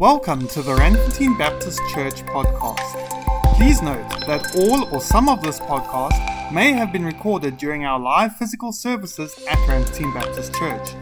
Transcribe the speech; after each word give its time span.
Welcome 0.00 0.48
to 0.48 0.62
the 0.62 0.74
Randfontein 0.76 1.36
Baptist 1.36 1.78
Church 1.92 2.24
podcast. 2.24 3.56
Please 3.56 3.82
note 3.82 4.08
that 4.26 4.56
all 4.56 4.88
or 4.94 4.98
some 4.98 5.28
of 5.28 5.42
this 5.42 5.60
podcast 5.60 6.50
may 6.50 6.72
have 6.72 6.90
been 6.90 7.04
recorded 7.04 7.58
during 7.58 7.84
our 7.84 8.00
live 8.00 8.34
physical 8.36 8.72
services 8.72 9.34
at 9.46 9.58
Randfontein 9.68 10.14
Baptist 10.14 10.54
Church. 10.54 10.94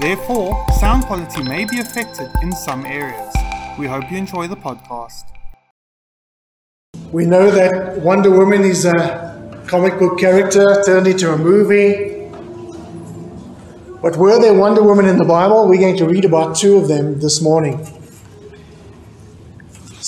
Therefore, 0.00 0.64
sound 0.80 1.04
quality 1.04 1.42
may 1.42 1.66
be 1.66 1.80
affected 1.80 2.30
in 2.42 2.52
some 2.52 2.86
areas. 2.86 3.34
We 3.78 3.86
hope 3.86 4.10
you 4.10 4.16
enjoy 4.16 4.48
the 4.48 4.56
podcast. 4.56 5.24
We 7.12 7.26
know 7.26 7.50
that 7.50 7.98
Wonder 7.98 8.30
Woman 8.30 8.62
is 8.62 8.86
a 8.86 9.62
comic 9.66 9.98
book 9.98 10.18
character 10.18 10.82
turned 10.86 11.06
into 11.06 11.34
a 11.34 11.36
movie. 11.36 12.30
But 14.00 14.16
were 14.16 14.40
there 14.40 14.54
Wonder 14.54 14.82
Woman 14.82 15.04
in 15.04 15.18
the 15.18 15.26
Bible? 15.26 15.68
We're 15.68 15.80
going 15.80 15.98
to 15.98 16.06
read 16.06 16.24
about 16.24 16.56
two 16.56 16.78
of 16.78 16.88
them 16.88 17.20
this 17.20 17.42
morning. 17.42 17.86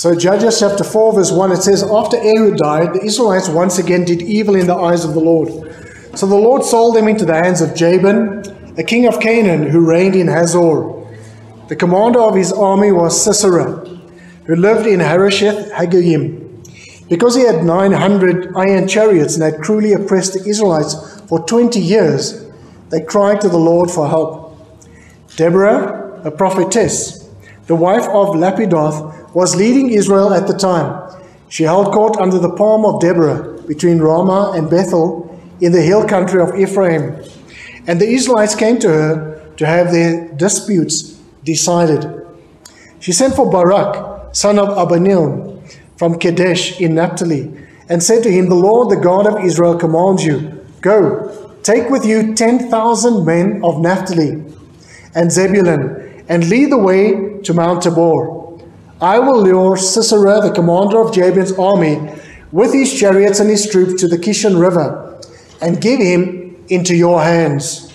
So, 0.00 0.14
Judges 0.14 0.58
chapter 0.58 0.82
4, 0.82 1.12
verse 1.12 1.30
1, 1.30 1.52
it 1.52 1.56
says, 1.58 1.82
After 1.82 2.16
Ehud 2.16 2.56
died, 2.56 2.94
the 2.94 3.04
Israelites 3.04 3.50
once 3.50 3.76
again 3.76 4.06
did 4.06 4.22
evil 4.22 4.54
in 4.54 4.66
the 4.66 4.74
eyes 4.74 5.04
of 5.04 5.12
the 5.12 5.20
Lord. 5.20 5.50
So 6.16 6.26
the 6.26 6.36
Lord 6.36 6.64
sold 6.64 6.96
them 6.96 7.06
into 7.06 7.26
the 7.26 7.34
hands 7.34 7.60
of 7.60 7.74
Jabin, 7.74 8.42
a 8.78 8.82
king 8.82 9.06
of 9.06 9.20
Canaan, 9.20 9.68
who 9.68 9.86
reigned 9.86 10.16
in 10.16 10.26
Hazor. 10.26 11.04
The 11.68 11.76
commander 11.76 12.18
of 12.18 12.34
his 12.34 12.50
army 12.50 12.92
was 12.92 13.22
Sisera, 13.22 13.86
who 14.46 14.56
lived 14.56 14.86
in 14.86 15.00
Harosheth 15.00 15.70
Hagoyim. 15.72 17.06
Because 17.10 17.34
he 17.34 17.42
had 17.42 17.62
900 17.62 18.56
iron 18.56 18.88
chariots 18.88 19.34
and 19.34 19.42
had 19.42 19.60
cruelly 19.60 19.92
oppressed 19.92 20.32
the 20.32 20.48
Israelites 20.48 21.20
for 21.28 21.44
20 21.44 21.78
years, 21.78 22.46
they 22.88 23.02
cried 23.02 23.42
to 23.42 23.50
the 23.50 23.58
Lord 23.58 23.90
for 23.90 24.08
help. 24.08 24.66
Deborah, 25.36 26.22
a 26.24 26.30
prophetess, 26.30 27.28
the 27.66 27.76
wife 27.76 28.04
of 28.04 28.34
Lapidoth, 28.34 29.19
was 29.34 29.56
leading 29.56 29.90
Israel 29.90 30.32
at 30.32 30.46
the 30.46 30.54
time. 30.54 31.10
She 31.48 31.64
held 31.64 31.92
court 31.92 32.16
under 32.18 32.38
the 32.38 32.54
palm 32.54 32.84
of 32.84 33.00
Deborah 33.00 33.60
between 33.66 33.98
Ramah 33.98 34.52
and 34.54 34.70
Bethel 34.70 35.38
in 35.60 35.72
the 35.72 35.82
hill 35.82 36.06
country 36.06 36.40
of 36.40 36.58
Ephraim. 36.58 37.22
And 37.86 38.00
the 38.00 38.08
Israelites 38.08 38.54
came 38.54 38.78
to 38.80 38.88
her 38.88 39.52
to 39.56 39.66
have 39.66 39.92
their 39.92 40.28
disputes 40.28 41.20
decided. 41.44 42.26
She 43.00 43.12
sent 43.12 43.34
for 43.34 43.50
Barak, 43.50 44.34
son 44.34 44.58
of 44.58 44.68
Abinoam, 44.68 45.60
from 45.96 46.18
Kadesh 46.18 46.80
in 46.80 46.94
Naphtali, 46.94 47.52
and 47.88 48.02
said 48.02 48.22
to 48.22 48.30
him, 48.30 48.48
The 48.48 48.54
Lord, 48.54 48.90
the 48.90 49.02
God 49.02 49.26
of 49.26 49.44
Israel, 49.44 49.76
commands 49.76 50.24
you, 50.24 50.64
Go, 50.80 51.58
take 51.62 51.90
with 51.90 52.06
you 52.06 52.34
10,000 52.34 53.24
men 53.24 53.60
of 53.62 53.80
Naphtali 53.80 54.42
and 55.14 55.30
Zebulun, 55.32 56.24
and 56.28 56.48
lead 56.48 56.70
the 56.70 56.78
way 56.78 57.40
to 57.42 57.52
Mount 57.52 57.82
Tabor. 57.82 58.39
I 59.00 59.18
will 59.18 59.42
lure 59.42 59.76
Sisera, 59.76 60.40
the 60.40 60.52
commander 60.52 61.00
of 61.00 61.14
Jabin's 61.14 61.52
army, 61.52 62.12
with 62.52 62.72
his 62.74 62.92
chariots 62.98 63.40
and 63.40 63.48
his 63.48 63.70
troops 63.70 64.00
to 64.00 64.08
the 64.08 64.18
Kishon 64.18 64.60
River, 64.60 65.18
and 65.62 65.80
give 65.80 66.00
him 66.00 66.64
into 66.68 66.94
your 66.94 67.22
hands. 67.22 67.92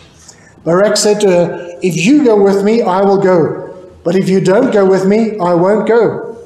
Barak 0.64 0.98
said 0.98 1.22
to 1.22 1.30
her, 1.30 1.80
If 1.84 1.96
you 1.96 2.24
go 2.24 2.42
with 2.42 2.64
me, 2.64 2.82
I 2.82 3.02
will 3.02 3.22
go. 3.22 3.90
But 4.04 4.16
if 4.16 4.30
you 4.30 4.42
don't 4.42 4.72
go 4.72 4.88
with 4.90 5.06
me, 5.06 5.38
I 5.40 5.54
won't 5.54 5.88
go. 5.88 6.38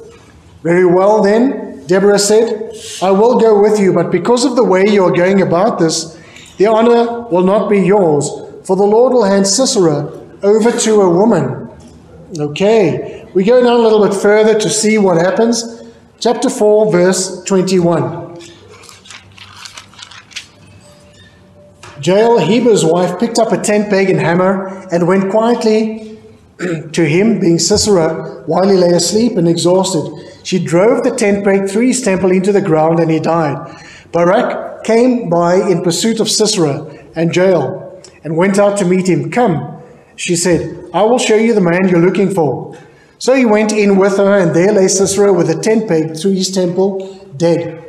Very 0.62 0.84
well, 0.84 1.22
then, 1.22 1.86
Deborah 1.86 2.18
said, 2.18 2.74
I 3.02 3.10
will 3.10 3.40
go 3.40 3.60
with 3.60 3.80
you, 3.80 3.92
but 3.92 4.10
because 4.10 4.44
of 4.44 4.56
the 4.56 4.64
way 4.64 4.84
you 4.86 5.04
are 5.04 5.10
going 5.10 5.40
about 5.40 5.78
this, 5.78 6.18
the 6.58 6.66
honor 6.66 7.22
will 7.28 7.44
not 7.44 7.70
be 7.70 7.80
yours, 7.80 8.28
for 8.64 8.76
the 8.76 8.84
Lord 8.84 9.14
will 9.14 9.24
hand 9.24 9.46
Sisera 9.46 10.12
over 10.42 10.70
to 10.70 11.00
a 11.00 11.10
woman. 11.10 11.70
Okay, 12.38 13.19
we 13.34 13.44
go 13.44 13.62
down 13.62 13.74
a 13.74 13.82
little 13.82 14.06
bit 14.06 14.14
further 14.14 14.58
to 14.58 14.68
see 14.68 14.98
what 14.98 15.16
happens. 15.16 15.82
Chapter 16.18 16.50
4, 16.50 16.90
verse 16.90 17.44
21. 17.44 18.38
Jael, 22.02 22.38
Heber's 22.38 22.84
wife, 22.84 23.20
picked 23.20 23.38
up 23.38 23.52
a 23.52 23.58
tent 23.58 23.90
peg 23.90 24.10
and 24.10 24.18
hammer 24.18 24.68
and 24.90 25.06
went 25.06 25.30
quietly 25.30 26.18
to 26.92 27.04
him, 27.04 27.38
being 27.38 27.58
Sisera, 27.58 28.42
while 28.46 28.68
he 28.68 28.76
lay 28.76 28.90
asleep 28.90 29.36
and 29.36 29.46
exhausted. 29.46 30.28
She 30.42 30.62
drove 30.64 31.04
the 31.04 31.14
tent 31.14 31.44
peg 31.44 31.68
through 31.68 31.86
his 31.88 32.02
temple 32.02 32.32
into 32.32 32.52
the 32.52 32.60
ground 32.60 33.00
and 33.00 33.10
he 33.10 33.20
died. 33.20 33.84
Barak 34.12 34.82
came 34.82 35.28
by 35.28 35.54
in 35.54 35.82
pursuit 35.82 36.20
of 36.20 36.28
Sisera 36.28 36.84
and 37.14 37.34
Jael 37.34 38.02
and 38.24 38.36
went 38.36 38.58
out 38.58 38.78
to 38.78 38.84
meet 38.84 39.08
him. 39.08 39.30
Come, 39.30 39.82
she 40.16 40.34
said, 40.36 40.88
I 40.92 41.02
will 41.02 41.18
show 41.18 41.36
you 41.36 41.54
the 41.54 41.60
man 41.60 41.88
you're 41.88 42.00
looking 42.00 42.34
for. 42.34 42.76
So 43.20 43.34
he 43.34 43.44
went 43.44 43.70
in 43.70 43.98
with 43.98 44.16
her, 44.16 44.38
and 44.38 44.56
there 44.56 44.72
lay 44.72 44.88
Sisera 44.88 45.30
with 45.30 45.50
a 45.50 45.60
tent 45.60 45.86
peg 45.86 46.16
through 46.16 46.32
his 46.32 46.50
temple, 46.50 47.22
dead. 47.36 47.84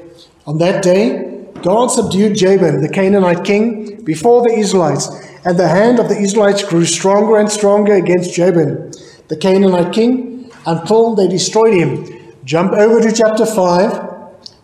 On 0.45 0.57
that 0.57 0.83
day, 0.83 1.47
God 1.63 1.87
subdued 1.87 2.35
Jabin, 2.35 2.81
the 2.81 2.89
Canaanite 2.89 3.45
king, 3.45 4.03
before 4.03 4.41
the 4.41 4.53
Israelites, 4.53 5.07
and 5.45 5.57
the 5.57 5.69
hand 5.69 5.99
of 5.99 6.09
the 6.09 6.17
Israelites 6.17 6.65
grew 6.65 6.83
stronger 6.83 7.37
and 7.37 7.49
stronger 7.49 7.93
against 7.93 8.33
Jabin, 8.33 8.91
the 9.29 9.37
Canaanite 9.37 9.93
king, 9.93 10.51
until 10.65 11.15
they 11.15 11.29
destroyed 11.29 11.75
him. 11.75 12.35
Jump 12.43 12.73
over 12.73 12.99
to 12.99 13.15
chapter 13.15 13.45
5. 13.45 13.55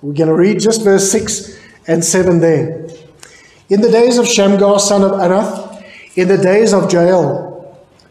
We're 0.02 0.14
going 0.14 0.28
to 0.28 0.36
read 0.36 0.60
just 0.60 0.84
verse 0.84 1.10
6 1.10 1.58
and 1.88 2.04
7 2.04 2.42
there. 2.42 2.90
In 3.70 3.80
the 3.80 3.90
days 3.90 4.18
of 4.18 4.28
Shamgar, 4.28 4.82
son 4.82 5.04
of 5.04 5.12
Anath, 5.12 5.82
in 6.18 6.28
the 6.28 6.38
days 6.38 6.74
of 6.74 6.92
Jael, 6.92 7.57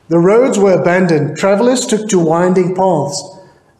the 0.09 0.19
roads 0.19 0.59
were 0.59 0.73
abandoned, 0.73 1.37
travelers 1.37 1.87
took 1.87 2.09
to 2.09 2.19
winding 2.19 2.75
paths. 2.75 3.23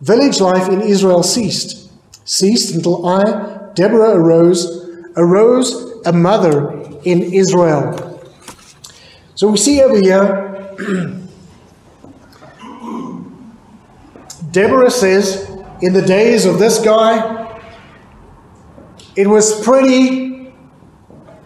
Village 0.01 0.41
life 0.41 0.69
in 0.69 0.81
Israel 0.81 1.23
ceased, 1.23 1.91
ceased 2.25 2.75
until 2.75 3.07
I, 3.07 3.71
Deborah, 3.75 4.17
arose, 4.17 4.87
arose 5.17 6.03
a 6.05 6.13
mother 6.13 6.73
in 7.05 7.23
Israel. 7.23 8.21
So 9.35 9.49
we 9.51 9.57
see 9.57 9.81
over 9.83 9.99
here, 9.99 10.75
Deborah 14.51 14.91
says, 14.91 15.51
in 15.83 15.93
the 15.93 16.03
days 16.03 16.47
of 16.47 16.59
this 16.59 16.79
guy, 16.81 17.61
it 19.15 19.27
was 19.27 19.63
pretty 19.65 20.53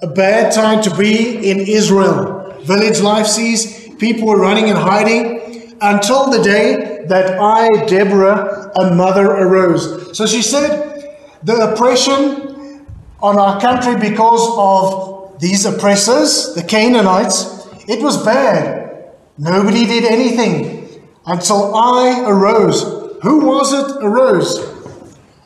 a 0.02 0.06
bad 0.06 0.52
time 0.52 0.82
to 0.82 0.96
be 0.96 1.50
in 1.50 1.58
Israel. 1.60 2.56
Village 2.62 3.00
life 3.00 3.26
ceased, 3.26 3.79
People 4.00 4.28
were 4.28 4.40
running 4.40 4.70
and 4.70 4.78
hiding 4.78 5.76
until 5.82 6.30
the 6.30 6.42
day 6.42 7.04
that 7.06 7.38
I, 7.38 7.84
Deborah, 7.84 8.72
a 8.80 8.94
mother, 8.94 9.26
arose. 9.26 10.16
So 10.16 10.26
she 10.26 10.40
said, 10.40 11.18
the 11.42 11.72
oppression 11.72 12.86
on 13.22 13.38
our 13.38 13.60
country 13.60 13.96
because 13.96 14.40
of 14.56 15.38
these 15.38 15.66
oppressors, 15.66 16.54
the 16.54 16.62
Canaanites, 16.62 17.66
it 17.88 18.02
was 18.02 18.24
bad. 18.24 19.12
Nobody 19.36 19.84
did 19.86 20.04
anything 20.04 21.02
until 21.26 21.74
I 21.74 22.24
arose. 22.26 22.82
Who 23.22 23.46
was 23.46 23.72
it 23.72 24.02
arose? 24.02 24.58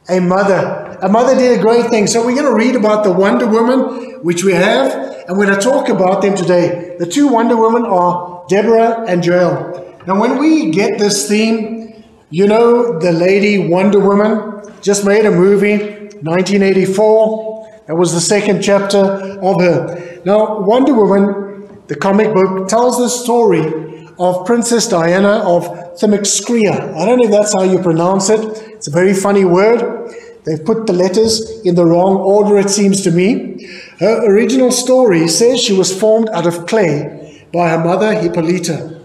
A 0.09 0.21
mother. 0.21 0.99
A 1.03 1.09
mother 1.09 1.35
did 1.35 1.59
a 1.59 1.63
great 1.63 1.91
thing. 1.91 2.07
So 2.07 2.25
we're 2.25 2.35
going 2.35 2.47
to 2.47 2.55
read 2.55 2.77
about 2.77 3.03
the 3.03 3.13
Wonder 3.13 3.49
Woman, 3.49 4.23
which 4.23 4.45
we 4.45 4.53
have, 4.53 4.93
and 5.27 5.37
we're 5.37 5.47
going 5.47 5.59
to 5.59 5.65
talk 5.65 5.89
about 5.89 6.23
them 6.23 6.37
today. 6.37 6.97
The 6.99 7.07
two 7.07 7.29
Wonder 7.29 7.57
Women 7.57 7.85
are 7.85 8.34
Deborah 8.49 9.05
and 9.07 9.25
Jael. 9.25 9.99
Now, 10.07 10.21
when 10.21 10.39
we 10.39 10.71
get 10.71 10.99
this 10.99 11.29
theme, 11.29 12.05
you 12.31 12.47
know, 12.47 12.99
the 12.99 13.13
lady 13.13 13.69
Wonder 13.69 14.01
Woman 14.01 14.71
just 14.83 15.05
made 15.05 15.25
a 15.25 15.31
movie, 15.31 15.79
1984. 16.23 17.85
That 17.87 17.97
was 17.97 18.13
the 18.13 18.21
second 18.21 18.63
chapter 18.63 18.99
of 18.99 19.61
her. 19.61 20.21
Now, 20.25 20.61
Wonder 20.61 20.95
Woman, 20.95 21.85
the 21.87 21.97
comic 21.97 22.35
book, 22.35 22.69
tells 22.69 22.99
the 22.99 23.09
story 23.09 23.65
of 24.19 24.45
Princess 24.47 24.89
Diana 24.89 25.43
of 25.45 25.65
Themyscira. 25.99 26.95
I 26.95 27.07
don't 27.07 27.19
know 27.19 27.25
if 27.25 27.31
that's 27.31 27.55
how 27.55 27.63
you 27.63 27.79
pronounce 27.79 28.29
it. 28.29 28.41
It's 28.75 28.89
a 28.89 28.91
very 28.91 29.15
funny 29.15 29.45
word. 29.45 30.13
They've 30.45 30.63
put 30.63 30.87
the 30.87 30.93
letters 30.93 31.63
in 31.65 31.75
the 31.75 31.87
wrong 31.87 32.17
order, 32.17 32.59
it 32.59 32.69
seems 32.69 33.01
to 33.03 33.11
me. 33.11 33.67
Her 33.99 34.27
original 34.27 34.71
story 34.71 35.29
says 35.29 35.63
she 35.63 35.73
was 35.73 35.99
formed 35.99 36.29
out 36.31 36.47
of 36.47 36.67
clay 36.67 37.24
by 37.55 37.71
her 37.71 37.79
mother 37.79 38.13
Hippolyta. 38.13 39.01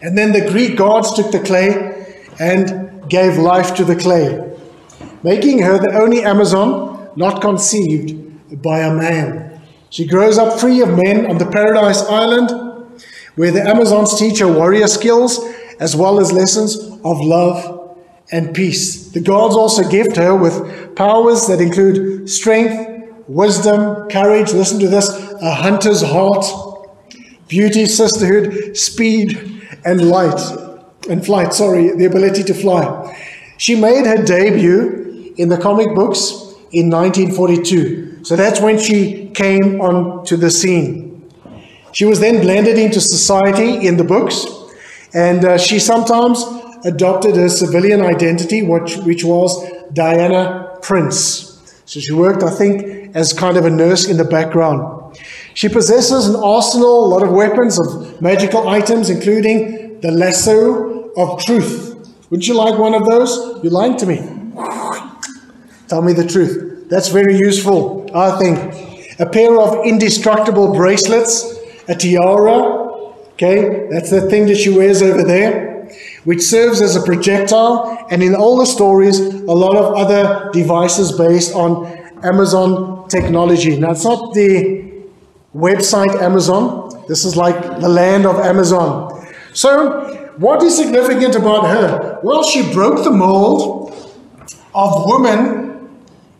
And 0.00 0.16
then 0.16 0.32
the 0.32 0.50
Greek 0.50 0.78
gods 0.78 1.12
took 1.12 1.30
the 1.30 1.40
clay 1.40 2.24
and 2.40 3.06
gave 3.10 3.36
life 3.36 3.74
to 3.74 3.84
the 3.84 3.94
clay, 3.94 4.56
making 5.22 5.58
her 5.60 5.78
the 5.78 5.92
only 5.92 6.22
Amazon 6.22 7.10
not 7.16 7.42
conceived 7.42 8.62
by 8.62 8.78
a 8.78 8.94
man. 8.94 9.60
She 9.90 10.06
grows 10.06 10.38
up 10.38 10.58
free 10.58 10.80
of 10.80 10.96
men 10.96 11.26
on 11.26 11.36
the 11.36 11.44
Paradise 11.44 12.02
Island, 12.02 12.50
where 13.34 13.50
the 13.50 13.62
Amazons 13.62 14.18
teach 14.18 14.38
her 14.38 14.50
warrior 14.50 14.86
skills 14.86 15.38
as 15.78 15.94
well 15.94 16.18
as 16.18 16.32
lessons 16.32 16.78
of 17.04 17.20
love 17.20 17.98
and 18.32 18.54
peace. 18.54 19.10
The 19.10 19.20
gods 19.20 19.54
also 19.54 19.86
gift 19.86 20.16
her 20.16 20.34
with 20.34 20.96
powers 20.96 21.46
that 21.48 21.60
include 21.60 22.30
strength, 22.30 23.10
wisdom, 23.28 24.08
courage, 24.08 24.52
listen 24.52 24.78
to 24.80 24.88
this, 24.88 25.10
a 25.42 25.54
hunter's 25.54 26.02
heart, 26.02 26.46
beauty, 27.50 27.84
sisterhood, 27.84 28.76
speed, 28.76 29.60
and 29.84 30.08
light. 30.08 30.40
and 31.08 31.24
flight, 31.24 31.52
sorry, 31.52 31.90
the 31.96 32.04
ability 32.04 32.42
to 32.44 32.54
fly. 32.54 32.84
She 33.56 33.74
made 33.74 34.06
her 34.06 34.22
debut 34.22 35.34
in 35.36 35.48
the 35.48 35.58
comic 35.58 35.94
books 35.94 36.30
in 36.72 36.90
1942. 36.90 38.24
So 38.24 38.36
that's 38.36 38.60
when 38.60 38.78
she 38.78 39.30
came 39.30 39.80
onto 39.80 40.36
the 40.36 40.50
scene. 40.50 41.28
She 41.92 42.04
was 42.04 42.20
then 42.20 42.40
blended 42.42 42.78
into 42.78 43.00
society 43.00 43.86
in 43.86 43.96
the 43.96 44.04
books, 44.04 44.46
and 45.12 45.44
uh, 45.44 45.58
she 45.58 45.78
sometimes 45.78 46.44
adopted 46.84 47.34
her 47.36 47.48
civilian 47.48 48.02
identity, 48.02 48.62
which, 48.62 48.96
which 48.98 49.24
was 49.24 49.68
Diana 49.92 50.78
Prince. 50.82 51.49
So 51.90 51.98
she 51.98 52.12
worked, 52.12 52.44
I 52.44 52.50
think, 52.50 53.16
as 53.16 53.32
kind 53.32 53.56
of 53.56 53.64
a 53.64 53.70
nurse 53.70 54.06
in 54.06 54.16
the 54.16 54.22
background. 54.22 55.18
She 55.54 55.68
possesses 55.68 56.28
an 56.28 56.36
arsenal, 56.36 57.06
a 57.06 57.08
lot 57.08 57.24
of 57.24 57.32
weapons, 57.32 57.80
of 57.80 58.22
magical 58.22 58.68
items, 58.68 59.10
including 59.10 59.98
the 60.00 60.12
lasso 60.12 61.10
of 61.16 61.44
truth. 61.44 62.14
Would 62.30 62.46
you 62.46 62.54
like 62.54 62.78
one 62.78 62.94
of 62.94 63.06
those? 63.06 63.60
You're 63.64 63.72
lying 63.72 63.96
to 63.96 64.06
me. 64.06 64.18
Tell 65.88 66.00
me 66.00 66.12
the 66.12 66.28
truth. 66.28 66.88
That's 66.88 67.08
very 67.08 67.36
useful, 67.36 68.08
I 68.14 68.38
think. 68.38 69.18
A 69.18 69.26
pair 69.26 69.60
of 69.60 69.84
indestructible 69.84 70.72
bracelets, 70.72 71.58
a 71.88 71.96
tiara, 71.96 72.86
okay, 73.32 73.88
that's 73.90 74.10
the 74.10 74.30
thing 74.30 74.46
that 74.46 74.58
she 74.58 74.70
wears 74.70 75.02
over 75.02 75.24
there, 75.24 75.69
which 76.24 76.42
serves 76.42 76.80
as 76.80 76.96
a 76.96 77.02
projectile, 77.02 78.06
and 78.10 78.22
in 78.22 78.34
all 78.34 78.58
the 78.58 78.66
stories, 78.66 79.20
a 79.20 79.52
lot 79.52 79.76
of 79.76 79.94
other 79.94 80.50
devices 80.52 81.12
based 81.12 81.54
on 81.54 81.86
Amazon 82.22 83.08
technology. 83.08 83.78
Now, 83.78 83.92
it's 83.92 84.04
not 84.04 84.34
the 84.34 84.90
website 85.54 86.20
Amazon, 86.20 86.90
this 87.08 87.24
is 87.24 87.36
like 87.36 87.80
the 87.80 87.88
land 87.88 88.24
of 88.24 88.36
Amazon. 88.36 89.26
So, 89.52 90.32
what 90.36 90.62
is 90.62 90.76
significant 90.76 91.34
about 91.34 91.66
her? 91.66 92.20
Well, 92.22 92.44
she 92.44 92.72
broke 92.72 93.02
the 93.02 93.10
mold 93.10 93.92
of 94.74 95.06
women 95.06 95.88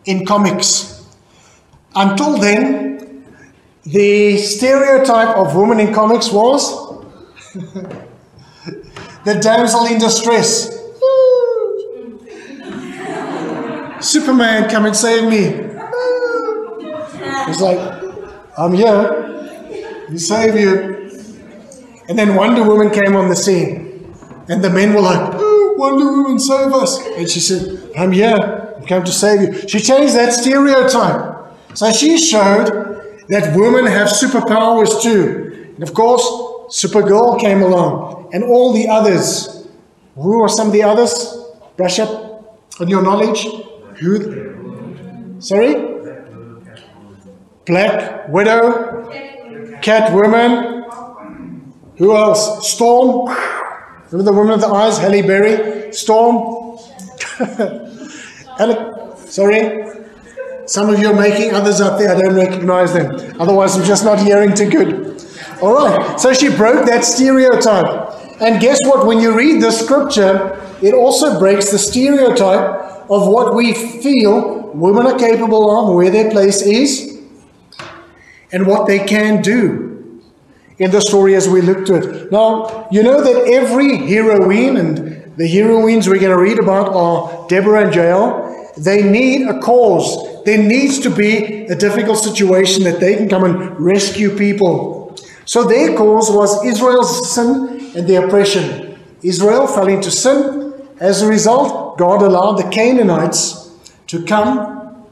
in 0.05 0.25
comics. 0.25 1.05
Until 1.93 2.37
then, 2.37 3.25
the 3.83 4.37
stereotype 4.37 5.35
of 5.35 5.55
women 5.55 5.79
in 5.79 5.93
comics 5.93 6.31
was 6.31 6.95
the 9.25 9.35
damsel 9.35 9.85
in 9.85 9.99
distress. 9.99 10.77
Superman, 13.99 14.69
come 14.69 14.85
and 14.85 14.95
save 14.95 15.29
me. 15.29 15.69
It's 17.47 17.61
like, 17.61 17.79
I'm 18.57 18.73
here. 18.73 20.07
You 20.09 20.17
save 20.17 20.55
you. 20.59 20.97
And 22.09 22.17
then 22.17 22.35
Wonder 22.35 22.63
Woman 22.63 22.89
came 22.89 23.15
on 23.15 23.29
the 23.29 23.35
scene. 23.35 24.13
And 24.49 24.63
the 24.63 24.69
men 24.69 24.93
were 24.93 25.01
like, 25.01 25.33
oh, 25.35 25.75
Wonder 25.77 26.05
Woman, 26.05 26.39
save 26.39 26.73
us. 26.73 26.99
And 27.05 27.29
she 27.29 27.39
said, 27.39 27.91
I'm 27.95 28.11
here. 28.11 28.75
I've 28.77 28.87
come 28.87 29.03
to 29.03 29.11
save 29.11 29.41
you. 29.41 29.67
She 29.67 29.79
changed 29.79 30.15
that 30.15 30.33
stereotype. 30.33 31.53
So 31.75 31.91
she 31.91 32.17
showed 32.17 32.67
that 33.29 33.55
women 33.55 33.85
have 33.85 34.07
superpowers 34.09 35.01
too. 35.01 35.73
And 35.75 35.83
of 35.83 35.93
course, 35.93 36.25
Supergirl 36.71 37.37
came 37.37 37.61
along 37.61 38.29
and 38.31 38.43
all 38.45 38.71
the 38.71 38.87
others. 38.87 39.67
Who 40.15 40.41
are 40.41 40.47
some 40.49 40.67
of 40.67 40.73
the 40.73 40.83
others? 40.83 41.37
Brush 41.75 41.99
up 41.99 42.61
on 42.79 42.87
your 42.87 43.01
knowledge. 43.01 43.45
Who? 43.99 45.35
Sorry? 45.39 45.75
Black 47.65 48.29
Widow, 48.29 49.09
Catwoman. 49.81 50.81
Who 51.97 52.15
else? 52.15 52.71
Storm. 52.71 53.27
Remember 54.09 54.31
the 54.31 54.37
woman 54.37 54.53
with 54.53 54.61
the 54.61 54.67
eyes, 54.67 54.97
Halle 54.97 55.21
Berry, 55.21 55.91
Storm. 55.93 56.77
Sorry. 59.29 59.85
Some 60.67 60.89
of 60.89 60.99
you 60.99 61.11
are 61.11 61.19
making 61.19 61.53
others 61.53 61.81
up 61.81 61.99
there. 61.99 62.15
I 62.15 62.19
don't 62.19 62.35
recognize 62.35 62.93
them. 62.93 63.35
Otherwise, 63.41 63.75
I'm 63.75 63.83
just 63.83 64.05
not 64.05 64.19
hearing 64.19 64.53
too 64.53 64.69
good. 64.69 65.19
All 65.61 65.73
right. 65.73 66.19
So 66.19 66.33
she 66.33 66.49
broke 66.55 66.85
that 66.87 67.03
stereotype. 67.03 68.41
And 68.41 68.59
guess 68.59 68.79
what? 68.85 69.05
When 69.05 69.19
you 69.19 69.37
read 69.37 69.61
the 69.61 69.71
scripture, 69.71 70.59
it 70.81 70.93
also 70.93 71.37
breaks 71.37 71.71
the 71.71 71.77
stereotype 71.77 73.09
of 73.09 73.27
what 73.27 73.53
we 73.53 73.73
feel 73.73 74.71
women 74.73 75.05
are 75.05 75.19
capable 75.19 75.69
of, 75.69 75.95
where 75.95 76.09
their 76.09 76.31
place 76.31 76.61
is, 76.61 77.21
and 78.51 78.65
what 78.65 78.87
they 78.87 78.99
can 78.99 79.41
do 79.41 80.21
in 80.79 80.89
the 80.89 81.01
story 81.01 81.35
as 81.35 81.47
we 81.47 81.61
look 81.61 81.85
to 81.85 81.95
it. 81.95 82.31
Now, 82.31 82.87
you 82.91 83.03
know 83.03 83.21
that 83.21 83.47
every 83.47 83.97
heroine 83.97 84.77
and 84.77 85.37
the 85.37 85.47
heroines 85.47 86.07
we're 86.07 86.19
going 86.19 86.35
to 86.35 86.41
read 86.41 86.59
about 86.59 86.89
are 86.89 87.47
Deborah 87.47 87.85
and 87.85 87.93
Jael. 87.93 88.71
They 88.77 89.03
need 89.03 89.47
a 89.47 89.59
cause. 89.59 90.43
There 90.45 90.57
needs 90.57 90.99
to 91.01 91.09
be 91.09 91.65
a 91.65 91.75
difficult 91.75 92.17
situation 92.17 92.83
that 92.85 92.99
they 92.99 93.15
can 93.15 93.29
come 93.29 93.43
and 93.43 93.79
rescue 93.79 94.35
people. 94.35 95.00
So 95.51 95.65
their 95.65 95.97
cause 95.97 96.31
was 96.31 96.63
Israel's 96.65 97.29
sin 97.35 97.91
and 97.93 98.07
the 98.07 98.23
oppression. 98.23 98.97
Israel 99.21 99.67
fell 99.67 99.89
into 99.89 100.09
sin. 100.09 100.73
As 100.97 101.21
a 101.21 101.27
result, 101.27 101.97
God 101.97 102.21
allowed 102.21 102.53
the 102.53 102.69
Canaanites 102.69 103.69
to 104.07 104.23
come 104.23 105.03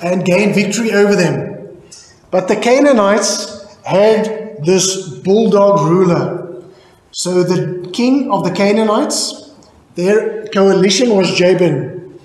and 0.00 0.24
gain 0.24 0.54
victory 0.54 0.90
over 0.92 1.14
them. 1.14 1.82
But 2.30 2.48
the 2.48 2.56
Canaanites 2.56 3.76
had 3.82 4.64
this 4.64 5.18
bulldog 5.18 5.86
ruler. 5.86 6.64
So 7.12 7.42
the 7.42 7.86
king 7.90 8.30
of 8.30 8.42
the 8.42 8.52
Canaanites, 8.52 9.52
their 9.96 10.46
coalition 10.46 11.10
was 11.10 11.34
Jabin. 11.34 12.18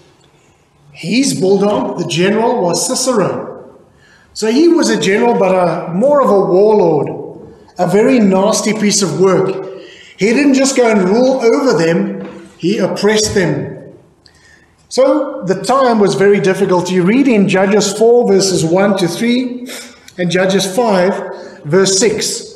His 0.94 1.38
bulldog, 1.38 2.00
the 2.00 2.08
general, 2.08 2.62
was 2.62 2.88
Sisera. 2.88 3.66
So 4.34 4.50
he 4.50 4.70
was 4.70 4.90
a 4.90 4.98
general, 4.98 5.38
but 5.38 5.52
a, 5.54 5.94
more 5.94 6.22
of 6.22 6.30
a 6.30 6.40
warlord, 6.40 7.19
a 7.80 7.88
very 7.88 8.20
nasty 8.20 8.74
piece 8.74 9.02
of 9.02 9.20
work. 9.20 9.48
He 10.18 10.28
didn't 10.34 10.54
just 10.54 10.76
go 10.76 10.92
and 10.92 11.02
rule 11.10 11.42
over 11.42 11.78
them, 11.78 12.50
he 12.58 12.78
oppressed 12.78 13.34
them. 13.34 13.96
So 14.90 15.44
the 15.46 15.62
time 15.62 16.00
was 16.00 16.16
very 16.16 16.40
difficult. 16.40 16.92
You 16.92 17.04
read 17.04 17.28
in 17.28 17.48
Judges 17.48 17.94
4, 17.98 18.28
verses 18.28 18.66
1 18.66 18.98
to 18.98 19.08
3, 19.08 19.68
and 20.18 20.30
Judges 20.30 20.76
5, 20.76 21.64
verse 21.64 21.98
6 22.00 22.50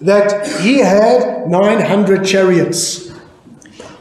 that 0.00 0.46
he 0.60 0.78
had 0.78 1.48
900 1.48 2.24
chariots. 2.24 3.10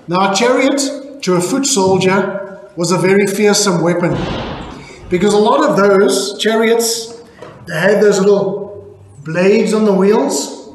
Now, 0.07 0.31
a 0.31 0.35
chariot 0.35 1.21
to 1.23 1.35
a 1.35 1.41
foot 1.41 1.65
soldier 1.65 2.69
was 2.75 2.91
a 2.91 2.97
very 2.97 3.25
fearsome 3.25 3.81
weapon 3.81 4.11
because 5.09 5.33
a 5.33 5.37
lot 5.37 5.67
of 5.67 5.77
those 5.77 6.37
chariots 6.39 7.13
they 7.67 7.79
had 7.79 8.03
those 8.03 8.19
little 8.19 8.64
blades 9.25 9.73
on 9.73 9.83
the 9.85 9.93
wheels. 9.93 10.69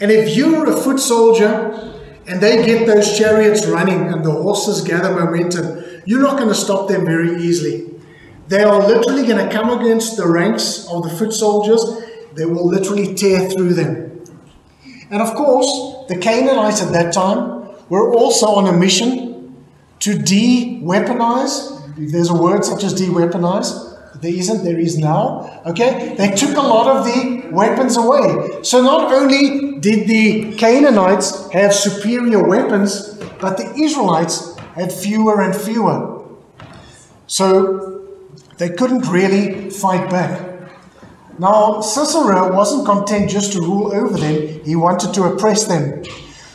And 0.00 0.10
if 0.10 0.36
you're 0.36 0.68
a 0.68 0.76
foot 0.76 0.98
soldier 0.98 1.94
and 2.26 2.40
they 2.40 2.64
get 2.64 2.86
those 2.86 3.16
chariots 3.16 3.66
running 3.66 4.12
and 4.12 4.24
the 4.24 4.30
horses 4.30 4.80
gather 4.80 5.14
momentum, 5.14 5.84
you're 6.06 6.22
not 6.22 6.38
going 6.38 6.48
to 6.48 6.54
stop 6.54 6.88
them 6.88 7.04
very 7.04 7.40
easily. 7.42 7.90
They 8.48 8.62
are 8.62 8.80
literally 8.80 9.26
going 9.26 9.46
to 9.46 9.52
come 9.52 9.78
against 9.78 10.16
the 10.16 10.26
ranks 10.26 10.88
of 10.90 11.04
the 11.04 11.10
foot 11.10 11.32
soldiers. 11.32 11.82
They 12.34 12.46
will 12.46 12.66
literally 12.66 13.14
tear 13.14 13.48
through 13.50 13.74
them. 13.74 14.24
And 15.10 15.22
of 15.22 15.34
course, 15.34 16.08
the 16.08 16.18
Canaanites 16.18 16.82
at 16.82 16.92
that 16.92 17.12
time 17.12 17.68
were 17.88 18.12
also 18.14 18.46
on 18.46 18.66
a 18.66 18.76
mission 18.76 19.64
to 20.00 20.18
de 20.18 20.80
weaponize. 20.82 21.72
If 21.98 22.10
there's 22.10 22.30
a 22.30 22.34
word 22.34 22.64
such 22.64 22.82
as 22.82 22.94
de 22.94 23.06
weaponize, 23.06 23.93
there 24.20 24.32
isn't, 24.32 24.64
there 24.64 24.78
is 24.78 24.98
now. 24.98 25.62
Okay? 25.66 26.14
They 26.16 26.30
took 26.30 26.56
a 26.56 26.60
lot 26.60 26.86
of 26.86 27.04
the 27.04 27.48
weapons 27.50 27.96
away. 27.96 28.62
So 28.62 28.82
not 28.82 29.12
only 29.12 29.78
did 29.80 30.08
the 30.08 30.54
Canaanites 30.56 31.50
have 31.52 31.74
superior 31.74 32.42
weapons, 32.46 33.14
but 33.40 33.56
the 33.56 33.72
Israelites 33.74 34.56
had 34.74 34.92
fewer 34.92 35.40
and 35.40 35.54
fewer. 35.54 36.24
So 37.26 38.06
they 38.58 38.70
couldn't 38.70 39.08
really 39.08 39.70
fight 39.70 40.10
back. 40.10 40.50
Now, 41.38 41.80
Sisera 41.80 42.54
wasn't 42.54 42.86
content 42.86 43.28
just 43.28 43.52
to 43.54 43.60
rule 43.60 43.92
over 43.92 44.16
them, 44.16 44.60
he 44.64 44.76
wanted 44.76 45.12
to 45.14 45.24
oppress 45.24 45.64
them. 45.64 46.04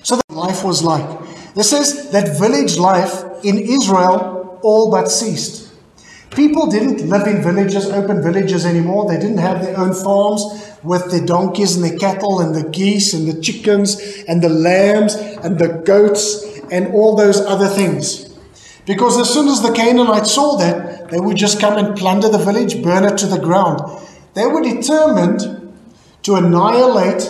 So 0.04 0.16
that 0.16 0.34
life 0.34 0.64
was 0.64 0.82
like. 0.82 1.06
This 1.54 1.72
says 1.72 2.12
that 2.12 2.40
village 2.40 2.78
life 2.78 3.24
in 3.44 3.58
Israel 3.58 4.60
all 4.62 4.90
but 4.90 5.10
ceased. 5.10 5.69
People 6.32 6.68
didn't 6.68 7.10
live 7.10 7.28
in 7.28 7.42
villages, 7.42 7.88
open 7.88 8.22
villages 8.22 8.66
anymore. 8.66 9.08
They 9.08 9.20
didn't 9.20 9.40
have 9.40 9.64
their 9.64 9.78
own 9.78 9.94
farms 9.94 10.44
with 10.84 11.10
the 11.12 11.26
donkeys 11.26 11.76
and 11.76 11.84
the 11.84 11.98
cattle 11.98 12.40
and 12.40 12.54
the 12.54 12.70
geese 12.70 13.14
and 13.14 13.28
the 13.28 13.42
chickens 13.42 14.00
and 14.28 14.42
the 14.42 14.50
lambs 14.50 15.16
and 15.16 15.58
the 15.58 15.70
goats 15.70 16.46
and 16.72 16.94
all 16.94 17.16
those 17.16 17.42
other 17.42 17.68
things. 17.68 18.30
Because 18.86 19.18
as 19.20 19.32
soon 19.32 19.48
as 19.48 19.62
the 19.62 19.72
Canaanites 19.72 20.32
saw 20.32 20.58
that, 20.58 21.10
they 21.10 21.20
would 21.20 21.38
just 21.38 21.60
come 21.60 21.78
and 21.78 21.98
plunder 21.98 22.30
the 22.30 22.38
village, 22.38 22.82
burn 22.84 23.06
it 23.06 23.18
to 23.20 23.28
the 23.28 23.40
ground. 23.40 23.82
They 24.36 24.46
were 24.46 24.62
determined 24.62 25.42
to 26.24 26.36
annihilate 26.36 27.28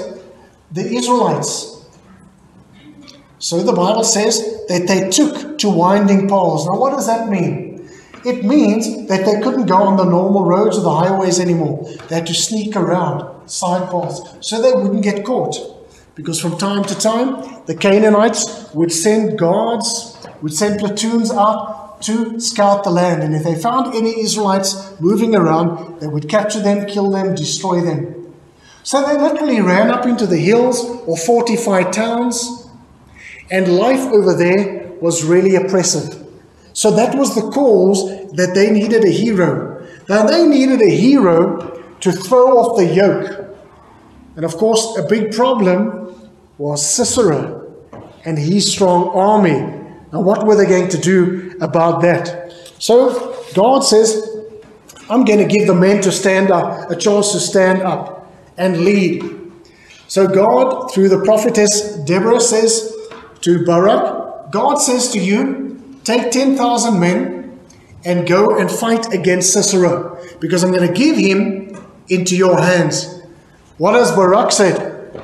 the 0.72 0.86
Israelites. 0.86 1.86
So 3.40 3.64
the 3.64 3.74
Bible 3.74 4.04
says 4.04 4.66
that 4.68 4.88
they 4.88 5.10
took 5.10 5.58
to 5.60 5.70
winding 5.70 6.28
poles. 6.28 6.68
Now, 6.68 6.78
what 6.78 6.92
does 6.92 7.08
that 7.08 7.30
mean? 7.30 7.69
It 8.26 8.44
means 8.44 9.08
that 9.08 9.26
they 9.26 9.42
couldn't 9.42 9.68
go 9.68 9.78
on 9.78 9.98
the 9.98 10.04
normal 10.04 10.46
roads 10.46 10.78
or 10.78 10.82
the 10.82 10.94
highways 10.94 11.40
anymore. 11.40 11.90
They 12.08 12.16
had 12.16 12.28
to 12.28 12.34
sneak 12.34 12.76
around 12.76 13.50
side 13.50 13.90
paths 13.90 14.22
so 14.42 14.62
they 14.62 14.74
wouldn't 14.74 15.04
get 15.04 15.26
caught. 15.26 15.56
Because 16.16 16.40
from 16.40 16.58
time 16.58 16.84
to 16.84 16.96
time, 16.96 17.64
the 17.66 17.76
Canaanites 17.76 18.74
would 18.74 18.92
send 18.92 19.40
guards, 19.40 20.18
would 20.42 20.54
send 20.54 20.80
platoons 20.80 21.32
out 21.32 22.02
to 22.02 22.40
scout 22.40 22.84
the 22.84 22.90
land. 22.90 23.24
And 23.24 23.36
if 23.36 23.44
they 23.44 23.56
found 23.56 23.96
any 23.96 24.20
Israelites 24.20 25.00
moving 25.00 25.36
around, 25.36 26.00
they 26.02 26.08
would 26.08 26.28
capture 26.28 26.60
them, 26.60 26.88
kill 26.88 27.10
them, 27.10 27.36
destroy 27.36 27.82
them. 27.82 28.34
So 28.84 29.06
they 29.06 29.18
literally 29.18 29.62
ran 29.62 29.90
up 29.90 30.06
into 30.06 30.26
the 30.26 30.38
hills 30.38 30.84
or 31.06 31.18
fortified 31.18 31.94
towns 31.94 32.68
and 33.52 33.78
life 33.78 34.12
over 34.12 34.34
there 34.34 34.92
was 35.02 35.24
really 35.24 35.56
oppressive. 35.56 36.29
So 36.74 36.92
that 36.92 37.16
was 37.16 37.36
the 37.36 37.50
cause 37.52 38.32
that 38.34 38.54
they 38.54 38.72
needed 38.72 39.04
a 39.04 39.10
hero. 39.10 39.86
Now 40.08 40.26
they 40.26 40.46
needed 40.48 40.82
a 40.82 40.90
hero 40.90 41.84
to 42.00 42.12
throw 42.12 42.58
off 42.58 42.78
the 42.78 42.86
yoke. 42.86 43.58
And 44.36 44.46
of 44.46 44.56
course, 44.56 44.98
a 44.98 45.04
big 45.04 45.34
problem 45.36 46.32
was 46.58 46.88
Sisera 46.88 47.66
and 48.26 48.38
his 48.38 48.72
strong 48.72 49.10
army. 49.10 49.60
Now, 50.12 50.22
what 50.22 50.46
were 50.46 50.56
they 50.56 50.66
going 50.66 50.90
to 50.90 50.98
do 50.98 51.56
about 51.62 52.02
that? 52.02 52.52
So 52.80 53.36
God 53.54 53.82
says, 53.82 54.38
I'm 55.10 55.26
going 55.26 55.40
to 55.40 55.46
give 55.46 55.68
the 55.68 55.76
men 55.76 56.02
to 56.04 56.12
stand 56.12 56.52
up, 56.52 56.90
a 56.90 56.96
chance 56.96 57.32
to 57.34 57.40
stand 57.40 57.82
up 57.82 58.32
and 58.58 58.82
lead. 58.86 59.24
So 60.08 60.28
God, 60.28 60.92
through 60.92 61.10
the 61.10 61.22
prophetess 61.24 61.98
Deborah, 62.06 62.40
says, 62.40 62.96
to 63.42 63.66
Barak, 63.66 64.52
God 64.52 64.76
says 64.76 65.12
to 65.12 65.20
you, 65.20 65.69
take 66.10 66.32
10,000 66.32 67.00
men 67.00 67.60
and 68.04 68.28
go 68.28 68.58
and 68.58 68.72
fight 68.72 69.14
against 69.14 69.54
Sisera 69.54 70.18
because 70.40 70.64
I'm 70.64 70.72
going 70.72 70.88
to 70.88 70.94
give 70.94 71.18
him 71.18 71.78
into 72.08 72.36
your 72.36 72.60
hands. 72.60 73.22
What 73.78 73.94
has 73.94 74.12
Barak 74.12 74.52
said? 74.52 75.22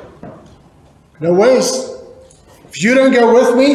No 1.19 1.33
ways. 1.33 1.91
If 2.69 2.83
you 2.83 2.93
don't 2.93 3.11
go 3.11 3.33
with 3.33 3.57
me, 3.57 3.71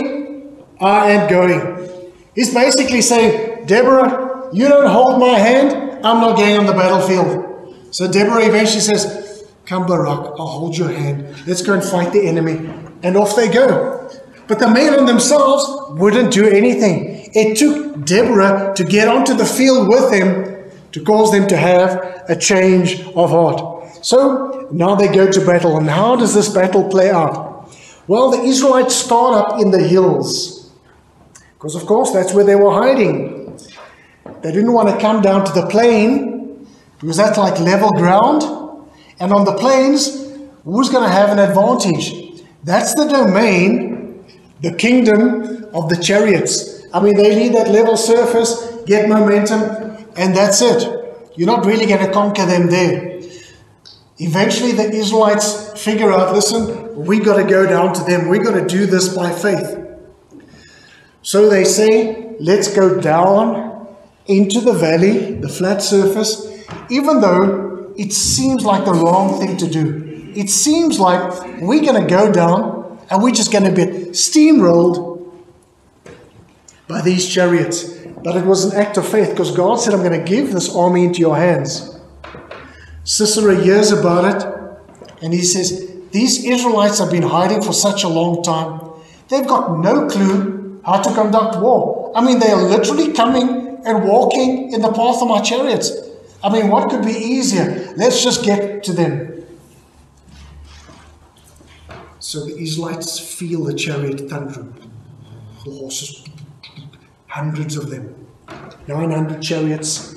I 0.81 1.11
am 1.11 1.29
going. 1.29 1.90
He's 2.35 2.55
basically 2.55 3.00
saying, 3.02 3.67
Deborah, 3.67 4.49
you 4.52 4.69
don't 4.69 4.88
hold 4.88 5.19
my 5.19 5.37
hand, 5.38 6.07
I'm 6.07 6.21
not 6.21 6.37
going 6.37 6.57
on 6.59 6.67
the 6.67 6.73
battlefield. 6.73 7.76
So 7.90 8.11
Deborah 8.11 8.45
eventually 8.47 8.81
says, 8.81 9.49
Come, 9.67 9.87
Barak, 9.87 10.35
I'll 10.38 10.47
hold 10.47 10.76
your 10.76 10.90
hand. 10.90 11.47
Let's 11.47 11.62
go 11.62 11.75
and 11.75 11.83
fight 11.83 12.12
the 12.12 12.26
enemy. 12.26 12.71
And 13.02 13.17
off 13.17 13.37
they 13.37 13.49
go. 13.49 14.11
But 14.50 14.59
the 14.59 14.69
men 14.69 15.04
themselves 15.04 15.64
wouldn't 15.90 16.33
do 16.33 16.45
anything. 16.45 17.30
It 17.35 17.57
took 17.57 18.04
Deborah 18.04 18.73
to 18.75 18.83
get 18.83 19.07
onto 19.07 19.33
the 19.33 19.47
field 19.47 19.87
with 19.87 20.11
them 20.11 20.73
to 20.90 21.04
cause 21.04 21.30
them 21.30 21.47
to 21.47 21.57
have 21.57 22.25
a 22.28 22.35
change 22.35 23.00
of 23.14 23.30
heart. 23.30 24.04
So 24.04 24.66
now 24.73 24.97
they 24.97 25.07
go 25.07 25.30
to 25.30 25.47
battle. 25.47 25.78
And 25.78 25.88
how 25.88 26.16
does 26.16 26.35
this 26.35 26.49
battle 26.49 26.90
play 26.90 27.12
out? 27.12 27.73
Well, 28.09 28.33
the 28.33 28.42
Israelites 28.42 28.97
start 28.97 29.35
up 29.37 29.61
in 29.61 29.71
the 29.71 29.85
hills. 29.87 30.73
Because, 31.54 31.76
of 31.76 31.87
course, 31.87 32.11
that's 32.11 32.35
where 32.35 32.45
they 32.45 32.57
were 32.57 32.73
hiding. 32.73 33.57
They 34.42 34.50
didn't 34.50 34.73
want 34.73 34.88
to 34.88 34.99
come 34.99 35.23
down 35.23 35.45
to 35.45 35.52
the 35.52 35.69
plain 35.69 36.66
because 36.99 37.19
that's 37.19 37.38
like 37.38 37.61
level 37.61 37.90
ground. 37.92 38.42
And 39.21 39.33
on 39.33 39.45
the 39.45 39.54
plains, 39.54 40.28
who's 40.64 40.88
going 40.88 41.04
to 41.04 41.14
have 41.21 41.30
an 41.30 41.38
advantage? 41.38 42.42
That's 42.64 42.97
the 42.97 43.04
domain 43.07 43.89
the 44.61 44.73
kingdom 44.73 45.67
of 45.73 45.88
the 45.88 45.97
chariots. 45.97 46.85
I 46.93 47.00
mean, 47.00 47.17
they 47.17 47.35
need 47.35 47.55
that 47.55 47.69
level 47.69 47.97
surface, 47.97 48.83
get 48.87 49.09
momentum, 49.09 50.07
and 50.17 50.37
that's 50.37 50.61
it. 50.61 51.33
You're 51.37 51.47
not 51.47 51.64
really 51.64 51.87
going 51.87 52.05
to 52.05 52.12
conquer 52.12 52.45
them 52.47 52.69
there. 52.69 53.21
Eventually, 54.19 54.73
the 54.73 54.90
Israelites 54.90 55.83
figure 55.83 56.12
out 56.12 56.35
listen, 56.35 57.07
we 57.07 57.21
got 57.21 57.37
to 57.37 57.45
go 57.45 57.67
down 57.67 57.95
to 57.95 58.05
them. 58.05 58.29
we 58.29 58.38
got 58.38 58.52
to 58.52 58.67
do 58.67 58.87
this 58.87 59.14
by 59.14 59.33
faith. 59.33 59.79
So 61.23 61.49
they 61.49 61.64
say, 61.64 62.37
let's 62.40 62.75
go 62.75 63.00
down 63.00 63.87
into 64.26 64.61
the 64.61 64.73
valley, 64.73 65.35
the 65.35 65.49
flat 65.49 65.83
surface, 65.83 66.47
even 66.90 67.21
though 67.21 67.93
it 67.97 68.12
seems 68.12 68.64
like 68.64 68.85
the 68.85 68.93
wrong 68.93 69.38
thing 69.38 69.57
to 69.59 69.69
do. 69.69 70.33
It 70.35 70.50
seems 70.50 70.99
like 71.00 71.61
we're 71.61 71.83
going 71.83 72.02
to 72.02 72.09
go 72.09 72.33
down 72.33 72.79
and 73.11 73.23
we're 73.23 73.33
just 73.33 73.52
going 73.52 73.64
to 73.64 73.73
be 73.73 74.11
steamrolled 74.11 75.33
by 76.87 77.00
these 77.00 77.29
chariots. 77.29 77.85
But 78.23 78.37
it 78.37 78.45
was 78.45 78.67
an 78.67 78.81
act 78.81 78.97
of 78.97 79.09
faith 79.09 79.31
because 79.31 79.55
God 79.55 79.76
said, 79.76 79.95
I'm 79.95 80.02
going 80.02 80.19
to 80.19 80.25
give 80.25 80.52
this 80.52 80.75
army 80.75 81.05
into 81.05 81.21
your 81.21 81.37
hands. 81.37 81.99
Sisera 83.05 83.57
hears 83.57 83.90
about 83.90 84.25
it 84.35 85.23
and 85.23 85.33
he 85.33 85.43
says, 85.43 85.90
These 86.12 86.45
Israelites 86.45 86.99
have 86.99 87.11
been 87.11 87.23
hiding 87.23 87.62
for 87.62 87.73
such 87.73 88.05
a 88.05 88.09
long 88.09 88.43
time. 88.43 88.90
They've 89.29 89.47
got 89.47 89.79
no 89.79 90.07
clue 90.07 90.81
how 90.85 91.00
to 91.00 91.14
conduct 91.14 91.61
war. 91.61 92.12
I 92.14 92.25
mean, 92.25 92.38
they 92.38 92.50
are 92.50 92.62
literally 92.62 93.12
coming 93.12 93.81
and 93.85 94.05
walking 94.07 94.73
in 94.73 94.83
the 94.83 94.93
path 94.93 95.23
of 95.23 95.29
my 95.29 95.40
chariots. 95.40 95.93
I 96.43 96.50
mean, 96.50 96.69
what 96.69 96.90
could 96.90 97.05
be 97.05 97.12
easier? 97.12 97.93
Let's 97.97 98.23
just 98.23 98.45
get 98.45 98.83
to 98.85 98.93
them. 98.93 99.29
So 102.30 102.44
the 102.44 102.56
Israelites 102.58 103.18
feel 103.18 103.64
the 103.64 103.75
chariot 103.75 104.30
thundering. 104.30 104.72
The 105.64 105.70
horses, 105.72 106.25
hundreds 107.26 107.76
of 107.76 107.90
them. 107.90 108.28
900 108.87 109.42
chariots. 109.42 110.14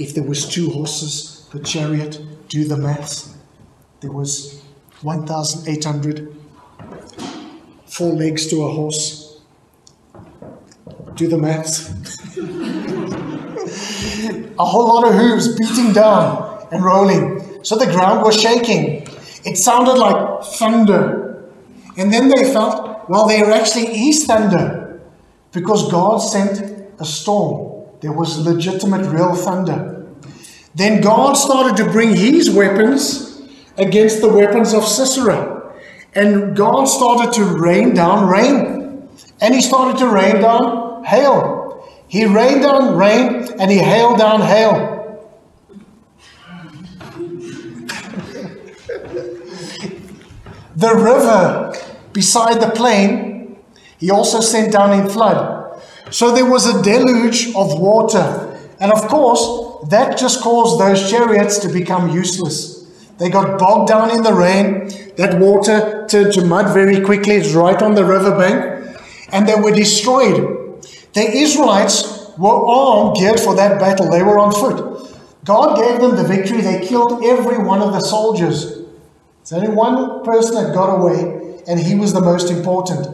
If 0.00 0.16
there 0.16 0.24
was 0.24 0.48
two 0.48 0.70
horses 0.70 1.46
per 1.52 1.60
chariot, 1.60 2.18
do 2.48 2.64
the 2.64 2.76
maths. 2.76 3.36
There 4.00 4.10
was 4.10 4.64
1,800. 5.02 6.36
Four 7.86 8.14
legs 8.14 8.48
to 8.48 8.64
a 8.64 8.72
horse. 8.72 9.40
Do 11.14 11.28
the 11.28 11.38
maths. 11.38 11.88
a 14.58 14.64
whole 14.64 14.88
lot 14.88 15.06
of 15.06 15.14
hooves 15.14 15.56
beating 15.56 15.92
down 15.92 16.66
and 16.72 16.82
rolling. 16.82 17.62
So 17.62 17.76
the 17.76 17.86
ground 17.86 18.24
was 18.24 18.40
shaking. 18.40 19.06
It 19.44 19.56
sounded 19.56 19.94
like 19.94 20.42
thunder 20.42 21.23
and 21.96 22.12
then 22.12 22.28
they 22.28 22.52
felt, 22.52 23.08
well, 23.08 23.26
there 23.26 23.50
actually 23.50 24.08
is 24.08 24.24
thunder 24.24 25.00
because 25.52 25.90
God 25.90 26.18
sent 26.18 26.60
a 26.98 27.04
storm. 27.04 27.88
There 28.00 28.12
was 28.12 28.38
legitimate, 28.38 29.06
real 29.06 29.34
thunder. 29.34 30.06
Then 30.74 31.00
God 31.00 31.34
started 31.34 31.76
to 31.76 31.90
bring 31.90 32.16
his 32.16 32.50
weapons 32.50 33.42
against 33.78 34.20
the 34.20 34.28
weapons 34.28 34.74
of 34.74 34.84
Sisera. 34.84 35.72
And 36.14 36.56
God 36.56 36.84
started 36.84 37.32
to 37.34 37.44
rain 37.44 37.94
down 37.94 38.28
rain. 38.28 39.08
And 39.40 39.54
he 39.54 39.62
started 39.62 39.98
to 39.98 40.08
rain 40.08 40.40
down 40.40 41.04
hail. 41.04 41.88
He 42.08 42.24
rained 42.24 42.62
down 42.62 42.96
rain 42.96 43.48
and 43.58 43.70
he 43.70 43.78
hailed 43.78 44.18
down 44.18 44.40
hail. 44.40 44.92
the 50.76 50.94
river 50.94 51.72
beside 52.14 52.60
the 52.60 52.70
plain, 52.70 53.58
he 53.98 54.10
also 54.10 54.40
sent 54.40 54.72
down 54.72 54.98
in 54.98 55.08
flood. 55.08 55.82
So 56.10 56.32
there 56.34 56.50
was 56.50 56.66
a 56.66 56.82
deluge 56.82 57.48
of 57.54 57.78
water. 57.78 58.58
And 58.80 58.92
of 58.92 59.08
course, 59.08 59.88
that 59.90 60.16
just 60.16 60.40
caused 60.42 60.80
those 60.80 61.10
chariots 61.10 61.58
to 61.58 61.68
become 61.68 62.10
useless. 62.10 62.84
They 63.18 63.28
got 63.30 63.58
bogged 63.58 63.88
down 63.88 64.10
in 64.10 64.22
the 64.22 64.32
rain. 64.32 64.88
That 65.16 65.38
water 65.38 66.06
turned 66.08 66.32
to 66.34 66.44
mud 66.44 66.72
very 66.72 67.00
quickly. 67.00 67.34
It's 67.34 67.52
right 67.52 67.80
on 67.80 67.94
the 67.94 68.04
riverbank. 68.04 68.96
And 69.30 69.48
they 69.48 69.54
were 69.54 69.72
destroyed. 69.72 70.82
The 71.12 71.30
Israelites 71.30 72.32
were 72.36 72.66
armed, 72.66 73.16
geared 73.16 73.40
for 73.40 73.54
that 73.54 73.78
battle. 73.78 74.10
They 74.10 74.22
were 74.22 74.38
on 74.38 74.52
foot. 74.52 74.94
God 75.44 75.76
gave 75.76 76.00
them 76.00 76.16
the 76.16 76.24
victory. 76.24 76.60
They 76.60 76.86
killed 76.86 77.24
every 77.24 77.58
one 77.58 77.82
of 77.82 77.92
the 77.92 78.00
soldiers. 78.00 78.82
There's 79.48 79.62
only 79.62 79.74
one 79.74 80.24
person 80.24 80.54
that 80.54 80.74
got 80.74 80.94
away, 80.96 81.43
and 81.68 81.80
he 81.80 81.94
was 81.94 82.12
the 82.12 82.20
most 82.20 82.50
important. 82.50 83.06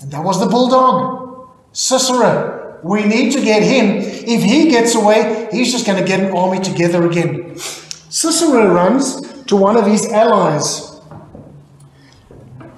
And 0.00 0.10
that 0.10 0.22
was 0.22 0.40
the 0.40 0.46
bulldog, 0.46 1.50
Sisera. 1.72 2.78
We 2.82 3.04
need 3.04 3.32
to 3.32 3.42
get 3.42 3.62
him. 3.62 3.96
If 3.98 4.42
he 4.42 4.68
gets 4.70 4.94
away, 4.94 5.48
he's 5.50 5.72
just 5.72 5.86
going 5.86 5.98
to 5.98 6.06
get 6.06 6.20
an 6.20 6.36
army 6.36 6.60
together 6.60 7.08
again. 7.08 7.56
Sisera 7.56 8.68
runs 8.72 9.20
to 9.44 9.56
one 9.56 9.76
of 9.76 9.86
his 9.86 10.06
allies. 10.12 11.00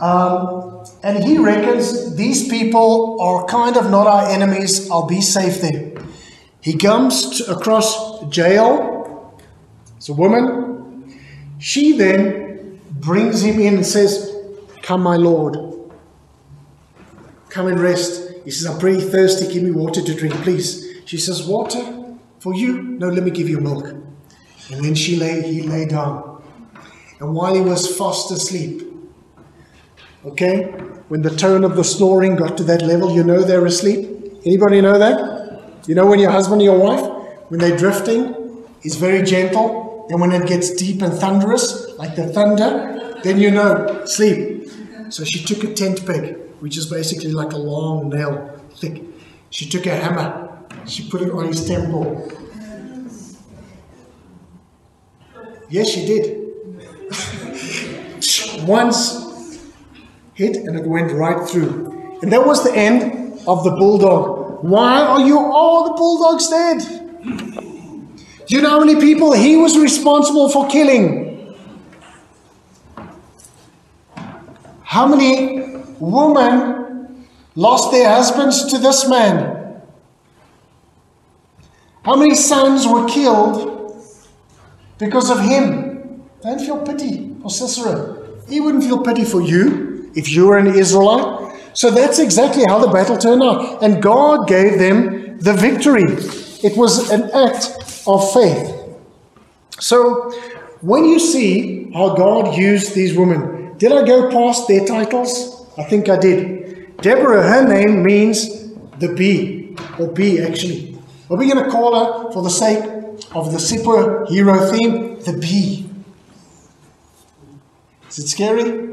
Um, 0.01 0.85
and 1.03 1.23
he 1.23 1.39
reckons 1.39 2.17
these 2.17 2.49
people 2.49 3.21
are 3.21 3.45
kind 3.47 3.77
of 3.77 3.91
not 3.91 4.07
our 4.07 4.29
enemies. 4.31 4.91
I'll 4.91 5.07
be 5.07 5.21
safe 5.21 5.61
there. 5.61 5.93
He 6.61 6.77
comes 6.77 7.41
across 7.49 8.37
Jael. 8.37 9.41
It's 9.97 10.09
a 10.09 10.15
woman. 10.15 11.21
She 11.59 11.97
then 11.97 12.81
brings 12.91 13.43
him 13.43 13.61
in 13.61 13.77
and 13.77 13.87
says, 13.87 14.28
Come, 14.89 15.03
my 15.03 15.17
Lord. 15.17 15.59
come 17.51 17.67
and 17.67 17.79
rest. 17.79 18.33
He 18.47 18.51
says, 18.51 18.65
I'm 18.65 18.79
pretty 18.79 19.03
thirsty. 19.03 19.53
Give 19.53 19.63
me 19.63 19.71
water 19.71 20.01
to 20.01 20.15
drink, 20.15 20.33
please. 20.37 21.03
She 21.05 21.19
says, 21.19 21.47
Water 21.47 22.17
for 22.39 22.55
you? 22.55 22.81
No, 22.81 23.11
let 23.11 23.23
me 23.23 23.31
give 23.31 23.51
you 23.51 23.61
milk. 23.61 23.85
And 23.85 24.83
then 24.83 24.95
she 24.95 25.17
lay, 25.17 25.43
he 25.43 25.61
lay 25.61 25.85
down. 25.85 26.43
And 27.21 27.35
while 27.35 27.55
he 27.55 27.61
was 27.61 27.99
fast 27.99 28.31
asleep, 28.31 28.81
okay, 30.25 30.63
when 31.09 31.21
the 31.21 31.37
tone 31.37 31.65
of 31.65 31.77
the 31.77 31.85
snoring 31.85 32.37
got 32.37 32.57
to 32.57 32.65
that 32.65 32.81
level, 32.81 33.15
you 33.15 33.23
know 33.23 33.43
they're 33.43 33.67
asleep. 33.67 34.09
Anybody 34.47 34.81
know 34.81 34.99
that? 34.99 35.87
You 35.87 35.97
know 35.97 36.07
when 36.07 36.19
your 36.19 36.31
husband 36.31 36.63
or 36.63 36.65
your 36.65 36.79
wife, 36.79 37.05
when 37.51 37.61
they're 37.61 37.77
drifting, 37.77 38.65
is 38.85 38.97
very 38.97 39.23
gentle. 39.23 40.07
And 40.09 40.19
when 40.19 40.33
it 40.33 40.49
gets 40.49 40.71
deep 40.71 41.03
and 41.03 41.13
thunderous, 41.13 41.95
like 41.99 42.17
the 42.17 42.29
thunder, 42.29 43.21
then 43.23 43.39
you 43.39 43.51
know, 43.51 44.07
sleep. 44.07 44.59
So 45.11 45.25
she 45.25 45.43
took 45.45 45.65
a 45.65 45.75
tent 45.75 46.05
peg, 46.07 46.37
which 46.61 46.77
is 46.77 46.87
basically 46.87 47.33
like 47.33 47.53
a 47.53 47.57
long 47.57 48.11
nail, 48.11 48.61
thick. 48.77 49.03
She 49.51 49.69
took 49.69 49.87
a 49.87 49.95
hammer, 49.97 50.59
she 50.87 51.09
put 51.09 51.23
it 51.23 51.31
on 51.31 51.47
his 51.47 51.67
temple. 51.67 52.31
Yes, 55.71 55.89
she 55.89 56.07
did. 56.07 56.25
Once 58.67 59.29
hit 60.35 60.57
and 60.57 60.79
it 60.79 60.87
went 60.87 61.13
right 61.13 61.49
through. 61.49 62.19
And 62.23 62.33
that 62.33 62.47
was 62.47 62.65
the 62.65 62.75
end 62.75 63.41
of 63.47 63.65
the 63.65 63.71
bulldog. 63.71 64.65
Why 64.65 65.01
are 65.03 65.21
you 65.21 65.39
all 65.39 65.89
the 65.89 65.95
bulldogs 65.95 66.49
dead? 66.49 66.81
You 68.47 68.63
know 68.63 68.71
how 68.71 68.81
many 68.81 68.99
people 69.01 69.33
he 69.33 69.57
was 69.57 69.77
responsible 69.79 70.49
for 70.49 70.69
killing? 70.69 71.28
How 74.89 75.07
many 75.07 75.61
women 76.01 77.29
lost 77.55 77.93
their 77.93 78.09
husbands 78.09 78.65
to 78.71 78.79
this 78.79 79.07
man? 79.07 79.83
How 82.07 82.17
many 82.17 82.35
sons 82.35 82.87
were 82.87 83.07
killed 83.07 84.03
because 84.99 85.29
of 85.29 85.41
him? 85.41 86.25
Don't 86.41 86.59
feel 86.59 86.87
pity 86.87 87.37
for 87.43 87.51
Sisera. 87.51 88.17
He 88.49 88.61
wouldn't 88.61 88.83
feel 88.83 89.03
pity 89.03 89.27
for 89.27 89.43
you 89.43 90.11
if 90.15 90.33
you 90.33 90.47
were 90.47 90.57
an 90.57 90.69
Israelite. 90.69 91.61
So 91.75 91.91
that's 91.91 92.19
exactly 92.19 92.65
how 92.67 92.79
the 92.79 92.89
battle 92.89 93.19
turned 93.19 93.43
out. 93.43 93.83
And 93.83 94.03
God 94.03 94.49
gave 94.49 94.79
them 94.79 95.39
the 95.39 95.53
victory. 95.53 96.07
It 96.65 96.79
was 96.79 97.11
an 97.11 97.25
act 97.35 97.77
of 98.07 98.33
faith. 98.33 98.75
So 99.81 100.33
when 100.81 101.05
you 101.05 101.19
see 101.19 101.93
how 101.93 102.15
God 102.15 102.57
used 102.57 102.95
these 102.95 103.15
women, 103.15 103.58
did 103.79 103.93
I 103.93 104.05
go 104.05 104.31
past 104.31 104.69
their 104.69 104.85
titles? 104.85 105.67
I 105.79 105.85
think 105.85 106.09
I 106.09 106.19
did. 106.19 106.97
Deborah, 106.99 107.43
her 107.43 107.67
name 107.67 108.03
means 108.03 108.73
the 108.99 109.15
bee, 109.15 109.77
or 109.99 110.09
bee 110.09 110.41
actually. 110.41 110.99
Are 111.31 111.37
we 111.37 111.51
going 111.51 111.65
to 111.65 111.71
call 111.71 111.95
her, 111.95 112.33
for 112.33 112.43
the 112.43 112.51
sake 112.51 112.83
of 113.33 113.53
the 113.53 113.59
superhero 113.59 114.71
theme, 114.71 115.21
the 115.21 115.39
bee? 115.39 115.89
Is 118.09 118.19
it 118.19 118.29
scary? 118.29 118.89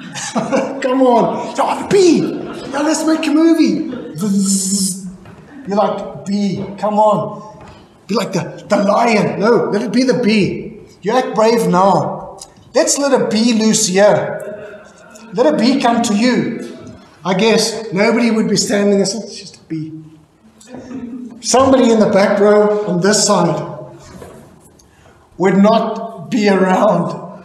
Come 0.80 1.02
on. 1.02 1.54
Oh, 1.58 1.82
the 1.82 1.88
bee. 1.88 2.20
Now 2.70 2.82
let's 2.82 3.04
make 3.04 3.26
a 3.26 3.30
movie. 3.30 3.96
You're 5.66 5.76
like, 5.76 6.24
bee, 6.24 6.64
come 6.78 6.98
on. 6.98 7.66
Be 8.06 8.14
like 8.14 8.32
the, 8.32 8.64
the 8.68 8.76
lion. 8.76 9.40
No, 9.40 9.70
let 9.70 9.82
it 9.82 9.92
be 9.92 10.04
the 10.04 10.14
bee. 10.14 10.80
You 11.02 11.12
act 11.12 11.34
brave 11.34 11.68
now. 11.68 12.19
Let's 12.74 12.98
let 12.98 13.20
a 13.20 13.26
bee 13.28 13.52
loose 13.54 13.86
here. 13.86 14.84
Let 15.32 15.54
a 15.54 15.56
bee 15.56 15.80
come 15.80 16.02
to 16.02 16.14
you. 16.14 16.76
I 17.24 17.34
guess 17.34 17.92
nobody 17.92 18.30
would 18.30 18.48
be 18.48 18.56
standing 18.56 18.92
there. 18.92 19.02
It's 19.02 19.38
just 19.38 19.56
a 19.56 19.64
bee. 19.64 19.92
Somebody 21.40 21.90
in 21.90 22.00
the 22.00 22.10
back 22.10 22.38
row 22.38 22.86
on 22.86 23.00
this 23.00 23.26
side 23.26 23.78
would 25.38 25.56
not 25.56 26.30
be 26.30 26.48
around 26.48 27.44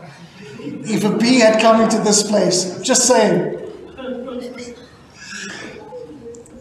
if 0.60 1.04
a 1.04 1.18
bee 1.18 1.40
had 1.40 1.62
come 1.62 1.82
into 1.82 1.98
this 2.00 2.24
place. 2.24 2.80
Just 2.82 3.08
saying. 3.08 3.54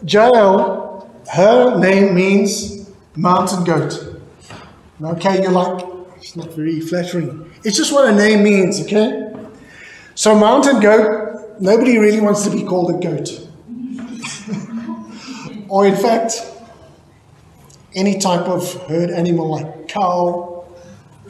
Jael, 0.07 1.09
her 1.33 1.79
name 1.79 2.15
means 2.15 2.89
mountain 3.15 3.63
goat. 3.63 4.21
Okay, 5.01 5.41
you're 5.41 5.51
like, 5.51 5.85
it's 6.17 6.35
not 6.35 6.53
very 6.53 6.79
flattering. 6.79 7.51
It's 7.65 7.75
just 7.75 7.91
what 7.91 8.07
a 8.07 8.15
name 8.15 8.43
means, 8.43 8.79
okay? 8.81 9.33
So, 10.13 10.35
mountain 10.35 10.79
goat, 10.79 11.59
nobody 11.59 11.97
really 11.97 12.21
wants 12.21 12.43
to 12.43 12.51
be 12.51 12.63
called 12.63 12.91
a 12.91 12.99
goat. 12.99 13.27
or, 15.67 15.87
in 15.87 15.95
fact, 15.95 16.45
any 17.95 18.19
type 18.19 18.41
of 18.41 18.71
herd 18.87 19.09
animal 19.09 19.49
like 19.49 19.87
cow. 19.87 20.63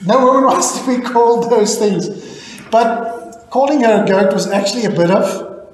No 0.06 0.28
one 0.28 0.44
wants 0.52 0.78
to 0.78 0.86
be 0.86 1.02
called 1.02 1.50
those 1.50 1.78
things. 1.78 2.10
But 2.70 3.48
calling 3.50 3.80
her 3.80 4.04
a 4.04 4.06
goat 4.06 4.34
was 4.34 4.48
actually 4.48 4.84
a 4.84 4.90
bit 4.92 5.10
of 5.10 5.70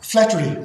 flattery. 0.00 0.62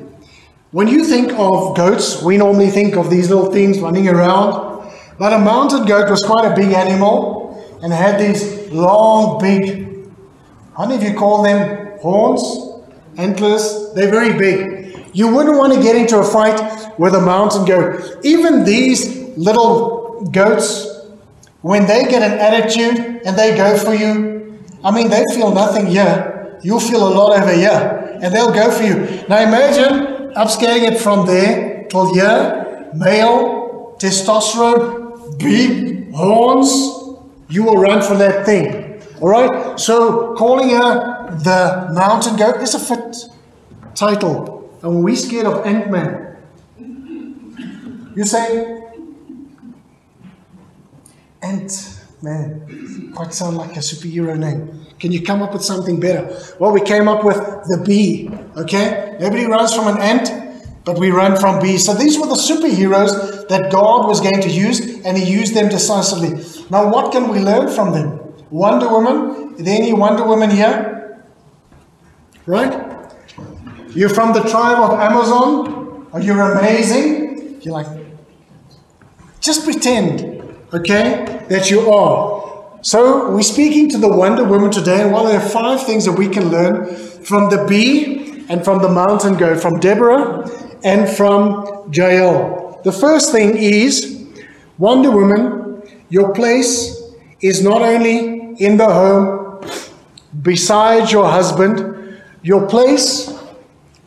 When 0.70 0.88
you 0.88 1.06
think 1.06 1.32
of 1.32 1.76
goats, 1.76 2.22
we 2.22 2.38
normally 2.38 2.70
think 2.70 2.96
of 2.96 3.10
these 3.10 3.32
little 3.32 3.52
things 3.52 3.80
running 3.80 4.08
around. 4.08 4.92
But 5.18 5.34
a 5.34 5.40
mountain 5.40 5.88
goat 5.88 6.08
was 6.08 6.22
quite 6.22 6.46
a 6.46 6.56
big 6.56 6.72
animal 6.74 7.41
and 7.82 7.92
had 7.92 8.20
these 8.20 8.70
long, 8.72 9.40
big, 9.40 10.10
how 10.78 10.86
many 10.86 10.96
of 10.96 11.04
you 11.04 11.18
call 11.18 11.44
them 11.44 11.98
horns, 12.00 12.44
antlers? 13.18 13.94
They're 13.94 14.12
very 14.12 14.38
big. 14.38 15.10
You 15.14 15.34
wouldn't 15.34 15.58
want 15.58 15.74
to 15.74 15.82
get 15.82 15.96
into 15.96 16.20
a 16.20 16.24
fight 16.24 16.98
with 16.98 17.14
a 17.16 17.22
mountain 17.22 17.66
goat. 17.66 18.20
Even 18.24 18.64
these 18.64 19.38
little 19.38 20.22
goats, 20.32 20.88
when 21.62 21.86
they 21.86 22.06
get 22.06 22.22
an 22.22 22.40
attitude 22.40 23.22
and 23.26 23.38
they 23.38 23.56
go 23.56 23.78
for 23.78 23.94
you, 23.94 24.60
I 24.84 24.92
mean, 24.92 25.10
they 25.10 25.24
feel 25.36 25.54
nothing 25.54 25.88
here. 25.88 26.60
You'll 26.64 26.80
feel 26.80 27.08
a 27.08 27.14
lot 27.14 27.40
over 27.40 27.54
here, 27.54 28.20
and 28.22 28.34
they'll 28.34 28.54
go 28.54 28.72
for 28.72 28.84
you. 28.84 28.96
Now 29.28 29.42
imagine 29.42 30.34
upscaling 30.34 30.92
it 30.92 31.00
from 31.00 31.26
there 31.26 31.86
till 31.90 32.14
here, 32.14 32.90
male, 32.94 33.96
testosterone, 34.00 35.38
big 35.40 36.14
horns. 36.14 37.01
You 37.52 37.64
will 37.64 37.78
run 37.78 38.02
for 38.02 38.16
that 38.16 38.46
thing. 38.46 39.02
All 39.22 39.30
right? 39.30 39.80
So 39.80 40.34
calling 40.36 40.70
her 40.70 41.30
the 41.44 41.94
mountain 41.94 42.36
goat 42.38 42.62
is 42.62 42.74
a 42.74 42.80
fit 42.80 43.16
title. 43.94 44.80
And 44.82 45.04
we 45.04 45.16
scared 45.16 45.46
of 45.46 45.66
Ant-Man, 45.66 46.38
you 48.16 48.26
say, 48.26 48.82
Ant-Man, 51.44 53.12
quite 53.16 53.34
sound 53.34 53.58
like 53.58 53.76
a 53.78 53.80
superhero 53.80 54.38
name. 54.38 54.86
Can 55.00 55.12
you 55.12 55.22
come 55.22 55.42
up 55.42 55.54
with 55.54 55.64
something 55.64 56.00
better? 56.00 56.36
Well, 56.60 56.72
we 56.72 56.82
came 56.82 57.08
up 57.08 57.24
with 57.24 57.38
the 57.38 57.84
bee, 57.86 58.30
okay? 58.58 59.18
Nobody 59.20 59.46
runs 59.46 59.74
from 59.74 59.88
an 59.88 60.02
ant, 60.02 60.32
but 60.84 60.98
we 61.00 61.12
run 61.12 61.38
from 61.38 61.62
bees. 61.62 61.86
So 61.86 61.94
these 61.94 62.18
were 62.20 62.28
the 62.28 62.36
superheroes 62.36 63.48
that 63.50 63.72
God 63.72 64.08
was 64.08 64.20
going 64.20 64.42
to 64.42 64.50
use, 64.50 64.80
and 65.06 65.18
He 65.18 65.32
used 65.32 65.54
them 65.54 65.70
decisively. 65.70 66.42
Now, 66.72 66.90
what 66.90 67.12
can 67.12 67.28
we 67.28 67.40
learn 67.40 67.68
from 67.68 67.92
them? 67.92 68.18
Wonder 68.50 68.88
Woman? 68.88 69.56
Is 69.58 69.66
there 69.66 69.76
any 69.76 69.92
Wonder 69.92 70.26
Woman 70.26 70.50
here? 70.50 71.22
Right? 72.46 72.74
You're 73.90 74.08
from 74.08 74.32
the 74.32 74.40
tribe 74.44 74.78
of 74.78 74.98
Amazon? 74.98 76.08
Are 76.14 76.22
you 76.22 76.32
amazing? 76.40 77.60
You're 77.62 77.74
like, 77.74 77.88
just 79.42 79.66
pretend, 79.66 80.22
okay, 80.74 81.46
that 81.50 81.70
you 81.70 81.92
are. 81.92 82.80
So 82.84 83.30
we're 83.32 83.42
speaking 83.42 83.90
to 83.90 83.98
the 83.98 84.08
Wonder 84.08 84.46
Woman 84.46 84.72
today, 84.72 85.02
and 85.02 85.12
while 85.12 85.26
there 85.26 85.42
are 85.42 85.50
five 85.50 85.86
things 85.86 86.06
that 86.06 86.14
we 86.14 86.30
can 86.30 86.52
learn 86.52 86.86
from 86.96 87.50
the 87.50 87.66
bee 87.66 88.46
and 88.48 88.64
from 88.64 88.82
the 88.82 88.90
mountain 88.90 89.36
goat, 89.36 89.60
from 89.62 89.78
Deborah 89.82 90.50
and 90.86 91.10
from 91.10 91.92
Jael. 91.92 92.80
The 92.86 92.94
first 92.94 93.34
thing 93.34 93.58
is, 93.58 94.26
Wonder 94.78 95.12
Woman, 95.12 95.62
your 96.12 96.34
place 96.34 97.02
is 97.40 97.64
not 97.64 97.82
only 97.82 98.54
in 98.64 98.76
the 98.76 98.86
home, 98.86 99.66
beside 100.42 101.10
your 101.10 101.28
husband, 101.28 102.22
your 102.44 102.68
place 102.68 103.34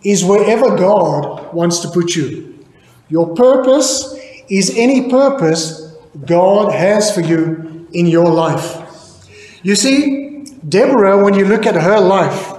is 0.05 0.23
wherever 0.23 0.77
God 0.77 1.55
wants 1.55 1.81
to 1.81 1.89
put 1.89 2.15
you. 2.15 2.65
Your 3.09 3.35
purpose 3.35 4.15
is 4.51 4.75
any 4.77 5.09
purpose 5.09 5.97
God 6.27 6.73
has 6.73 7.15
for 7.15 7.23
you 7.23 7.89
in 7.93 8.07
your 8.07 8.29
life. 8.29 8.83
You 9.63 9.75
see, 9.75 10.45
Deborah, 10.69 11.25
when 11.25 11.33
you 11.33 11.47
look 11.47 11.65
at 11.65 11.75
her 11.75 12.01
life, 12.01 12.53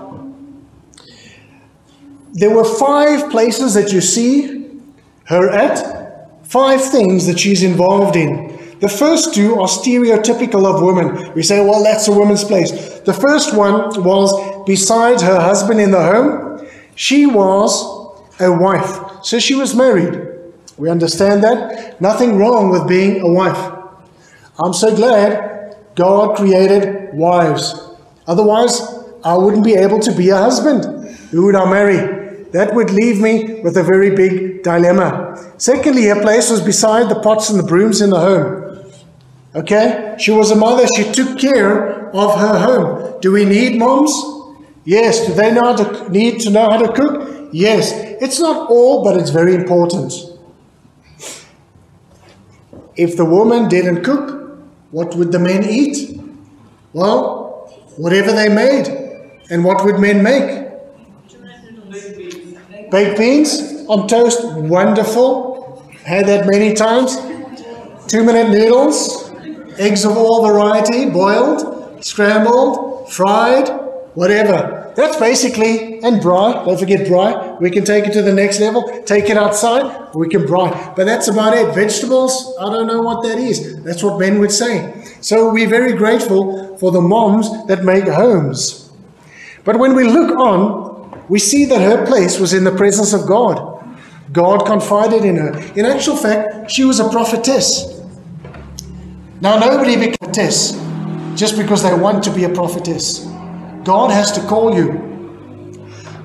there 2.33 2.49
were 2.49 2.65
five 2.65 3.29
places 3.29 3.75
that 3.75 3.93
you 3.93 4.01
see 4.01 4.71
her 5.25 5.51
at, 5.51 6.47
five 6.47 6.83
things 6.83 7.27
that 7.27 7.39
she's 7.39 7.61
involved 7.61 8.15
in. 8.15 8.54
The 8.79 8.89
first 8.89 9.33
two 9.33 9.59
are 9.61 9.67
stereotypical 9.67 10.65
of 10.65 10.81
women. 10.81 11.33
We 11.33 11.43
say, 11.43 11.59
well, 11.61 11.83
that's 11.83 12.07
a 12.07 12.11
woman's 12.11 12.43
place. 12.43 12.71
The 12.99 13.13
first 13.13 13.55
one 13.55 14.03
was 14.03 14.65
beside 14.65 15.21
her 15.21 15.39
husband 15.39 15.79
in 15.79 15.91
the 15.91 16.03
home. 16.03 16.67
She 16.95 17.25
was 17.25 17.83
a 18.39 18.51
wife. 18.51 19.23
So 19.23 19.39
she 19.39 19.55
was 19.55 19.75
married. 19.75 20.21
We 20.77 20.89
understand 20.89 21.43
that. 21.43 22.01
Nothing 22.01 22.37
wrong 22.37 22.69
with 22.69 22.87
being 22.87 23.21
a 23.21 23.31
wife. 23.31 23.73
I'm 24.63 24.73
so 24.73 24.95
glad 24.95 25.75
God 25.95 26.35
created 26.35 27.13
wives. 27.13 27.73
Otherwise, 28.27 28.81
I 29.23 29.35
wouldn't 29.35 29.63
be 29.63 29.75
able 29.75 29.99
to 29.99 30.11
be 30.11 30.29
a 30.29 30.37
husband. 30.37 31.09
Who 31.31 31.45
would 31.45 31.55
I 31.55 31.69
marry? 31.69 32.45
That 32.51 32.73
would 32.73 32.89
leave 32.89 33.19
me 33.19 33.61
with 33.61 33.77
a 33.77 33.83
very 33.83 34.15
big 34.15 34.63
dilemma. 34.63 35.53
Secondly, 35.57 36.05
her 36.05 36.21
place 36.21 36.49
was 36.49 36.61
beside 36.61 37.09
the 37.09 37.19
pots 37.19 37.49
and 37.49 37.59
the 37.59 37.63
brooms 37.63 38.01
in 38.01 38.09
the 38.09 38.19
home. 38.19 38.64
Okay? 39.55 40.15
She 40.19 40.31
was 40.31 40.51
a 40.51 40.55
mother. 40.55 40.85
She 40.95 41.11
took 41.11 41.39
care 41.39 42.09
of 42.09 42.39
her 42.39 42.59
home. 42.59 43.19
Do 43.21 43.31
we 43.31 43.45
need 43.45 43.79
moms? 43.79 44.13
Yes. 44.83 45.25
Do 45.25 45.33
they 45.33 45.51
know 45.53 45.63
how 45.63 45.75
to, 45.75 46.09
need 46.11 46.41
to 46.41 46.49
know 46.49 46.69
how 46.69 46.77
to 46.77 46.91
cook? 46.91 47.49
Yes. 47.51 47.91
It's 48.21 48.39
not 48.39 48.69
all, 48.69 49.03
but 49.03 49.17
it's 49.17 49.29
very 49.29 49.55
important. 49.55 50.13
If 52.95 53.17
the 53.17 53.25
woman 53.25 53.67
didn't 53.67 54.03
cook, 54.03 54.59
what 54.91 55.15
would 55.15 55.31
the 55.31 55.39
men 55.39 55.63
eat? 55.63 56.19
Well, 56.93 57.69
whatever 57.97 58.31
they 58.31 58.49
made. 58.49 58.87
And 59.49 59.63
what 59.63 59.83
would 59.85 59.99
men 59.99 60.23
make? 60.23 60.65
Baked 62.91 63.17
beans 63.17 63.85
on 63.87 64.07
toast, 64.07 64.43
wonderful. 64.45 65.83
Had 66.03 66.27
that 66.27 66.47
many 66.47 66.73
times. 66.73 67.17
Two 68.07 68.23
minute 68.23 68.51
noodles, 68.51 69.24
eggs 69.79 70.05
of 70.05 70.17
all 70.17 70.45
variety, 70.45 71.09
boiled, 71.09 72.03
scrambled, 72.03 73.11
fried, 73.11 73.69
whatever. 74.13 74.93
That's 74.95 75.17
basically, 75.17 75.99
and 75.99 76.21
braai, 76.21 76.65
don't 76.65 76.79
forget 76.79 77.05
braai. 77.05 77.59
We 77.59 77.69
can 77.69 77.83
take 77.83 78.05
it 78.05 78.13
to 78.13 78.21
the 78.21 78.33
next 78.33 78.61
level, 78.61 79.03
take 79.03 79.29
it 79.29 79.37
outside, 79.37 80.13
we 80.15 80.29
can 80.29 80.43
braai. 80.43 80.95
But 80.95 81.05
that's 81.05 81.27
about 81.27 81.55
it. 81.57 81.75
Vegetables, 81.75 82.55
I 82.59 82.69
don't 82.71 82.87
know 82.87 83.01
what 83.01 83.23
that 83.23 83.37
is. 83.37 83.83
That's 83.83 84.01
what 84.01 84.17
men 84.19 84.39
would 84.39 84.51
say. 84.51 84.93
So 85.19 85.51
we're 85.51 85.67
very 85.67 85.93
grateful 85.93 86.77
for 86.77 86.91
the 86.91 87.01
moms 87.01 87.49
that 87.67 87.83
make 87.83 88.07
homes. 88.07 88.89
But 89.65 89.79
when 89.79 89.95
we 89.95 90.05
look 90.05 90.37
on, 90.37 91.25
we 91.27 91.39
see 91.39 91.65
that 91.65 91.81
her 91.81 92.05
place 92.05 92.39
was 92.39 92.53
in 92.53 92.63
the 92.63 92.71
presence 92.71 93.11
of 93.11 93.27
God. 93.27 93.73
God 94.31 94.65
confided 94.65 95.25
in 95.25 95.35
her. 95.37 95.57
In 95.75 95.85
actual 95.85 96.15
fact, 96.15 96.71
she 96.71 96.85
was 96.85 96.99
a 96.99 97.09
prophetess. 97.09 97.94
Now, 99.41 99.59
nobody 99.59 99.97
becomes 99.97 100.37
a 100.37 101.35
just 101.35 101.57
because 101.57 101.83
they 101.83 101.93
want 101.93 102.23
to 102.23 102.31
be 102.31 102.45
a 102.45 102.49
prophetess. 102.49 103.25
God 103.83 104.11
has 104.11 104.31
to 104.33 104.41
call 104.41 104.75
you. 104.75 104.87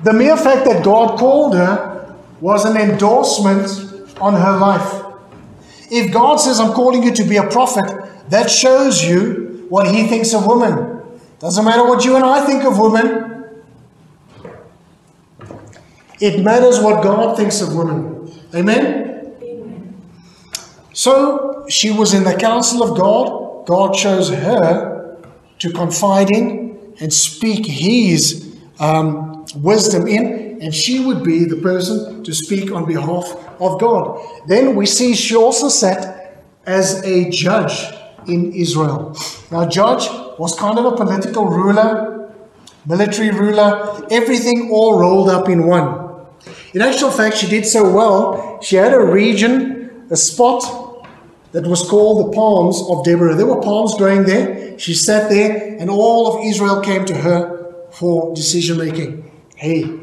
The 0.03 0.13
mere 0.13 0.37
fact 0.37 0.65
that 0.65 0.83
God 0.83 1.19
called 1.19 1.55
her 1.55 2.15
was 2.39 2.65
an 2.65 2.77
endorsement 2.77 3.67
on 4.19 4.33
her 4.33 4.57
life. 4.57 5.05
If 5.91 6.11
God 6.13 6.37
says, 6.37 6.59
I'm 6.59 6.73
calling 6.73 7.03
you 7.03 7.13
to 7.13 7.23
be 7.23 7.37
a 7.37 7.47
prophet, 7.47 8.29
that 8.29 8.49
shows 8.49 9.03
you 9.03 9.65
what 9.69 9.93
He 9.93 10.07
thinks 10.07 10.33
of 10.33 10.47
women. 10.47 11.01
Doesn't 11.39 11.65
matter 11.65 11.83
what 11.83 12.05
you 12.05 12.15
and 12.15 12.23
I 12.23 12.45
think 12.45 12.63
of 12.63 12.79
women, 12.79 13.27
it 16.19 16.43
matters 16.43 16.79
what 16.79 17.03
God 17.03 17.35
thinks 17.35 17.61
of 17.61 17.75
women. 17.75 18.31
Amen? 18.55 19.10
So 21.01 21.65
she 21.67 21.89
was 21.89 22.13
in 22.13 22.23
the 22.25 22.35
counsel 22.35 22.83
of 22.83 22.95
God. 22.95 23.65
God 23.65 23.95
chose 23.95 24.29
her 24.29 25.17
to 25.57 25.71
confide 25.71 26.29
in 26.29 26.93
and 26.99 27.11
speak 27.11 27.65
His 27.65 28.55
um, 28.79 29.43
wisdom 29.55 30.05
in, 30.07 30.61
and 30.61 30.75
she 30.75 31.03
would 31.03 31.23
be 31.23 31.45
the 31.45 31.55
person 31.55 32.23
to 32.23 32.33
speak 32.35 32.71
on 32.71 32.85
behalf 32.85 33.35
of 33.59 33.79
God. 33.79 34.23
Then 34.47 34.75
we 34.75 34.85
see 34.85 35.15
she 35.15 35.35
also 35.35 35.69
sat 35.69 36.43
as 36.67 37.03
a 37.03 37.31
judge 37.31 37.91
in 38.27 38.53
Israel. 38.53 39.17
Now, 39.49 39.67
judge 39.67 40.07
was 40.37 40.53
kind 40.53 40.77
of 40.77 40.85
a 40.85 40.95
political 40.95 41.47
ruler, 41.47 42.31
military 42.85 43.31
ruler, 43.31 44.05
everything 44.11 44.69
all 44.71 44.99
rolled 44.99 45.29
up 45.29 45.49
in 45.49 45.65
one. 45.65 46.27
In 46.75 46.83
actual 46.83 47.09
fact, 47.09 47.37
she 47.37 47.47
did 47.47 47.65
so 47.65 47.91
well, 47.91 48.61
she 48.61 48.75
had 48.75 48.93
a 48.93 49.03
region, 49.03 50.05
a 50.11 50.15
spot 50.15 50.80
that 51.51 51.67
was 51.67 51.87
called 51.87 52.27
the 52.27 52.35
Palms 52.35 52.81
of 52.89 53.03
Deborah. 53.03 53.35
There 53.35 53.45
were 53.45 53.61
palms 53.61 53.95
growing 53.95 54.23
there. 54.23 54.77
She 54.79 54.93
sat 54.93 55.29
there, 55.29 55.77
and 55.79 55.89
all 55.89 56.35
of 56.35 56.45
Israel 56.45 56.81
came 56.81 57.05
to 57.05 57.15
her 57.15 57.73
for 57.91 58.33
decision 58.33 58.77
making. 58.77 59.29
Hey, 59.55 59.99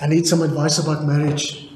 I 0.00 0.06
need 0.06 0.26
some 0.26 0.42
advice 0.42 0.78
about 0.78 1.04
marriage. 1.04 1.70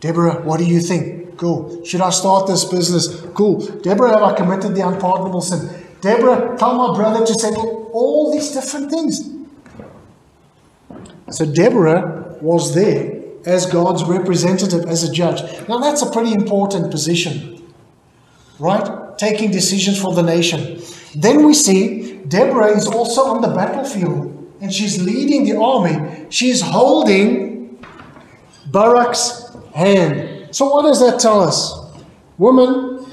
Deborah, 0.00 0.42
what 0.42 0.58
do 0.58 0.64
you 0.64 0.80
think? 0.80 1.36
Cool. 1.36 1.84
Should 1.84 2.00
I 2.00 2.10
start 2.10 2.48
this 2.48 2.64
business? 2.64 3.20
Cool. 3.34 3.60
Deborah, 3.82 4.10
have 4.10 4.22
I 4.22 4.34
committed 4.34 4.74
the 4.74 4.86
unpardonable 4.86 5.40
sin? 5.40 5.68
Deborah, 6.00 6.56
tell 6.58 6.74
my 6.74 6.96
brother 6.96 7.24
to 7.24 7.34
settle 7.34 7.90
all 7.92 8.32
these 8.32 8.50
different 8.52 8.90
things. 8.90 9.30
So 11.30 11.44
Deborah 11.44 12.36
was 12.40 12.74
there 12.74 13.22
as 13.44 13.66
God's 13.66 14.02
representative, 14.04 14.86
as 14.86 15.04
a 15.04 15.12
judge. 15.12 15.42
Now 15.68 15.78
that's 15.78 16.02
a 16.02 16.10
pretty 16.10 16.32
important 16.32 16.90
position, 16.90 17.57
right? 18.58 19.18
Taking 19.18 19.50
decisions 19.50 20.00
for 20.00 20.14
the 20.14 20.22
nation. 20.22 20.80
Then 21.14 21.46
we 21.46 21.54
see 21.54 22.18
Deborah 22.28 22.76
is 22.76 22.86
also 22.86 23.22
on 23.22 23.40
the 23.40 23.48
battlefield 23.48 24.34
and 24.60 24.72
she's 24.72 25.00
leading 25.00 25.44
the 25.44 25.56
army. 25.56 26.26
She's 26.30 26.60
holding 26.60 27.78
Barak's 28.70 29.56
hand. 29.74 30.54
So, 30.54 30.68
what 30.68 30.82
does 30.82 31.00
that 31.00 31.20
tell 31.20 31.40
us? 31.40 31.72
Woman, 32.36 33.06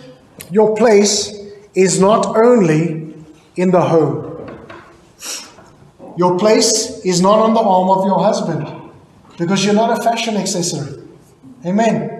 your 0.52 0.76
place 0.76 1.34
is 1.74 2.00
not 2.00 2.26
only 2.36 3.14
in 3.56 3.72
the 3.72 3.82
home, 3.82 4.32
your 6.18 6.38
place 6.38 7.04
is 7.04 7.22
not 7.22 7.40
on 7.40 7.54
the 7.54 7.60
arm 7.60 7.90
of 7.90 8.06
your 8.06 8.20
husband 8.20 8.92
because 9.38 9.66
you're 9.66 9.74
not 9.74 10.00
a 10.00 10.02
fashion 10.02 10.38
accessory. 10.38 11.04
Amen. 11.66 12.15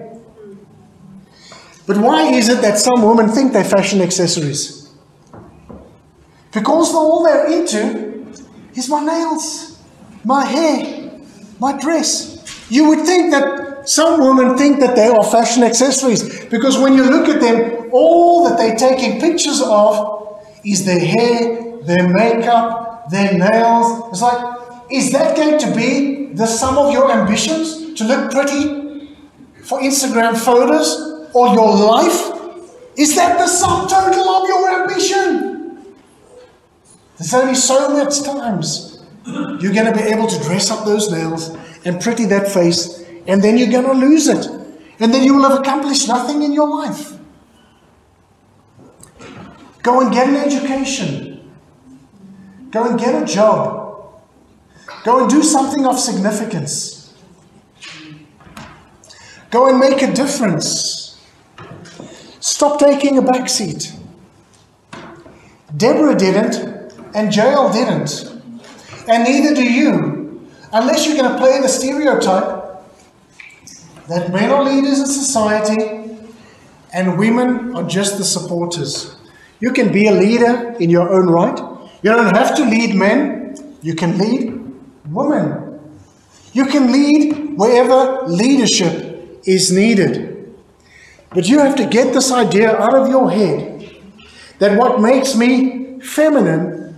But 1.86 1.98
why 1.98 2.32
is 2.32 2.48
it 2.48 2.62
that 2.62 2.78
some 2.78 3.02
women 3.02 3.28
think 3.28 3.52
they're 3.52 3.64
fashion 3.64 4.00
accessories? 4.00 4.92
Because 6.52 6.92
all 6.94 7.22
they're 7.22 7.46
into 7.52 8.26
is 8.74 8.88
my 8.88 9.04
nails, 9.04 9.80
my 10.24 10.44
hair, 10.44 11.10
my 11.60 11.78
dress. 11.78 12.66
You 12.68 12.88
would 12.88 13.06
think 13.06 13.30
that 13.30 13.88
some 13.88 14.20
women 14.20 14.58
think 14.58 14.80
that 14.80 14.96
they 14.96 15.06
are 15.06 15.22
fashion 15.22 15.62
accessories 15.62 16.44
because 16.46 16.76
when 16.76 16.94
you 16.94 17.04
look 17.04 17.28
at 17.28 17.40
them, 17.40 17.88
all 17.92 18.48
that 18.48 18.58
they're 18.58 18.74
taking 18.74 19.20
pictures 19.20 19.62
of 19.62 20.42
is 20.64 20.84
their 20.84 20.98
hair, 20.98 21.78
their 21.82 22.08
makeup, 22.08 23.08
their 23.10 23.38
nails. 23.38 24.10
It's 24.10 24.22
like, 24.22 24.58
is 24.90 25.12
that 25.12 25.36
going 25.36 25.58
to 25.58 25.76
be 25.76 26.32
the 26.32 26.46
sum 26.46 26.78
of 26.78 26.92
your 26.92 27.12
ambitions 27.12 27.94
to 27.94 28.04
look 28.04 28.32
pretty 28.32 29.14
for 29.62 29.80
Instagram 29.80 30.36
photos 30.36 31.15
or 31.36 31.48
your 31.52 31.76
life? 31.76 32.32
Is 32.96 33.14
that 33.16 33.36
the 33.36 33.46
sum 33.46 33.86
total 33.86 34.26
of 34.26 34.48
your 34.48 34.80
ambition? 34.80 35.94
There's 37.18 37.34
only 37.34 37.54
so 37.54 37.90
much 37.90 38.22
times 38.22 39.04
you're 39.26 39.74
going 39.74 39.92
to 39.92 39.92
be 39.92 40.08
able 40.14 40.28
to 40.28 40.38
dress 40.44 40.70
up 40.70 40.86
those 40.86 41.10
nails 41.12 41.54
and 41.84 42.00
pretty 42.00 42.24
that 42.26 42.48
face, 42.48 43.04
and 43.26 43.44
then 43.44 43.58
you're 43.58 43.70
going 43.70 43.84
to 43.84 43.92
lose 43.92 44.28
it. 44.28 44.46
And 44.98 45.12
then 45.12 45.24
you 45.24 45.34
will 45.34 45.46
have 45.46 45.60
accomplished 45.60 46.08
nothing 46.08 46.42
in 46.42 46.54
your 46.54 46.70
life. 46.70 47.12
Go 49.82 50.00
and 50.00 50.10
get 50.10 50.28
an 50.28 50.36
education. 50.36 51.52
Go 52.70 52.88
and 52.88 52.98
get 52.98 53.22
a 53.22 53.26
job. 53.26 54.22
Go 55.04 55.20
and 55.20 55.28
do 55.30 55.42
something 55.42 55.84
of 55.84 55.98
significance. 55.98 57.14
Go 59.50 59.68
and 59.68 59.78
make 59.78 60.00
a 60.00 60.12
difference. 60.12 60.95
Stop 62.56 62.78
taking 62.78 63.18
a 63.18 63.20
back 63.20 63.50
seat. 63.50 63.92
Deborah 65.76 66.14
didn't, 66.16 66.56
and 67.14 67.36
Jael 67.36 67.70
didn't, 67.70 68.32
and 69.06 69.24
neither 69.24 69.54
do 69.54 69.62
you, 69.62 70.48
unless 70.72 71.06
you're 71.06 71.18
going 71.18 71.30
to 71.30 71.36
play 71.36 71.60
the 71.60 71.68
stereotype 71.68 72.80
that 74.08 74.32
men 74.32 74.50
are 74.50 74.64
leaders 74.64 75.00
in 75.00 75.04
society 75.04 76.16
and 76.94 77.18
women 77.18 77.76
are 77.76 77.86
just 77.86 78.16
the 78.16 78.24
supporters. 78.24 79.16
You 79.60 79.74
can 79.74 79.92
be 79.92 80.06
a 80.06 80.12
leader 80.12 80.74
in 80.80 80.88
your 80.88 81.10
own 81.10 81.26
right. 81.26 81.58
You 82.02 82.10
don't 82.10 82.34
have 82.34 82.56
to 82.56 82.64
lead 82.64 82.94
men, 82.94 83.76
you 83.82 83.94
can 83.94 84.16
lead 84.16 84.58
women. 85.10 85.78
You 86.54 86.64
can 86.64 86.90
lead 86.90 87.58
wherever 87.58 88.26
leadership 88.26 89.42
is 89.44 89.70
needed. 89.70 90.35
But 91.36 91.46
you 91.50 91.58
have 91.58 91.76
to 91.76 91.84
get 91.84 92.14
this 92.14 92.32
idea 92.32 92.74
out 92.74 92.94
of 92.94 93.10
your 93.10 93.30
head 93.30 93.94
that 94.58 94.78
what 94.78 95.02
makes 95.02 95.36
me 95.36 96.00
feminine 96.00 96.96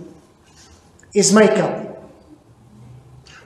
is 1.13 1.33
makeup. 1.33 2.09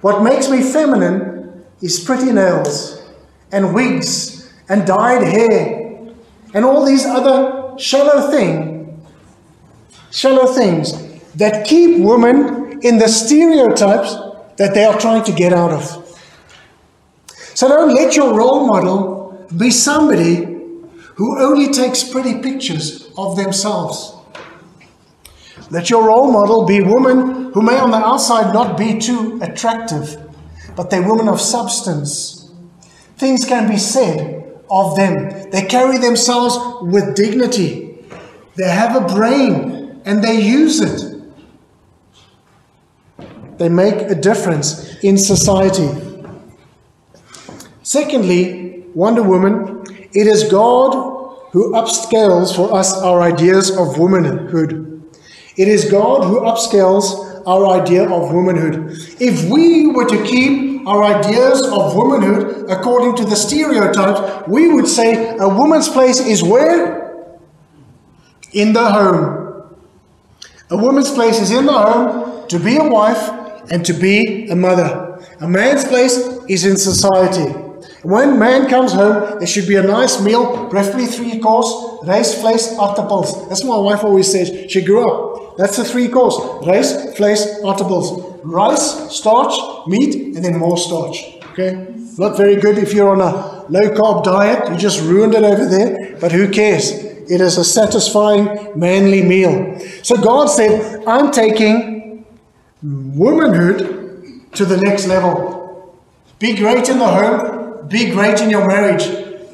What 0.01 0.21
makes 0.21 0.51
me 0.51 0.61
feminine 0.61 1.65
is 1.81 1.99
pretty 1.99 2.31
nails 2.31 3.01
and 3.51 3.73
wigs 3.73 4.53
and 4.69 4.85
dyed 4.85 5.23
hair 5.23 6.13
and 6.53 6.63
all 6.63 6.85
these 6.85 7.07
other 7.07 7.75
shallow 7.79 8.29
thing, 8.29 9.03
shallow 10.11 10.45
things 10.53 10.93
that 11.33 11.65
keep 11.65 12.01
women 12.01 12.79
in 12.83 12.99
the 12.99 13.07
stereotypes 13.07 14.13
that 14.57 14.75
they 14.75 14.85
are 14.85 14.99
trying 14.99 15.23
to 15.23 15.31
get 15.31 15.53
out 15.53 15.71
of. 15.71 15.83
So 17.55 17.67
don't 17.67 17.95
let 17.95 18.15
your 18.15 18.37
role 18.37 18.67
model 18.67 19.47
be 19.57 19.71
somebody 19.71 20.52
who 21.15 21.39
only 21.39 21.71
takes 21.71 22.03
pretty 22.03 22.41
pictures 22.41 23.11
of 23.17 23.35
themselves. 23.35 24.13
Let 25.69 25.89
your 25.89 26.07
role 26.07 26.31
model 26.31 26.65
be 26.65 26.81
women 26.81 27.51
who 27.53 27.61
may 27.61 27.77
on 27.77 27.91
the 27.91 27.97
outside 27.97 28.53
not 28.53 28.77
be 28.77 28.99
too 28.99 29.39
attractive, 29.41 30.17
but 30.75 30.89
they're 30.89 31.07
women 31.07 31.27
of 31.27 31.39
substance. 31.39 32.51
Things 33.17 33.45
can 33.45 33.69
be 33.69 33.77
said 33.77 34.59
of 34.69 34.95
them. 34.95 35.49
They 35.51 35.63
carry 35.65 35.97
themselves 35.97 36.57
with 36.81 37.15
dignity. 37.15 38.05
They 38.55 38.69
have 38.69 38.95
a 38.95 39.05
brain 39.07 40.01
and 40.05 40.23
they 40.23 40.41
use 40.41 40.79
it. 40.79 41.13
They 43.57 43.69
make 43.69 43.95
a 43.95 44.15
difference 44.15 44.97
in 45.03 45.17
society. 45.17 45.89
Secondly, 47.83 48.85
Wonder 48.95 49.23
Woman, 49.23 49.82
it 50.13 50.27
is 50.27 50.43
God 50.45 50.93
who 51.51 51.73
upscales 51.73 52.55
for 52.55 52.73
us 52.73 52.93
our 53.01 53.21
ideas 53.21 53.71
of 53.77 53.97
womanhood. 53.97 55.03
It 55.55 55.67
is 55.67 55.89
God 55.89 56.25
who 56.25 56.41
upscales 56.41 57.43
our 57.45 57.81
idea 57.81 58.09
of 58.09 58.33
womanhood. 58.33 58.97
If 59.19 59.49
we 59.49 59.87
were 59.87 60.05
to 60.05 60.23
keep 60.23 60.87
our 60.87 61.03
ideas 61.03 61.61
of 61.61 61.95
womanhood 61.95 62.69
according 62.69 63.15
to 63.17 63.25
the 63.25 63.35
stereotypes, 63.35 64.47
we 64.47 64.73
would 64.73 64.87
say 64.87 65.35
a 65.37 65.47
woman's 65.47 65.89
place 65.89 66.19
is 66.19 66.43
where? 66.43 67.29
In 68.51 68.73
the 68.73 68.91
home. 68.91 69.75
A 70.69 70.77
woman's 70.77 71.11
place 71.11 71.39
is 71.39 71.51
in 71.51 71.65
the 71.65 71.73
home 71.73 72.47
to 72.47 72.59
be 72.59 72.77
a 72.77 72.83
wife 72.83 73.29
and 73.69 73.85
to 73.85 73.93
be 73.93 74.47
a 74.49 74.55
mother. 74.55 75.23
A 75.39 75.47
man's 75.47 75.85
place 75.85 76.17
is 76.47 76.65
in 76.65 76.77
society. 76.77 77.62
When 78.03 78.37
man 78.37 78.69
comes 78.69 78.91
home, 78.91 79.39
there 79.39 79.47
should 79.47 79.67
be 79.67 79.77
a 79.77 79.83
nice 79.83 80.21
meal, 80.21 80.67
preferably 80.69 81.05
three 81.05 81.39
course, 81.39 81.71
rice, 82.05 82.35
vlees, 82.35 82.75
aardappels. 82.77 83.47
That's 83.47 83.63
what 83.63 83.77
my 83.77 83.83
wife 83.91 84.03
always 84.03 84.29
says. 84.29 84.69
She 84.69 84.83
grew 84.83 85.09
up. 85.09 85.57
That's 85.57 85.77
the 85.77 85.85
three 85.85 86.09
course. 86.09 86.37
Rice, 86.67 86.93
vlees, 87.15 87.61
aardappels. 87.61 88.41
Rice, 88.43 89.15
starch, 89.15 89.87
meat, 89.87 90.35
and 90.35 90.43
then 90.43 90.57
more 90.57 90.77
starch. 90.77 91.17
Okay? 91.51 91.95
Not 92.17 92.35
very 92.35 92.57
good 92.57 92.77
if 92.77 92.93
you're 92.93 93.09
on 93.09 93.21
a 93.21 93.65
low 93.69 93.89
carb 93.95 94.25
diet. 94.25 94.69
You 94.69 94.77
just 94.77 95.01
ruined 95.01 95.33
it 95.33 95.43
over 95.43 95.65
there. 95.65 96.17
But 96.19 96.33
who 96.33 96.49
cares? 96.49 96.91
It 96.91 97.39
is 97.39 97.57
a 97.57 97.63
satisfying, 97.63 98.77
manly 98.77 99.21
meal. 99.21 99.79
So 100.03 100.17
God 100.17 100.47
said, 100.47 101.05
I'm 101.07 101.31
taking 101.31 102.25
womanhood 102.81 104.51
to 104.55 104.65
the 104.65 104.75
next 104.75 105.07
level. 105.07 105.95
Be 106.39 106.53
great 106.53 106.89
in 106.89 106.99
the 106.99 107.07
home, 107.07 107.62
be 107.87 108.11
great 108.11 108.41
in 108.41 108.49
your 108.49 108.67
marriage. 108.67 109.05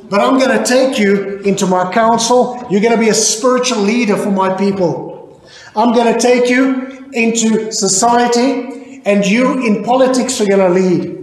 But 0.10 0.22
I'm 0.22 0.40
going 0.40 0.58
to 0.58 0.66
take 0.66 0.98
you 0.98 1.38
into 1.40 1.68
my 1.68 1.92
council. 1.94 2.66
You're 2.70 2.82
going 2.82 2.94
to 2.94 3.00
be 3.00 3.10
a 3.10 3.14
spiritual 3.14 3.80
leader 3.80 4.18
for 4.18 4.32
my 4.32 4.56
people. 4.58 5.42
I'm 5.76 5.94
going 5.94 6.12
to 6.12 6.20
take 6.20 6.50
you 6.50 7.10
into 7.14 7.72
society, 7.72 9.02
and 9.06 9.26
you 9.26 9.66
in 9.66 9.84
politics 9.84 10.42
are 10.42 10.48
going 10.48 10.60
to 10.60 10.70
lead. 10.70 11.20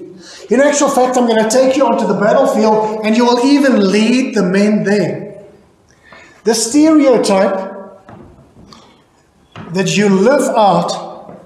In 0.51 0.61
actual 0.61 0.89
fact, 0.89 1.17
I'm 1.17 1.27
going 1.27 1.43
to 1.43 1.51
take 1.51 1.77
you 1.77 1.85
onto 1.85 2.07
the 2.07 2.15
battlefield, 2.15 3.05
and 3.05 3.17
you 3.17 3.25
will 3.25 3.45
even 3.45 3.91
lead 3.91 4.35
the 4.37 4.45
men 4.45 4.85
there. 4.85 5.45
The 6.45 6.55
stereotype 6.55 7.75
that 9.73 9.97
you 9.97 10.09
live 10.09 10.43
out 10.57 11.37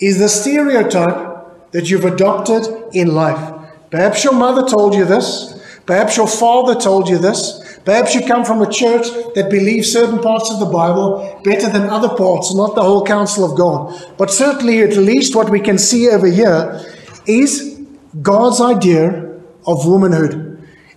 is 0.00 0.18
the 0.18 0.28
stereotype 0.28 1.70
that 1.70 1.88
you've 1.88 2.04
adopted 2.04 2.66
in 2.92 3.14
life. 3.14 3.57
Perhaps 3.90 4.24
your 4.24 4.34
mother 4.34 4.68
told 4.68 4.94
you 4.94 5.04
this. 5.04 5.54
Perhaps 5.86 6.16
your 6.16 6.28
father 6.28 6.78
told 6.78 7.08
you 7.08 7.18
this. 7.18 7.64
Perhaps 7.84 8.14
you 8.14 8.26
come 8.26 8.44
from 8.44 8.60
a 8.60 8.70
church 8.70 9.06
that 9.34 9.48
believes 9.50 9.90
certain 9.90 10.20
parts 10.20 10.50
of 10.50 10.60
the 10.60 10.66
Bible 10.66 11.40
better 11.42 11.70
than 11.70 11.88
other 11.88 12.10
parts, 12.10 12.54
not 12.54 12.74
the 12.74 12.82
whole 12.82 13.04
counsel 13.04 13.50
of 13.50 13.56
God. 13.56 13.94
But 14.18 14.30
certainly, 14.30 14.82
at 14.82 14.96
least 14.96 15.34
what 15.34 15.48
we 15.48 15.60
can 15.60 15.78
see 15.78 16.10
over 16.10 16.26
here 16.26 16.84
is 17.26 17.80
God's 18.20 18.60
idea 18.60 19.40
of 19.66 19.86
womanhood. 19.86 20.34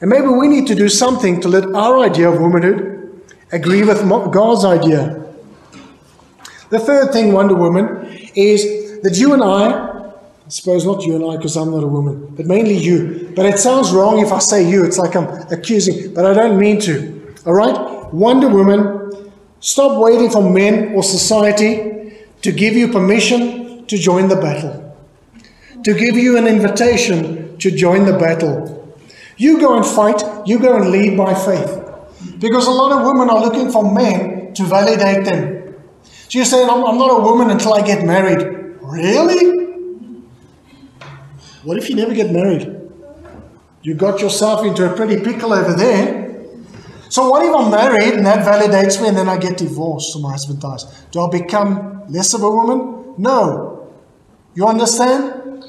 And 0.02 0.10
maybe 0.10 0.28
we 0.28 0.50
need 0.50 0.68
to 0.68 0.76
do 0.76 0.90
something 0.90 1.40
to 1.42 1.48
let 1.48 1.64
our 1.74 2.00
idea 2.00 2.30
of 2.30 2.42
womanhood 2.42 3.22
agree 3.54 3.84
with 3.84 4.08
God's 4.32 4.66
idea. 4.66 5.26
The 6.70 6.80
third 6.80 7.14
thing, 7.14 7.32
Wonder 7.32 7.56
Woman, 7.56 8.06
is 8.36 9.02
that 9.02 9.16
you 9.18 9.34
and 9.34 9.44
I 9.44 9.91
suppose 10.52 10.86
not 10.86 11.04
you 11.04 11.16
and 11.16 11.26
I, 11.26 11.38
because 11.38 11.56
I'm 11.56 11.72
not 11.72 11.84
a 11.84 11.88
woman, 11.88 12.28
but 12.36 12.46
mainly 12.46 12.76
you. 12.76 13.32
But 13.36 13.46
it 13.46 13.58
sounds 13.58 13.92
wrong 13.92 14.20
if 14.20 14.32
I 14.32 14.40
say 14.40 14.70
you. 14.70 14.84
It's 14.84 14.98
like 14.98 15.16
I'm 15.16 15.30
accusing, 15.50 16.14
but 16.14 16.26
I 16.26 16.34
don't 16.34 16.60
mean 16.60 16.80
to. 16.82 17.36
All 17.46 17.54
right? 17.54 18.14
Wonder 18.14 18.50
Woman, 18.50 19.32
stop 19.62 20.02
waiting 20.02 20.30
for 20.30 20.48
men 20.48 20.94
or 20.94 21.04
society 21.04 22.26
to 22.42 22.52
give 22.52 22.76
you 22.76 22.90
permission 22.90 23.86
to 23.86 23.98
join 23.98 24.28
the 24.28 24.36
battle, 24.36 24.98
to 25.84 25.94
give 25.94 26.16
you 26.18 26.38
an 26.38 26.48
invitation 26.48 27.58
to 27.58 27.72
join 27.72 28.06
the 28.06 28.18
battle. 28.18 28.98
You 29.38 29.60
go 29.60 29.78
and 29.78 29.86
fight, 29.86 30.22
you 30.46 30.60
go 30.60 30.76
and 30.76 30.92
lead 30.92 31.18
by 31.18 31.34
faith. 31.34 31.80
Because 32.40 32.68
a 32.68 32.72
lot 32.72 32.92
of 32.92 33.06
women 33.06 33.30
are 33.30 33.40
looking 33.40 33.72
for 33.72 33.94
men 33.94 34.54
to 34.54 34.64
validate 34.64 35.26
them. 35.26 35.76
So 36.04 36.40
you're 36.40 36.46
saying, 36.46 36.70
I'm, 36.70 36.84
I'm 36.84 36.98
not 36.98 37.12
a 37.12 37.22
woman 37.22 37.50
until 37.50 37.74
I 37.74 37.82
get 37.82 38.06
married. 38.06 38.78
Really? 38.82 39.71
What 41.64 41.78
if 41.78 41.90
you 41.90 41.96
never 41.96 42.14
get 42.14 42.32
married? 42.32 42.78
You 43.84 43.94
got 43.94 44.20
yourself 44.20 44.66
into 44.66 44.92
a 44.92 44.96
pretty 44.96 45.24
pickle 45.24 45.54
over 45.54 45.74
there. 45.74 46.22
So 47.10 47.30
what 47.30 47.46
if 47.46 47.54
I'm 47.54 47.70
married 47.70 48.14
and 48.14 48.26
that 48.26 48.46
validates 48.46 49.02
me 49.02 49.10
and 49.10 49.18
then 49.18 49.28
I 49.28 49.38
get 49.38 49.58
divorced 49.58 50.16
or 50.16 50.22
my 50.22 50.32
husband 50.32 50.62
dies? 50.62 50.86
Do 51.12 51.22
I 51.22 51.30
become 51.30 52.06
less 52.10 52.34
of 52.34 52.42
a 52.42 52.50
woman? 52.50 53.16
No. 53.18 53.92
You 54.56 54.68
understand? 54.68 55.66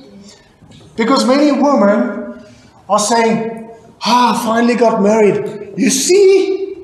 Because 0.97 1.27
many 1.27 1.53
women 1.53 2.43
are 2.89 2.99
saying, 2.99 3.71
ah, 4.05 4.41
finally 4.45 4.77
got 4.77 5.03
married. 5.03 5.75
You 5.77 5.91
see, 5.91 6.77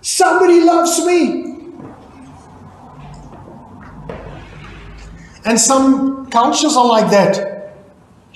somebody 0.00 0.60
loves 0.60 1.04
me. 1.04 1.44
And 5.44 5.60
some 5.60 6.26
cultures 6.30 6.76
are 6.76 6.86
like 6.86 7.10
that. 7.10 7.55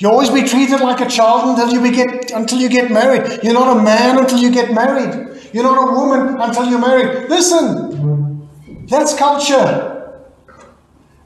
You 0.00 0.08
always 0.08 0.30
be 0.30 0.44
treated 0.44 0.80
like 0.80 1.02
a 1.02 1.06
child 1.06 1.58
until 1.58 1.74
you 1.74 1.92
get 1.92 2.30
until 2.30 2.58
you 2.58 2.70
get 2.70 2.90
married. 2.90 3.44
You're 3.44 3.52
not 3.52 3.76
a 3.76 3.82
man 3.82 4.18
until 4.18 4.38
you 4.38 4.50
get 4.50 4.72
married. 4.72 5.12
You're 5.52 5.62
not 5.62 5.88
a 5.88 5.92
woman 5.92 6.40
until 6.40 6.70
you're 6.70 6.80
married. 6.80 7.28
Listen, 7.28 8.48
that's 8.86 9.14
culture. 9.14 10.22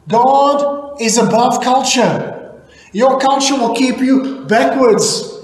God 0.08 1.00
is 1.00 1.18
above 1.18 1.62
culture. 1.62 2.62
Your 2.92 3.20
culture 3.20 3.54
will 3.54 3.76
keep 3.76 3.98
you 3.98 4.44
backwards 4.46 5.38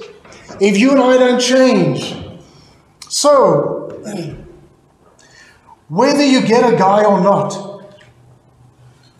if 0.60 0.76
you 0.76 0.90
and 0.90 1.00
I 1.00 1.16
don't 1.16 1.40
change. 1.40 2.16
So, 3.08 4.02
whether 5.86 6.24
you 6.24 6.44
get 6.44 6.72
a 6.72 6.76
guy 6.76 7.04
or 7.04 7.20
not, 7.20 7.84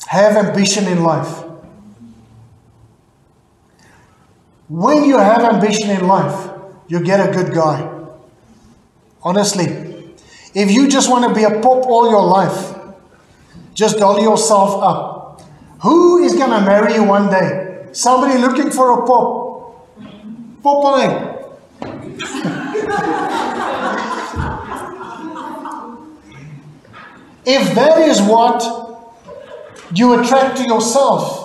have 0.09 0.37
ambition 0.37 0.89
in 0.89 1.05
life. 1.05 1.45
When 4.71 5.03
you 5.03 5.19
have 5.19 5.43
ambition 5.43 5.91
in 5.91 6.07
life, 6.07 6.49
you 6.87 7.03
get 7.03 7.19
a 7.19 7.33
good 7.33 7.53
guy. 7.53 7.91
Honestly. 9.21 9.67
If 10.55 10.71
you 10.71 10.89
just 10.89 11.11
want 11.11 11.29
to 11.29 11.35
be 11.35 11.43
a 11.43 11.61
pop 11.61 11.87
all 11.87 12.09
your 12.09 12.25
life, 12.25 12.77
just 13.75 13.99
doll 13.99 14.21
yourself 14.21 14.81
up. 14.81 15.43
Who 15.83 16.23
is 16.23 16.35
going 16.35 16.51
to 16.51 16.61
marry 16.61 16.95
you 16.95 17.03
one 17.03 17.29
day? 17.31 17.89
Somebody 17.93 18.39
looking 18.39 18.71
for 18.71 19.03
a 19.03 19.07
pop. 19.07 19.89
Popeye. 20.63 21.27
if 27.45 27.75
that 27.75 27.99
is 28.09 28.23
what 28.23 28.63
you 29.93 30.21
attract 30.21 30.59
to 30.59 30.65
yourself, 30.65 31.40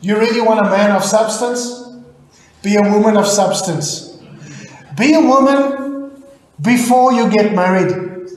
you 0.00 0.18
really 0.18 0.40
want 0.40 0.60
a 0.60 0.70
man 0.70 0.92
of 0.92 1.04
substance? 1.04 1.88
Be 2.62 2.76
a 2.76 2.82
woman 2.82 3.16
of 3.16 3.26
substance. 3.26 4.18
Be 4.96 5.14
a 5.14 5.20
woman 5.20 6.22
before 6.60 7.12
you 7.12 7.30
get 7.30 7.54
married. 7.54 8.28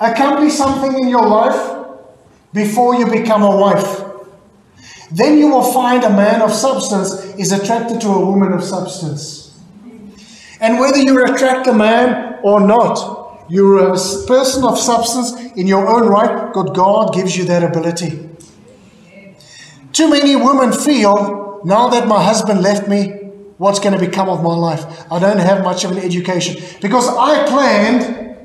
Accomplish 0.00 0.54
something 0.54 0.92
in 1.02 1.08
your 1.08 1.26
life 1.26 1.86
before 2.52 2.96
you 2.96 3.06
become 3.10 3.42
a 3.42 3.56
wife. 3.56 4.04
then 5.14 5.36
you 5.36 5.48
will 5.48 5.72
find 5.72 6.02
a 6.04 6.10
man 6.10 6.40
of 6.40 6.50
substance 6.50 7.12
is 7.36 7.52
attracted 7.52 8.00
to 8.00 8.08
a 8.08 8.24
woman 8.24 8.52
of 8.52 8.64
substance. 8.64 9.60
And 10.58 10.78
whether 10.78 10.98
you 10.98 11.22
attract 11.24 11.66
a 11.66 11.72
man 11.74 12.38
or 12.42 12.60
not, 12.60 13.46
you're 13.50 13.78
a 13.78 13.92
person 14.26 14.64
of 14.64 14.78
substance 14.78 15.32
in 15.52 15.66
your 15.66 15.86
own 15.86 16.08
right, 16.08 16.52
God, 16.54 16.74
God 16.74 17.12
gives 17.12 17.36
you 17.36 17.44
that 17.44 17.62
ability. 17.62 18.30
Too 19.92 20.08
many 20.08 20.36
women 20.36 20.72
feel, 20.72 21.60
now 21.64 21.88
that 21.90 22.08
my 22.08 22.22
husband 22.22 22.62
left 22.62 22.88
me, 22.88 23.08
what's 23.58 23.78
going 23.78 23.92
to 23.92 24.00
become 24.00 24.28
of 24.28 24.42
my 24.42 24.54
life? 24.54 24.84
I 25.12 25.18
don't 25.18 25.38
have 25.38 25.62
much 25.62 25.84
of 25.84 25.92
an 25.92 25.98
education. 25.98 26.62
Because 26.80 27.08
I 27.08 27.46
planned 27.46 28.38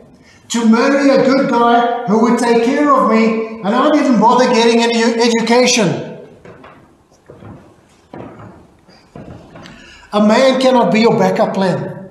to 0.50 0.70
marry 0.70 1.10
a 1.10 1.26
good 1.26 1.50
guy 1.50 2.06
who 2.08 2.22
would 2.24 2.40
take 2.40 2.64
care 2.66 2.92
of 2.94 3.10
me, 3.10 3.62
and 3.62 3.68
I 3.68 3.90
didn't 3.92 4.20
bother 4.20 4.46
getting 4.46 4.82
any 4.82 5.02
education. 5.04 6.16
A 10.14 10.26
man 10.26 10.60
cannot 10.62 10.92
be 10.92 11.02
your 11.02 11.18
backup 11.18 11.54
plan. 11.54 12.10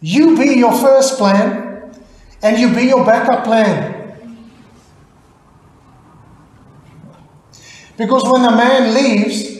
You 0.00 0.36
be 0.36 0.54
your 0.58 0.72
first 0.72 1.16
plan, 1.16 1.94
and 2.42 2.58
you 2.58 2.74
be 2.74 2.84
your 2.84 3.04
backup 3.04 3.44
plan. 3.44 3.93
Because 7.96 8.22
when 8.24 8.42
the 8.42 8.50
man 8.50 8.94
leaves, 8.94 9.54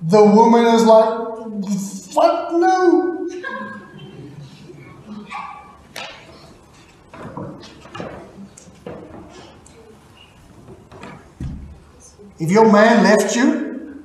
the 0.00 0.24
woman 0.24 0.64
is 0.66 0.84
like, 0.84 2.12
fuck 2.12 2.52
no. 2.52 3.28
If 12.38 12.50
your 12.50 12.70
man 12.70 13.02
left 13.02 13.34
you, 13.34 14.04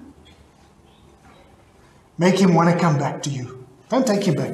make 2.17 2.39
him 2.39 2.53
want 2.53 2.73
to 2.73 2.79
come 2.79 2.97
back 2.97 3.21
to 3.23 3.29
you. 3.29 3.67
Don't 3.89 4.07
take 4.07 4.23
him 4.23 4.35
back. 4.35 4.53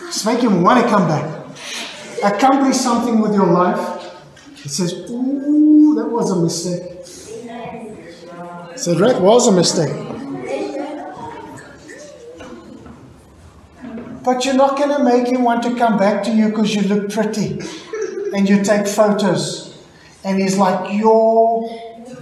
Just 0.00 0.26
make 0.26 0.40
him 0.40 0.62
want 0.62 0.82
to 0.82 0.88
come 0.88 1.06
back. 1.06 1.46
Accomplish 2.24 2.76
something 2.76 3.20
with 3.20 3.32
your 3.32 3.46
life. 3.46 4.12
He 4.56 4.68
says, 4.68 4.92
Ooh, 5.10 5.94
that 5.96 6.08
was 6.08 6.30
a 6.32 6.36
mistake. 6.36 6.97
So 8.78 8.94
that 8.94 9.20
was 9.20 9.48
a 9.48 9.52
mistake. 9.52 9.92
But 14.22 14.44
you're 14.44 14.54
not 14.54 14.76
going 14.76 14.90
to 14.90 15.02
make 15.02 15.26
him 15.26 15.42
want 15.42 15.64
to 15.64 15.74
come 15.74 15.98
back 15.98 16.22
to 16.24 16.30
you 16.30 16.50
because 16.50 16.76
you 16.76 16.82
look 16.82 17.10
pretty 17.10 17.58
and 18.32 18.48
you 18.48 18.62
take 18.62 18.86
photos. 18.86 19.76
And 20.22 20.40
he's 20.40 20.56
like, 20.58 20.92
You're 20.92 21.68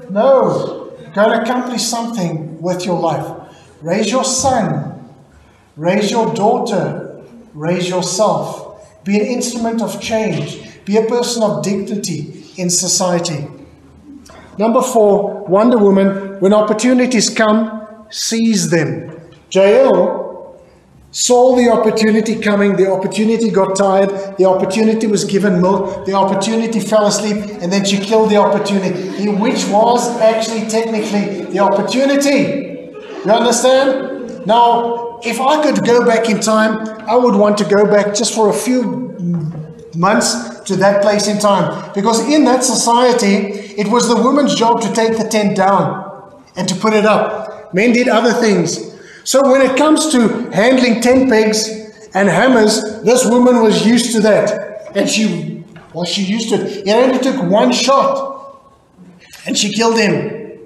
no. 0.08 0.92
Go 1.14 1.30
and 1.30 1.42
accomplish 1.42 1.82
something 1.82 2.60
with 2.62 2.86
your 2.86 3.00
life. 3.00 3.54
Raise 3.82 4.10
your 4.10 4.24
son. 4.24 5.14
Raise 5.76 6.10
your 6.10 6.32
daughter. 6.32 7.22
Raise 7.52 7.86
yourself. 7.88 9.04
Be 9.04 9.20
an 9.20 9.26
instrument 9.26 9.82
of 9.82 10.00
change. 10.00 10.84
Be 10.86 10.96
a 10.96 11.04
person 11.04 11.42
of 11.42 11.62
dignity 11.62 12.44
in 12.56 12.70
society. 12.70 13.46
Number 14.58 14.80
four, 14.80 15.44
Wonder 15.46 15.78
Woman, 15.78 16.40
when 16.40 16.52
opportunities 16.54 17.28
come, 17.28 17.86
seize 18.10 18.70
them. 18.70 19.20
Jael 19.50 20.60
saw 21.10 21.56
the 21.56 21.70
opportunity 21.70 22.38
coming, 22.38 22.76
the 22.76 22.90
opportunity 22.90 23.50
got 23.50 23.76
tired, 23.76 24.10
the 24.36 24.44
opportunity 24.44 25.06
was 25.06 25.24
given 25.24 25.60
milk, 25.60 26.04
the 26.04 26.12
opportunity 26.12 26.80
fell 26.80 27.06
asleep, 27.06 27.36
and 27.60 27.72
then 27.72 27.84
she 27.84 27.98
killed 27.98 28.30
the 28.30 28.36
opportunity, 28.36 29.28
which 29.28 29.66
was 29.68 30.20
actually 30.20 30.68
technically 30.68 31.44
the 31.44 31.58
opportunity. 31.58 32.92
You 33.24 33.30
understand? 33.32 34.46
Now, 34.46 35.20
if 35.22 35.40
I 35.40 35.62
could 35.62 35.84
go 35.84 36.04
back 36.04 36.28
in 36.28 36.40
time, 36.40 36.86
I 37.08 37.16
would 37.16 37.34
want 37.34 37.58
to 37.58 37.64
go 37.64 37.86
back 37.86 38.14
just 38.14 38.34
for 38.34 38.50
a 38.50 38.52
few 38.52 39.16
months 39.94 40.55
to 40.66 40.76
that 40.76 41.02
place 41.02 41.26
in 41.26 41.38
time. 41.38 41.92
Because 41.94 42.20
in 42.28 42.44
that 42.44 42.64
society, 42.64 43.74
it 43.80 43.88
was 43.88 44.08
the 44.08 44.16
woman's 44.16 44.54
job 44.54 44.82
to 44.82 44.92
take 44.92 45.16
the 45.16 45.28
tent 45.28 45.56
down 45.56 46.44
and 46.56 46.68
to 46.68 46.74
put 46.74 46.92
it 46.92 47.04
up. 47.04 47.72
Men 47.74 47.92
did 47.92 48.08
other 48.08 48.32
things. 48.32 48.94
So 49.24 49.50
when 49.50 49.62
it 49.62 49.76
comes 49.76 50.12
to 50.12 50.50
handling 50.50 51.00
tent 51.00 51.28
pegs 51.28 51.68
and 52.14 52.28
hammers, 52.28 53.02
this 53.02 53.24
woman 53.26 53.62
was 53.62 53.84
used 53.86 54.12
to 54.12 54.20
that. 54.20 54.96
And 54.96 55.08
she 55.08 55.56
well, 55.96 56.04
she 56.04 56.22
used 56.24 56.50
to 56.50 56.56
it. 56.56 56.86
It 56.86 56.90
only 56.90 57.18
took 57.18 57.42
one 57.50 57.72
shot 57.72 58.60
and 59.46 59.56
she 59.56 59.72
killed 59.72 59.98
him. 59.98 60.58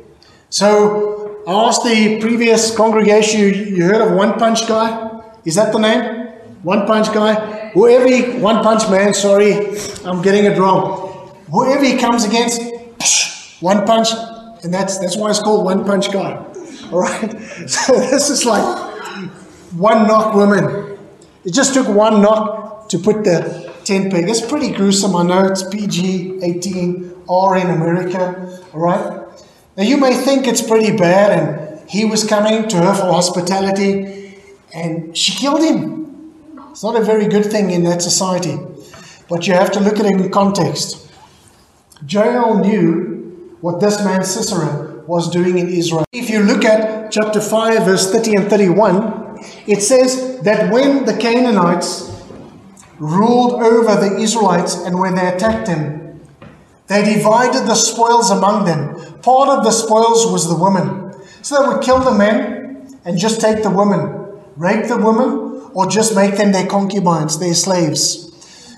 So 0.49 1.45
I 1.47 1.69
asked 1.69 1.85
the 1.85 2.21
previous 2.21 2.75
congregation, 2.75 3.41
you, 3.41 3.47
you 3.47 3.85
heard 3.85 4.01
of 4.01 4.13
One 4.17 4.39
Punch 4.41 4.67
Guy? 4.67 5.23
Is 5.45 5.55
that 5.55 5.73
the 5.73 5.79
name? 5.79 6.20
One 6.63 6.87
Punch 6.87 7.13
Guy? 7.13 7.71
Whoever 7.71 8.09
he, 8.09 8.39
One 8.41 8.63
Punch 8.63 8.89
Man, 8.91 9.15
sorry, 9.15 9.55
I'm 10.05 10.21
getting 10.23 10.45
it 10.45 10.59
wrong. 10.59 11.09
Whoever 11.51 11.85
he 11.85 11.97
comes 11.97 12.25
against, 12.25 12.61
one 13.61 13.85
punch, 13.87 14.09
and 14.63 14.73
that's 14.73 14.99
that's 14.99 15.17
why 15.17 15.31
it's 15.31 15.41
called 15.41 15.65
One 15.65 15.85
Punch 15.85 16.13
Guy. 16.13 16.33
All 16.93 17.01
right? 17.01 17.31
So 17.69 17.93
this 17.93 18.31
is 18.31 18.45
like 18.45 18.91
one 19.73 20.07
knock 20.07 20.35
woman. 20.35 20.99
It 21.45 21.53
just 21.53 21.75
took 21.75 21.89
one 21.89 22.23
knock 22.23 22.89
to 22.91 22.99
put 22.99 23.25
the 23.25 23.73
tent 23.85 24.13
peg. 24.13 24.29
It's 24.29 24.41
pretty 24.41 24.73
gruesome. 24.73 25.15
I 25.17 25.23
know 25.23 25.47
it's 25.47 25.63
PG 25.63 26.41
18 26.43 27.25
R 27.29 27.57
in 27.57 27.69
America. 27.69 28.61
All 28.73 28.81
right? 28.81 29.21
Now 29.77 29.83
you 29.85 29.97
may 29.97 30.15
think 30.15 30.47
it's 30.47 30.63
pretty 30.63 30.97
bad, 30.97 31.31
and 31.39 31.89
he 31.89 32.05
was 32.05 32.25
coming 32.25 32.69
to 32.69 32.77
her 32.77 32.95
for 32.95 33.07
hospitality, 33.13 34.39
and 34.75 35.17
she 35.17 35.33
killed 35.33 35.63
him. 35.63 36.00
It's 36.71 36.85
not 36.85 36.95
a 36.95 37.03
very 37.03 37.27
good 37.27 37.47
thing 37.47 37.73
in 37.73 37.83
that 37.85 38.01
society, 38.01 38.57
but 39.29 39.47
you 39.49 39.55
have 39.55 39.73
to 39.73 39.81
look 39.81 39.99
at 39.99 40.07
it 40.07 40.21
in 40.21 40.31
context. 40.31 41.11
Jael 42.09 42.61
knew 42.61 43.57
what 43.61 43.81
this 43.81 44.03
man 44.05 44.23
Sisera 44.23 45.03
was 45.05 45.29
doing 45.29 45.59
in 45.59 45.69
Israel. 45.69 46.05
If 46.13 46.31
you 46.31 46.45
look 46.45 46.65
at 46.65 47.11
chapter 47.11 47.41
5, 47.41 47.85
verse 47.85 48.13
30 48.13 48.37
and 48.37 48.49
31, 48.49 49.39
it 49.67 49.83
says 49.83 50.41
that 50.43 50.73
when 50.73 51.07
the 51.07 51.17
Canaanites 51.17 52.09
ruled 53.01 53.55
over 53.55 53.97
the 53.97 54.19
Israelites 54.19 54.77
and 54.77 55.01
when 55.01 55.17
they 55.17 55.27
attacked 55.27 55.67
them, 55.67 56.21
they 56.87 57.15
divided 57.15 57.67
the 57.67 57.75
spoils 57.75 58.31
among 58.31 58.65
them. 58.65 58.95
Part 59.23 59.49
of 59.49 59.65
the 59.65 59.73
spoils 59.73 60.31
was 60.31 60.49
the 60.49 60.57
women. 60.57 61.15
So 61.43 61.61
they 61.61 61.69
would 61.69 61.83
kill 61.83 61.99
the 61.99 62.15
men 62.15 63.01
and 63.05 63.19
just 63.19 63.41
take 63.41 63.65
the 63.65 63.71
women, 63.71 64.41
rape 64.57 64.87
the 64.87 64.97
women, 64.97 65.50
or 65.75 65.87
just 65.87 66.15
make 66.15 66.37
them 66.37 66.53
their 66.53 66.67
concubines, 66.67 67.39
their 67.39 67.55
slaves, 67.55 68.77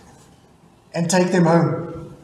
and 0.95 1.11
take 1.11 1.33
them 1.33 1.45
home. 1.45 2.15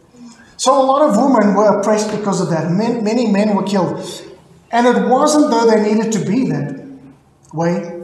So 0.57 0.73
a 0.73 0.85
lot 0.85 1.03
of 1.09 1.17
women 1.17 1.55
were 1.55 1.79
oppressed 1.79 2.11
because 2.11 2.41
of 2.41 2.51
that. 2.51 2.71
Men, 2.71 3.05
many 3.05 3.27
men 3.27 3.55
were 3.55 3.63
killed. 3.63 4.05
And 4.71 4.87
it 4.87 5.09
wasn't 5.09 5.51
though 5.51 5.67
they 5.71 5.95
needed 5.95 6.13
to 6.13 6.25
be 6.25 6.49
that 6.51 6.85
way. 7.53 8.03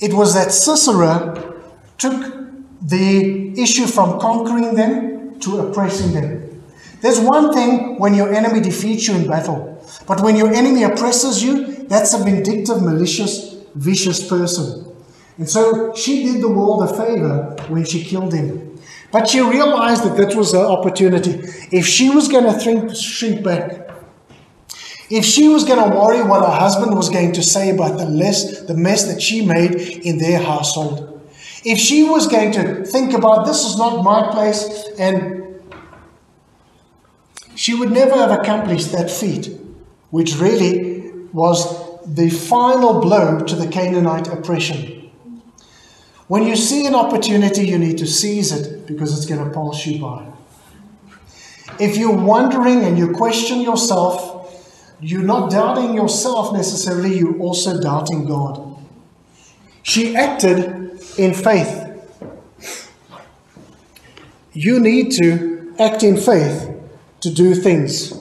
It 0.00 0.14
was 0.14 0.34
that 0.34 0.50
Sisera 0.50 1.54
took 1.98 2.34
the 2.80 3.60
issue 3.60 3.86
from 3.86 4.18
conquering 4.18 4.74
them 4.74 5.38
to 5.40 5.58
oppressing 5.60 6.12
them. 6.12 6.62
There's 7.00 7.20
one 7.20 7.52
thing 7.52 7.98
when 7.98 8.14
your 8.14 8.32
enemy 8.32 8.60
defeats 8.60 9.06
you 9.06 9.14
in 9.14 9.28
battle, 9.28 9.84
but 10.06 10.20
when 10.22 10.36
your 10.36 10.52
enemy 10.52 10.84
oppresses 10.84 11.42
you, 11.42 11.84
that's 11.84 12.14
a 12.14 12.18
vindictive, 12.18 12.82
malicious, 12.82 13.56
vicious 13.74 14.26
person. 14.26 14.93
And 15.36 15.48
so 15.48 15.94
she 15.94 16.24
did 16.24 16.42
the 16.42 16.48
world 16.48 16.88
a 16.88 16.96
favor 16.96 17.56
when 17.68 17.84
she 17.84 18.04
killed 18.04 18.32
him. 18.32 18.78
But 19.10 19.28
she 19.28 19.40
realized 19.40 20.04
that 20.04 20.16
that 20.16 20.34
was 20.34 20.52
her 20.52 20.64
opportunity. 20.64 21.32
If 21.70 21.86
she 21.86 22.10
was 22.10 22.28
going 22.28 22.44
to 22.44 22.94
shrink 22.94 23.42
back, 23.44 23.90
if 25.10 25.24
she 25.24 25.48
was 25.48 25.64
going 25.64 25.78
to 25.90 25.96
worry 25.96 26.22
what 26.22 26.40
her 26.40 26.56
husband 26.56 26.96
was 26.96 27.10
going 27.10 27.32
to 27.32 27.42
say 27.42 27.70
about 27.70 27.98
the 27.98 28.06
less 28.06 28.62
the 28.62 28.74
mess 28.74 29.04
that 29.04 29.20
she 29.20 29.44
made 29.44 29.74
in 29.74 30.18
their 30.18 30.42
household, 30.42 31.20
if 31.64 31.78
she 31.78 32.04
was 32.04 32.26
going 32.26 32.52
to 32.52 32.84
think 32.84 33.12
about 33.12 33.46
this 33.46 33.64
is 33.64 33.76
not 33.76 34.02
my 34.02 34.30
place, 34.32 34.88
and 34.98 35.62
she 37.54 37.74
would 37.74 37.92
never 37.92 38.14
have 38.14 38.30
accomplished 38.30 38.92
that 38.92 39.10
feat, 39.10 39.56
which 40.10 40.36
really 40.36 41.10
was 41.32 41.84
the 42.06 42.30
final 42.30 43.00
blow 43.00 43.40
to 43.44 43.54
the 43.54 43.68
Canaanite 43.68 44.28
oppression. 44.28 45.03
When 46.26 46.44
you 46.44 46.56
see 46.56 46.86
an 46.86 46.94
opportunity, 46.94 47.66
you 47.66 47.78
need 47.78 47.98
to 47.98 48.06
seize 48.06 48.50
it 48.50 48.86
because 48.86 49.16
it's 49.16 49.26
going 49.26 49.44
to 49.44 49.54
pass 49.54 49.86
you 49.86 50.00
by. 50.00 50.26
If 51.78 51.96
you're 51.96 52.16
wondering 52.16 52.84
and 52.84 52.96
you 52.96 53.12
question 53.12 53.60
yourself, 53.60 54.32
you're 55.00 55.22
not 55.22 55.50
doubting 55.50 55.94
yourself 55.94 56.52
necessarily, 56.52 57.18
you're 57.18 57.38
also 57.38 57.80
doubting 57.80 58.24
God. 58.26 58.76
She 59.82 60.16
acted 60.16 60.98
in 61.18 61.34
faith. 61.34 61.82
You 64.52 64.80
need 64.80 65.10
to 65.12 65.74
act 65.78 66.02
in 66.02 66.16
faith 66.16 66.70
to 67.20 67.30
do 67.30 67.54
things. 67.54 68.14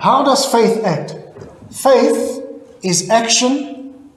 How 0.00 0.24
does 0.24 0.44
faith 0.44 0.84
act? 0.84 1.14
Faith 1.70 2.42
is 2.82 3.08
action 3.08 4.10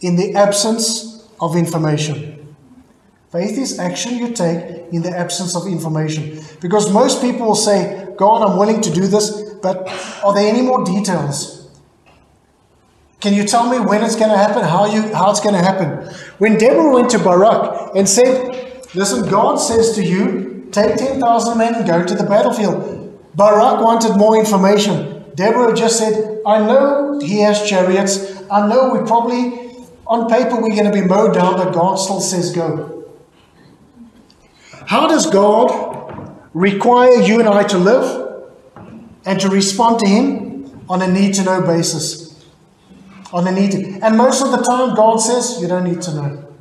in 0.00 0.16
the 0.16 0.34
absence 0.34 1.13
of 1.40 1.56
information. 1.56 2.54
Faith 3.30 3.58
is 3.58 3.78
action 3.78 4.16
you 4.18 4.32
take 4.32 4.92
in 4.92 5.02
the 5.02 5.10
absence 5.10 5.56
of 5.56 5.66
information. 5.66 6.40
Because 6.60 6.92
most 6.92 7.20
people 7.20 7.46
will 7.46 7.54
say, 7.54 8.08
God, 8.16 8.48
I'm 8.48 8.58
willing 8.58 8.80
to 8.80 8.92
do 8.92 9.06
this, 9.06 9.42
but 9.62 9.88
are 10.24 10.32
there 10.32 10.48
any 10.48 10.62
more 10.62 10.84
details? 10.84 11.68
Can 13.20 13.32
you 13.34 13.44
tell 13.44 13.68
me 13.68 13.80
when 13.80 14.04
it's 14.04 14.16
going 14.16 14.30
to 14.30 14.36
happen, 14.36 14.62
how, 14.62 14.84
you, 14.84 15.02
how 15.14 15.30
it's 15.30 15.40
going 15.40 15.54
to 15.54 15.62
happen? 15.62 16.14
When 16.38 16.58
Deborah 16.58 16.92
went 16.92 17.10
to 17.10 17.18
Barak 17.18 17.96
and 17.96 18.08
said, 18.08 18.64
Listen, 18.94 19.28
God 19.28 19.56
says 19.56 19.96
to 19.96 20.04
you, 20.04 20.68
take 20.70 20.96
10,000 20.96 21.58
men 21.58 21.74
and 21.74 21.86
go 21.86 22.04
to 22.04 22.14
the 22.14 22.22
battlefield. 22.22 23.18
Barak 23.34 23.82
wanted 23.82 24.16
more 24.16 24.38
information. 24.38 25.24
Deborah 25.34 25.74
just 25.74 25.98
said, 25.98 26.40
I 26.46 26.60
know 26.60 27.18
he 27.20 27.40
has 27.40 27.68
chariots. 27.68 28.40
I 28.50 28.68
know 28.68 28.90
we 28.90 29.04
probably, 29.04 29.63
on 30.06 30.28
paper, 30.28 30.60
we're 30.60 30.74
going 30.74 30.84
to 30.84 30.92
be 30.92 31.02
mowed 31.02 31.34
down, 31.34 31.56
but 31.56 31.72
God 31.72 31.96
still 31.96 32.20
says 32.20 32.52
go. 32.52 33.12
How 34.86 35.08
does 35.08 35.30
God 35.30 36.38
require 36.52 37.20
you 37.22 37.40
and 37.40 37.48
I 37.48 37.64
to 37.64 37.78
live 37.78 38.42
and 39.24 39.40
to 39.40 39.48
respond 39.48 40.00
to 40.00 40.08
Him 40.08 40.84
on 40.88 41.00
a 41.00 41.06
need 41.06 41.34
to 41.34 41.42
know 41.42 41.62
basis? 41.62 42.44
On 43.32 43.46
a 43.46 43.50
need 43.50 43.72
to. 43.72 43.98
And 44.02 44.16
most 44.16 44.42
of 44.42 44.50
the 44.50 44.58
time, 44.58 44.94
God 44.94 45.16
says, 45.16 45.58
you 45.60 45.68
don't 45.68 45.84
need 45.84 46.02
to 46.02 46.14
know. 46.14 46.54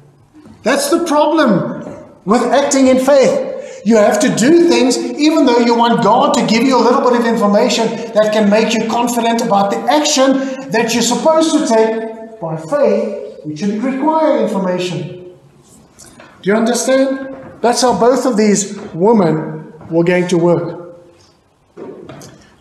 That's 0.63 0.89
the 0.89 1.05
problem 1.05 1.83
with 2.25 2.41
acting 2.43 2.87
in 2.87 2.99
faith. 2.99 3.81
You 3.85 3.97
have 3.97 4.19
to 4.21 4.33
do 4.33 4.69
things 4.69 4.97
even 4.97 5.45
though 5.45 5.59
you 5.59 5.75
want 5.75 6.01
God 6.01 6.33
to 6.35 6.45
give 6.47 6.63
you 6.63 6.77
a 6.77 6.81
little 6.81 7.01
bit 7.01 7.19
of 7.19 7.25
information 7.25 7.87
that 8.13 8.31
can 8.31 8.49
make 8.49 8.73
you 8.73 8.87
confident 8.89 9.41
about 9.41 9.71
the 9.71 9.77
action 9.91 10.71
that 10.71 10.93
you're 10.93 11.03
supposed 11.03 11.51
to 11.51 11.67
take 11.67 12.39
by 12.39 12.55
faith, 12.55 13.22
which 13.43 13.61
would 13.61 13.83
require 13.83 14.43
information. 14.43 15.35
Do 16.41 16.49
you 16.49 16.55
understand? 16.55 17.35
That's 17.61 17.81
how 17.81 17.97
both 17.97 18.25
of 18.25 18.35
these 18.35 18.77
women 18.93 19.73
were 19.89 20.03
going 20.03 20.27
to 20.29 20.37
work. 20.37 20.97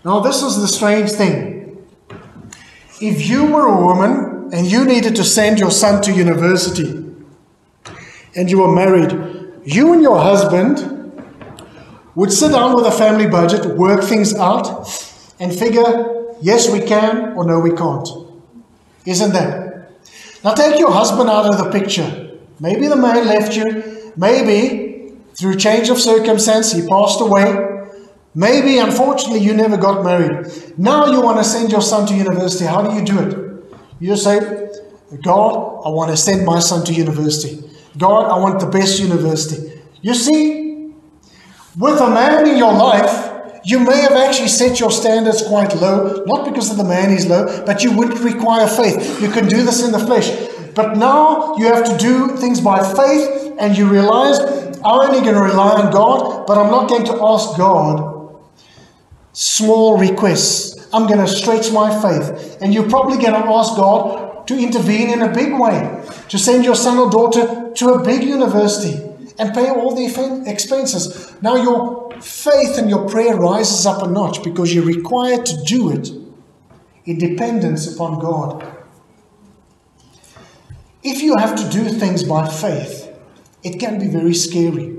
Now, 0.05 0.21
this 0.21 0.43
is 0.43 0.61
the 0.61 0.69
strange 0.69 1.11
thing. 1.11 1.85
If 3.01 3.29
you 3.29 3.47
were 3.47 3.67
a 3.67 3.85
woman 3.85 4.51
and 4.53 4.67
you 4.67 4.85
needed 4.85 5.17
to 5.17 5.25
send 5.25 5.59
your 5.59 5.71
son 5.71 6.03
to 6.03 6.13
university 6.13 7.05
and 8.37 8.51
you 8.51 8.61
were 8.61 8.73
married, 8.73 9.13
you 9.65 9.93
and 9.93 10.03
your 10.03 10.21
husband 10.21 10.89
would 12.15 12.33
sit 12.33 12.53
down 12.53 12.75
with 12.75 12.85
a 12.87 12.91
family 12.93 13.27
budget, 13.27 13.65
work 13.77 14.05
things 14.05 14.35
out, 14.35 14.67
and 15.41 15.53
figure, 15.53 16.35
yes, 16.41 16.71
we 16.71 16.81
can, 16.81 17.33
or 17.35 17.45
no, 17.45 17.59
we 17.59 17.71
can't. 17.73 18.09
Isn't 19.07 19.33
that? 19.33 19.62
Now 20.45 20.55
take 20.55 20.79
your 20.79 20.91
husband 20.91 21.31
out 21.31 21.47
of 21.47 21.59
the 21.59 21.71
picture. 21.71 22.39
Maybe 22.61 22.89
the 22.89 22.97
man 22.97 23.27
left 23.27 23.57
you. 23.57 24.13
Maybe 24.17 25.15
through 25.35 25.57
change 25.57 25.89
of 25.89 25.99
circumstance 25.99 26.73
he 26.73 26.87
passed 26.87 27.21
away. 27.21 27.69
Maybe, 28.35 28.79
unfortunately, 28.79 29.41
you 29.41 29.53
never 29.53 29.77
got 29.77 30.03
married. 30.03 30.79
Now 30.79 31.07
you 31.07 31.21
want 31.21 31.39
to 31.39 31.45
send 31.45 31.71
your 31.71 31.83
son 31.83 32.07
to 32.07 32.15
university. 32.15 32.65
How 32.65 32.83
do 32.83 32.97
you 32.97 33.05
do 33.05 33.19
it? 33.19 33.65
You 34.01 34.17
say, 34.17 34.71
God, 35.23 35.83
I 35.85 35.91
want 35.91 36.11
to 36.11 36.17
send 36.17 36.47
my 36.47 36.59
son 36.59 36.85
to 36.87 36.95
university. 36.95 37.63
God, 37.99 38.31
I 38.31 38.39
want 38.39 38.59
the 38.61 38.67
best 38.67 38.99
university. 39.01 39.83
You 40.01 40.15
see, 40.15 40.95
with 41.77 42.01
a 42.01 42.09
man 42.09 42.49
in 42.49 42.57
your 42.57 42.73
life, 42.73 43.32
you 43.65 43.79
may 43.79 44.01
have 44.01 44.13
actually 44.13 44.49
set 44.49 44.81
your 44.81 44.91
standards 44.91 45.43
quite 45.43 45.75
low, 45.77 46.25
not 46.27 46.45
because 46.45 46.71
of 46.71 46.77
the 46.77 46.85
man 46.85 47.11
is 47.11 47.27
low, 47.27 47.65
but 47.65 47.83
you 47.83 47.97
wouldn't 47.97 48.21
require 48.21 48.67
faith. 48.67 49.21
You 49.21 49.31
can 49.31 49.47
do 49.47 49.63
this 49.63 49.85
in 49.85 49.93
the 49.93 49.99
flesh. 49.99 50.31
But 50.75 50.97
now 50.97 51.57
you 51.57 51.67
have 51.67 51.85
to 51.85 51.97
do 51.99 52.37
things 52.37 52.61
by 52.61 52.83
faith, 52.83 53.55
and 53.59 53.77
you 53.77 53.87
realize 53.89 54.39
I'm 54.85 55.01
only 55.01 55.21
going 55.21 55.35
to 55.35 55.41
rely 55.41 55.81
on 55.81 55.93
God, 55.93 56.47
but 56.47 56.59
I'm 56.59 56.71
not 56.71 56.89
going 56.89 57.05
to 57.05 57.23
ask 57.23 57.57
God 57.57 58.35
small 59.33 59.99
requests. 59.99 60.89
I'm 60.93 61.07
going 61.07 61.21
to 61.21 61.29
stretch 61.29 61.71
my 61.73 61.91
faith. 62.03 62.59
And 62.61 62.75
you're 62.75 62.89
probably 62.89 63.17
going 63.17 63.41
to 63.41 63.49
ask 63.49 63.77
God 63.77 64.47
to 64.49 64.59
intervene 64.59 65.11
in 65.11 65.23
a 65.23 65.33
big 65.33 65.53
way, 65.53 66.05
to 66.29 66.39
send 66.39 66.65
your 66.65 66.75
son 66.75 66.99
or 66.99 67.11
daughter 67.11 67.73
to 67.77 67.91
a 67.91 68.05
big 68.05 68.25
university 68.25 69.01
and 69.39 69.55
pay 69.55 69.71
all 69.71 69.95
the 69.95 70.05
expenses. 70.47 71.33
Now 71.41 71.57
your 71.57 72.02
faith 72.25 72.79
and 72.79 72.89
your 72.89 73.09
prayer 73.09 73.37
rises 73.37 73.87
up 73.87 74.03
a 74.03 74.09
notch 74.09 74.43
because 74.43 74.75
you're 74.75 74.85
required 74.85 75.45
to 75.47 75.63
do 75.65 75.91
it 75.91 76.11
in 77.05 77.19
dependence 77.19 77.93
upon 77.93 78.21
God. 78.21 78.67
If 81.03 81.21
you 81.23 81.37
have 81.37 81.57
to 81.57 81.69
do 81.69 81.89
things 81.89 82.23
by 82.23 82.49
faith, 82.49 83.13
it 83.63 83.81
can 83.81 83.99
be 83.99 84.07
very 84.07 84.35
scary. 84.35 84.97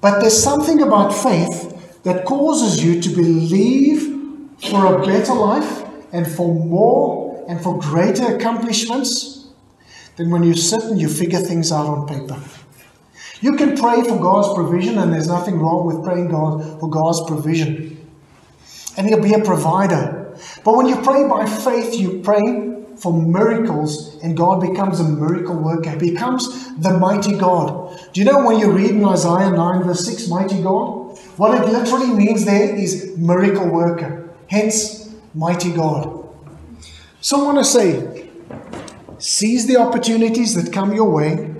But 0.00 0.20
there's 0.20 0.42
something 0.42 0.82
about 0.82 1.14
faith 1.14 2.02
that 2.02 2.26
causes 2.26 2.84
you 2.84 3.00
to 3.00 3.08
believe 3.08 4.58
for 4.68 4.94
a 4.94 5.06
better 5.06 5.32
life 5.32 5.84
and 6.12 6.26
for 6.30 6.54
more 6.54 7.44
and 7.48 7.62
for 7.62 7.78
greater 7.78 8.36
accomplishments 8.36 9.46
than 10.16 10.30
when 10.30 10.42
you 10.42 10.54
sit 10.54 10.82
and 10.84 11.00
you 11.00 11.08
figure 11.08 11.40
things 11.40 11.72
out 11.72 11.86
on 11.86 12.06
paper. 12.06 12.40
You 13.44 13.56
can 13.56 13.76
pray 13.76 14.00
for 14.00 14.18
God's 14.18 14.54
provision, 14.54 14.96
and 14.96 15.12
there's 15.12 15.28
nothing 15.28 15.58
wrong 15.58 15.84
with 15.84 16.02
praying 16.02 16.28
God 16.28 16.80
for 16.80 16.88
God's 16.88 17.20
provision. 17.26 17.98
And 18.96 19.06
He'll 19.06 19.20
be 19.20 19.34
a 19.34 19.44
provider. 19.44 20.34
But 20.64 20.78
when 20.78 20.86
you 20.86 20.96
pray 21.02 21.28
by 21.28 21.44
faith, 21.44 21.94
you 21.94 22.22
pray 22.22 22.40
for 22.96 23.12
miracles, 23.12 24.18
and 24.22 24.34
God 24.34 24.62
becomes 24.62 24.98
a 24.98 25.04
miracle 25.04 25.56
worker. 25.56 25.90
He 25.90 26.12
becomes 26.12 26.74
the 26.78 26.96
mighty 26.98 27.36
God. 27.36 28.00
Do 28.14 28.22
you 28.22 28.24
know 28.24 28.46
when 28.46 28.60
you 28.60 28.72
read 28.72 28.92
in 28.92 29.04
Isaiah 29.04 29.50
9, 29.50 29.82
verse 29.82 30.06
6, 30.06 30.26
mighty 30.28 30.62
God? 30.62 31.18
What 31.36 31.60
it 31.60 31.70
literally 31.70 32.14
means 32.14 32.46
there 32.46 32.74
is 32.74 33.14
miracle 33.18 33.68
worker. 33.68 34.26
Hence, 34.48 35.14
mighty 35.34 35.70
God. 35.70 36.26
So 37.20 37.42
I 37.42 37.44
want 37.44 37.58
to 37.58 37.64
say, 37.64 38.30
seize 39.18 39.66
the 39.66 39.76
opportunities 39.76 40.54
that 40.54 40.72
come 40.72 40.94
your 40.94 41.10
way 41.10 41.53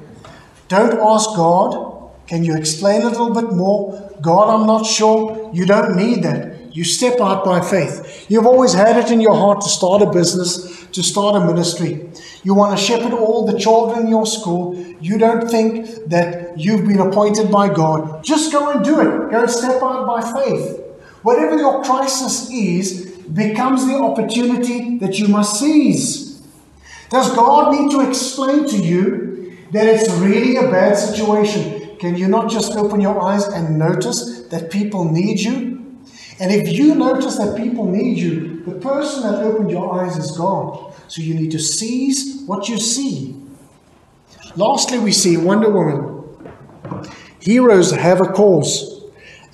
don't 0.79 1.01
ask 1.01 1.31
God, 1.37 2.11
can 2.27 2.45
you 2.45 2.57
explain 2.57 3.03
a 3.03 3.09
little 3.09 3.33
bit 3.33 3.53
more? 3.53 4.11
God, 4.21 4.49
I'm 4.49 4.67
not 4.67 4.87
sure. 4.87 5.51
You 5.53 5.67
don't 5.67 5.97
need 5.97 6.23
that. 6.23 6.75
You 6.75 6.83
step 6.83 7.21
out 7.21 7.45
by 7.45 7.61
faith. 7.61 8.27
You've 8.29 8.47
always 8.47 8.73
had 8.73 8.97
it 8.97 9.13
in 9.13 9.21
your 9.21 9.35
heart 9.35 9.61
to 9.61 9.69
start 9.69 10.03
a 10.03 10.11
business, 10.11 10.87
to 10.87 11.03
start 11.03 11.37
a 11.37 11.47
ministry. 11.47 12.09
You 12.43 12.55
want 12.55 12.77
to 12.77 12.85
shepherd 12.85 13.13
all 13.13 13.47
the 13.47 13.59
children 13.59 14.07
in 14.07 14.09
your 14.09 14.27
school. 14.27 14.75
You 15.01 15.19
don't 15.19 15.49
think 15.49 15.87
that 16.09 16.59
you've 16.59 16.87
been 16.87 17.01
appointed 17.01 17.51
by 17.51 17.73
God. 17.73 18.25
Just 18.25 18.51
go 18.51 18.71
and 18.71 18.85
do 18.85 19.01
it. 19.01 19.31
Go 19.31 19.47
step 19.47 19.83
out 19.83 20.07
by 20.07 20.21
faith. 20.43 20.81
Whatever 21.23 21.57
your 21.57 21.83
crisis 21.85 22.51
is, 22.51 23.15
becomes 23.33 23.87
the 23.87 23.95
opportunity 23.95 24.99
that 24.99 25.19
you 25.19 25.29
must 25.29 25.59
seize. 25.59 26.43
Does 27.09 27.35
God 27.35 27.73
need 27.73 27.91
to 27.93 28.07
explain 28.07 28.67
to 28.69 28.77
you 28.77 29.34
that 29.73 29.87
it's 29.87 30.11
really 30.15 30.57
a 30.57 30.71
bad 30.71 30.97
situation, 30.97 31.97
can 31.99 32.17
you 32.17 32.29
not 32.29 32.51
just 32.51 32.73
open 32.73 33.01
your 33.01 33.21
eyes 33.23 33.47
and 33.47 33.79
notice 33.79 34.47
that 34.49 34.71
people 34.71 35.11
need 35.11 35.41
you? 35.41 35.75
And 36.41 36.53
if 36.53 36.73
you 36.73 36.95
notice 36.95 37.37
that 37.39 37.57
people 37.57 37.87
need 37.87 38.19
you, 38.19 38.63
the 38.65 38.73
person 38.73 39.23
that 39.23 39.43
opened 39.43 39.71
your 39.71 40.01
eyes 40.01 40.17
is 40.17 40.37
God. 40.37 40.93
So 41.09 41.23
you 41.23 41.35
need 41.35 41.53
to 41.53 41.59
seize 41.59 42.43
what 42.47 42.69
you 42.69 42.79
see. 42.79 43.37
Lastly, 44.57 44.99
we 44.99 45.13
see 45.13 45.37
Wonder 45.37 45.71
Woman. 45.71 46.25
Heroes 47.41 47.93
have 47.93 48.21
a 48.21 48.27
cause. 48.27 49.05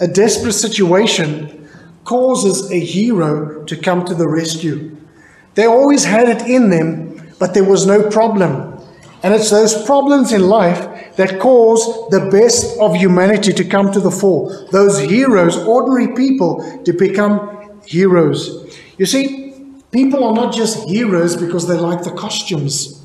A 0.01 0.09
desperate 0.09 0.55
situation 0.55 1.69
causes 2.05 2.71
a 2.71 2.79
hero 2.79 3.65
to 3.65 3.77
come 3.77 4.05
to 4.05 4.15
the 4.15 4.27
rescue. 4.27 4.97
They 5.55 5.67
always 5.67 6.05
had 6.05 6.29
it 6.29 6.43
in 6.49 6.71
them, 6.71 7.35
but 7.39 7.53
there 7.53 7.65
was 7.65 7.87
no 7.87 8.09
problem. 8.09 8.70
And 9.23 9.35
it's 9.35 9.51
those 9.51 9.85
problems 9.85 10.33
in 10.33 10.49
life 10.49 11.17
that 11.17 11.39
cause 11.41 12.09
the 12.09 12.31
best 12.31 12.79
of 12.79 12.97
humanity 12.97 13.53
to 13.53 13.65
come 13.65 13.93
to 13.93 14.01
the 14.01 14.11
fore. 14.11 14.67
Those 14.71 14.99
heroes, 14.99 15.57
ordinary 15.59 16.15
people, 16.15 16.83
to 16.85 16.93
become 16.93 17.81
heroes. 17.87 18.79
You 18.97 19.07
see, 19.07 19.55
people 19.93 20.25
are 20.25 20.33
not 20.35 20.55
just 20.55 20.89
heroes 20.89 21.37
because 21.37 21.69
they 21.69 21.75
like 21.75 22.03
the 22.03 22.13
costumes. 22.13 23.03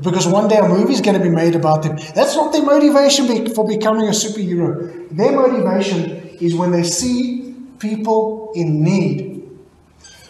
Because 0.00 0.26
one 0.26 0.48
day 0.48 0.56
a 0.56 0.68
movie 0.68 0.94
is 0.94 1.02
going 1.02 1.18
to 1.18 1.22
be 1.22 1.30
made 1.30 1.54
about 1.54 1.82
them. 1.82 1.96
That's 2.14 2.34
not 2.34 2.52
their 2.52 2.62
motivation 2.62 3.54
for 3.54 3.66
becoming 3.68 4.08
a 4.08 4.12
superhero. 4.12 5.08
Their 5.10 5.32
motivation 5.32 6.28
is 6.40 6.54
when 6.54 6.70
they 6.70 6.82
see 6.82 7.54
people 7.78 8.52
in 8.54 8.82
need. 8.82 9.48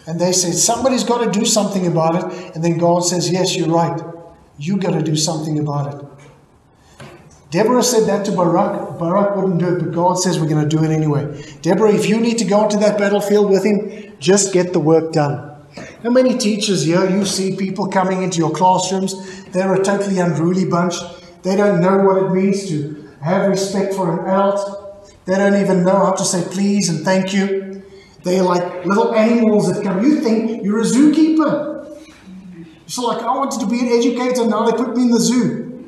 And 0.05 0.19
they 0.19 0.33
say, 0.33 0.51
somebody's 0.51 1.05
got 1.05 1.23
to 1.23 1.39
do 1.39 1.45
something 1.45 1.87
about 1.87 2.15
it. 2.15 2.55
And 2.55 2.63
then 2.63 2.77
God 2.77 3.05
says, 3.05 3.31
yes, 3.31 3.55
you're 3.55 3.69
right. 3.69 4.12
You 4.57 4.77
got 4.77 4.91
to 4.91 5.01
do 5.01 5.15
something 5.15 5.59
about 5.59 5.93
it. 5.93 6.05
Deborah 7.49 7.83
said 7.83 8.07
that 8.07 8.25
to 8.25 8.31
Barak. 8.31 8.97
Barak 8.97 9.35
wouldn't 9.35 9.59
do 9.59 9.75
it, 9.75 9.79
but 9.79 9.91
God 9.91 10.15
says 10.15 10.39
we're 10.39 10.49
going 10.49 10.67
to 10.67 10.75
do 10.75 10.83
it 10.83 10.89
anyway. 10.89 11.43
Deborah, 11.61 11.93
if 11.93 12.09
you 12.09 12.19
need 12.19 12.39
to 12.39 12.45
go 12.45 12.61
onto 12.61 12.79
that 12.79 12.97
battlefield 12.97 13.49
with 13.49 13.63
him, 13.63 14.13
just 14.19 14.53
get 14.53 14.73
the 14.73 14.79
work 14.79 15.13
done. 15.13 15.51
How 16.01 16.09
many 16.09 16.37
teachers 16.37 16.85
here 16.85 17.07
you 17.09 17.25
see 17.25 17.55
people 17.55 17.87
coming 17.87 18.23
into 18.23 18.39
your 18.39 18.51
classrooms? 18.51 19.43
They're 19.45 19.73
a 19.73 19.83
totally 19.83 20.19
unruly 20.19 20.65
bunch. 20.65 20.95
They 21.43 21.55
don't 21.55 21.79
know 21.79 21.99
what 21.99 22.23
it 22.23 22.29
means 22.31 22.67
to 22.69 23.09
have 23.21 23.49
respect 23.49 23.93
for 23.93 24.11
an 24.11 24.27
adult. 24.27 25.13
They 25.25 25.35
don't 25.35 25.55
even 25.61 25.83
know 25.83 25.97
how 25.97 26.13
to 26.13 26.25
say 26.25 26.43
please 26.49 26.89
and 26.89 27.05
thank 27.05 27.33
you. 27.33 27.83
They're 28.23 28.43
like 28.43 28.85
little 28.85 29.13
animals 29.13 29.73
that 29.73 29.83
come. 29.83 30.03
You 30.03 30.21
think 30.21 30.63
you're 30.63 30.79
a 30.79 30.83
zookeeper. 30.83 31.72
So, 32.93 33.07
like, 33.07 33.23
I 33.23 33.35
wanted 33.35 33.59
to 33.61 33.65
be 33.65 33.79
an 33.79 33.87
educator, 33.87 34.45
now 34.45 34.69
they 34.69 34.77
put 34.77 34.95
me 34.95 35.05
in 35.05 35.09
the 35.09 35.19
zoo. 35.19 35.83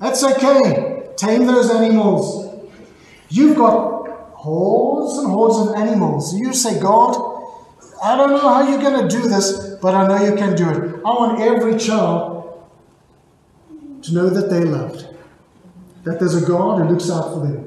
That's 0.00 0.24
okay. 0.24 1.10
Tame 1.16 1.46
those 1.46 1.70
animals. 1.70 2.60
You've 3.28 3.56
got 3.56 4.08
hordes 4.32 5.16
and 5.16 5.30
hordes 5.30 5.58
of 5.60 5.76
animals. 5.76 6.34
You 6.34 6.52
say, 6.52 6.80
God, 6.80 7.14
I 8.02 8.16
don't 8.16 8.30
know 8.30 8.40
how 8.40 8.68
you're 8.68 8.80
going 8.80 9.08
to 9.08 9.16
do 9.16 9.28
this, 9.28 9.76
but 9.80 9.94
I 9.94 10.08
know 10.08 10.24
you 10.28 10.34
can 10.34 10.56
do 10.56 10.68
it. 10.68 10.94
I 11.06 11.10
want 11.10 11.40
every 11.40 11.78
child 11.78 12.66
to 14.02 14.12
know 14.12 14.28
that 14.28 14.50
they're 14.50 14.66
loved, 14.66 15.06
that 16.02 16.18
there's 16.18 16.34
a 16.34 16.44
God 16.44 16.80
who 16.80 16.88
looks 16.88 17.08
out 17.12 17.32
for 17.32 17.46
them. 17.46 17.64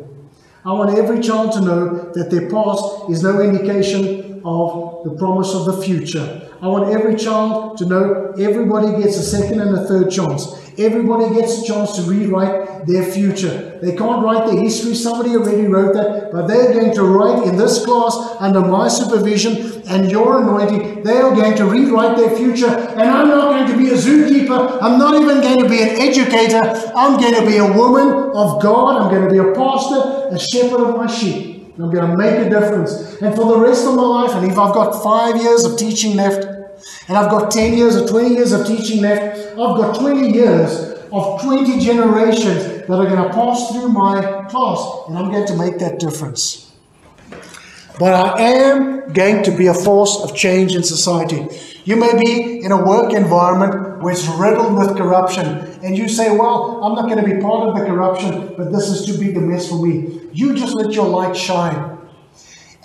I 0.66 0.74
want 0.74 1.00
every 1.00 1.22
child 1.22 1.54
to 1.54 1.62
know 1.62 2.12
that 2.12 2.30
their 2.30 2.50
past 2.50 3.10
is 3.10 3.24
no 3.24 3.40
indication 3.40 4.42
of 4.44 5.06
the 5.06 5.16
promise 5.18 5.54
of 5.54 5.64
the 5.64 5.82
future. 5.82 6.51
I 6.62 6.68
want 6.68 6.94
every 6.94 7.16
child 7.16 7.80
to 7.80 7.86
know 7.86 8.34
everybody 8.38 9.02
gets 9.02 9.18
a 9.18 9.24
second 9.24 9.60
and 9.60 9.76
a 9.76 9.84
third 9.88 10.12
chance. 10.12 10.46
Everybody 10.78 11.34
gets 11.34 11.64
a 11.64 11.66
chance 11.66 11.96
to 11.96 12.04
rewrite 12.04 12.86
their 12.86 13.04
future. 13.04 13.80
They 13.82 13.96
can't 13.96 14.24
write 14.24 14.46
their 14.46 14.62
history, 14.62 14.94
somebody 14.94 15.32
already 15.36 15.66
wrote 15.66 15.96
that, 15.96 16.32
but 16.32 16.46
they're 16.46 16.72
going 16.72 16.94
to 16.94 17.04
write 17.04 17.48
in 17.48 17.58
this 17.58 17.84
class 17.84 18.16
under 18.40 18.62
my 18.62 18.88
supervision 18.88 19.82
and 19.88 20.12
your 20.12 20.40
anointing. 20.44 21.02
They 21.02 21.18
are 21.18 21.34
going 21.34 21.56
to 21.56 21.66
rewrite 21.66 22.16
their 22.16 22.38
future, 22.38 22.70
and 22.70 23.10
I'm 23.10 23.28
not 23.28 23.50
going 23.50 23.68
to 23.72 23.78
be 23.78 23.90
a 23.90 23.98
zookeeper. 23.98 24.78
I'm 24.84 25.00
not 25.00 25.16
even 25.16 25.42
going 25.42 25.64
to 25.64 25.68
be 25.68 25.82
an 25.82 26.00
educator. 26.00 26.62
I'm 26.96 27.20
going 27.20 27.34
to 27.42 27.46
be 27.46 27.58
a 27.58 27.74
woman 27.74 28.32
of 28.36 28.62
God. 28.62 29.02
I'm 29.02 29.10
going 29.10 29.28
to 29.28 29.32
be 29.32 29.40
a 29.40 29.52
pastor, 29.56 30.30
a 30.30 30.38
shepherd 30.38 30.82
of 30.82 30.96
my 30.96 31.08
sheep. 31.08 31.51
I'm 31.80 31.90
going 31.90 32.10
to 32.10 32.18
make 32.18 32.48
a 32.48 32.50
difference. 32.50 33.22
And 33.22 33.36
for 33.36 33.46
the 33.46 33.58
rest 33.58 33.86
of 33.88 33.96
my 33.96 34.04
life, 34.04 34.32
and 34.36 34.52
if 34.52 34.58
I've 34.58 34.74
got 34.74 35.02
five 35.04 35.42
years 35.42 35.64
of 35.64 35.78
teaching 35.78 36.16
left, 36.16 36.44
and 37.08 37.18
I've 37.18 37.30
got 37.30 37.52
10 37.52 37.78
years 37.78 37.96
or 37.96 38.08
20 38.08 38.30
years 38.36 38.52
of 38.52 38.68
teaching 38.68 39.02
left, 39.02 39.52
I've 39.52 39.78
got 39.78 40.00
20 40.00 40.32
years 40.32 40.92
of 41.12 41.42
20 41.42 41.80
generations 41.80 42.88
that 42.88 42.92
are 42.92 43.06
going 43.06 43.24
to 43.24 43.30
pass 43.34 43.72
through 43.72 43.90
my 43.90 44.46
class, 44.50 45.08
and 45.08 45.18
I'm 45.18 45.32
going 45.32 45.48
to 45.48 45.56
make 45.58 45.80
that 45.80 46.00
difference. 46.00 46.72
But 48.00 48.14
I 48.14 48.42
am 48.42 49.14
going 49.14 49.44
to 49.44 49.52
be 49.52 49.68
a 49.68 49.74
force 49.74 50.22
of 50.24 50.36
change 50.36 50.76
in 50.76 50.84
society. 50.84 51.48
You 51.84 51.96
may 51.96 52.18
be 52.18 52.64
in 52.64 52.72
a 52.72 52.84
work 52.84 53.14
environment 53.14 54.02
where 54.02 54.14
it's 54.14 54.28
riddled 54.28 54.78
with 54.78 54.98
corruption, 54.98 55.46
and 55.84 55.98
you 55.98 56.08
say, 56.08 56.36
Well, 56.36 56.84
I'm 56.84 56.96
not 56.96 57.10
going 57.10 57.24
to 57.24 57.36
be 57.36 57.42
part 57.42 57.70
of 57.70 57.76
the 57.76 57.86
corruption, 57.86 58.56
but 58.58 58.72
this 58.72 58.88
is 58.90 59.06
too 59.06 59.20
big 59.20 59.36
a 59.38 59.42
mess 59.42 59.70
for 59.70 59.86
me. 59.86 60.21
You 60.34 60.56
just 60.56 60.74
let 60.74 60.94
your 60.94 61.08
light 61.08 61.36
shine, 61.36 61.98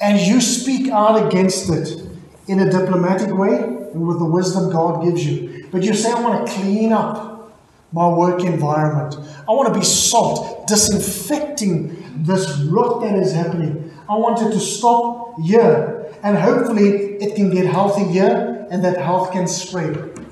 and 0.00 0.20
you 0.20 0.40
speak 0.40 0.90
out 0.90 1.26
against 1.26 1.70
it 1.70 2.02
in 2.48 2.60
a 2.60 2.70
diplomatic 2.70 3.34
way 3.34 3.56
and 3.56 4.06
with 4.06 4.18
the 4.18 4.24
wisdom 4.24 4.70
God 4.70 5.04
gives 5.04 5.26
you. 5.26 5.68
But 5.70 5.82
you 5.82 5.94
say, 5.94 6.12
I 6.12 6.20
want 6.20 6.46
to 6.46 6.52
clean 6.52 6.92
up 6.92 7.56
my 7.92 8.08
work 8.08 8.42
environment. 8.42 9.16
I 9.48 9.52
want 9.52 9.72
to 9.72 9.78
be 9.78 9.84
salt, 9.84 10.66
disinfecting 10.66 12.24
this 12.24 12.58
rot 12.58 13.00
that 13.02 13.14
is 13.14 13.32
happening. 13.32 13.90
I 14.08 14.16
want 14.16 14.42
it 14.42 14.52
to 14.52 14.60
stop 14.60 15.40
here, 15.40 16.12
and 16.22 16.36
hopefully 16.36 17.14
it 17.16 17.36
can 17.36 17.50
get 17.50 17.66
healthy 17.66 18.04
here, 18.04 18.66
and 18.70 18.84
that 18.84 18.98
health 18.98 19.32
can 19.32 19.46
spread. 19.46 20.25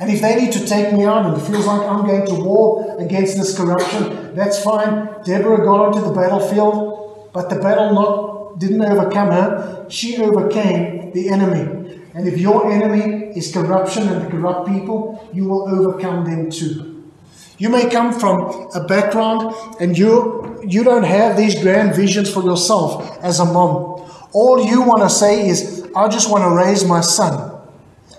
And 0.00 0.10
if 0.10 0.22
they 0.22 0.34
need 0.40 0.52
to 0.52 0.66
take 0.66 0.94
me 0.94 1.04
out 1.04 1.26
and 1.26 1.36
it 1.36 1.44
feels 1.44 1.66
like 1.66 1.82
I'm 1.82 2.06
going 2.06 2.26
to 2.26 2.34
war 2.34 2.96
against 2.98 3.36
this 3.36 3.54
corruption, 3.54 4.34
that's 4.34 4.62
fine. 4.64 5.08
Deborah 5.24 5.58
got 5.58 5.88
onto 5.88 6.00
the 6.00 6.12
battlefield, 6.12 7.30
but 7.34 7.50
the 7.50 7.56
battle 7.56 7.92
not 7.92 8.58
didn't 8.58 8.80
overcome 8.80 9.30
her. 9.30 9.86
She 9.90 10.16
overcame 10.16 11.12
the 11.12 11.28
enemy. 11.28 12.00
And 12.14 12.26
if 12.26 12.38
your 12.38 12.70
enemy 12.72 13.26
is 13.36 13.52
corruption 13.52 14.08
and 14.08 14.22
the 14.22 14.30
corrupt 14.30 14.68
people, 14.68 15.28
you 15.34 15.44
will 15.44 15.68
overcome 15.68 16.24
them 16.24 16.50
too. 16.50 17.10
You 17.58 17.68
may 17.68 17.90
come 17.90 18.18
from 18.18 18.70
a 18.74 18.82
background 18.84 19.54
and 19.80 19.96
you 19.96 20.64
you 20.66 20.82
don't 20.82 21.04
have 21.04 21.36
these 21.36 21.60
grand 21.60 21.94
visions 21.94 22.32
for 22.32 22.42
yourself 22.42 23.18
as 23.22 23.38
a 23.38 23.44
mom. 23.44 24.10
All 24.32 24.64
you 24.64 24.82
want 24.82 25.02
to 25.02 25.10
say 25.10 25.48
is, 25.48 25.86
I 25.94 26.08
just 26.08 26.30
want 26.30 26.44
to 26.44 26.50
raise 26.50 26.84
my 26.84 27.00
son 27.00 27.58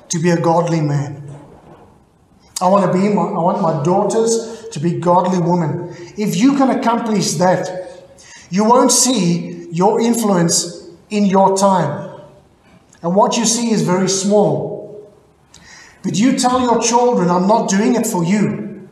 to 0.10 0.20
be 0.20 0.30
a 0.30 0.40
godly 0.40 0.82
man. 0.82 1.21
I 2.62 2.68
want 2.68 2.86
to 2.86 2.98
be 2.98 3.10
my, 3.10 3.24
I 3.24 3.40
want 3.40 3.62
my 3.62 3.84
daughters 3.84 4.68
to 4.72 4.80
be 4.80 5.00
godly 5.00 5.40
women. 5.40 5.96
If 6.18 6.36
you 6.36 6.56
can 6.56 6.70
accomplish 6.70 7.34
that, 7.34 8.06
you 8.52 8.64
won't 8.66 8.92
see 8.92 9.68
your 9.72 10.00
influence 10.00 10.88
in 11.10 11.26
your 11.26 11.58
time. 11.58 12.22
And 13.02 13.16
what 13.16 13.36
you 13.36 13.46
see 13.46 13.72
is 13.72 13.82
very 13.82 14.08
small. 14.08 15.12
But 16.04 16.18
you 16.18 16.38
tell 16.38 16.62
your 16.62 16.82
children, 16.82 17.30
I'm 17.30 17.48
not 17.48 17.70
doing 17.70 17.96
it 17.96 18.06
for 18.06 18.24
you. 18.24 18.88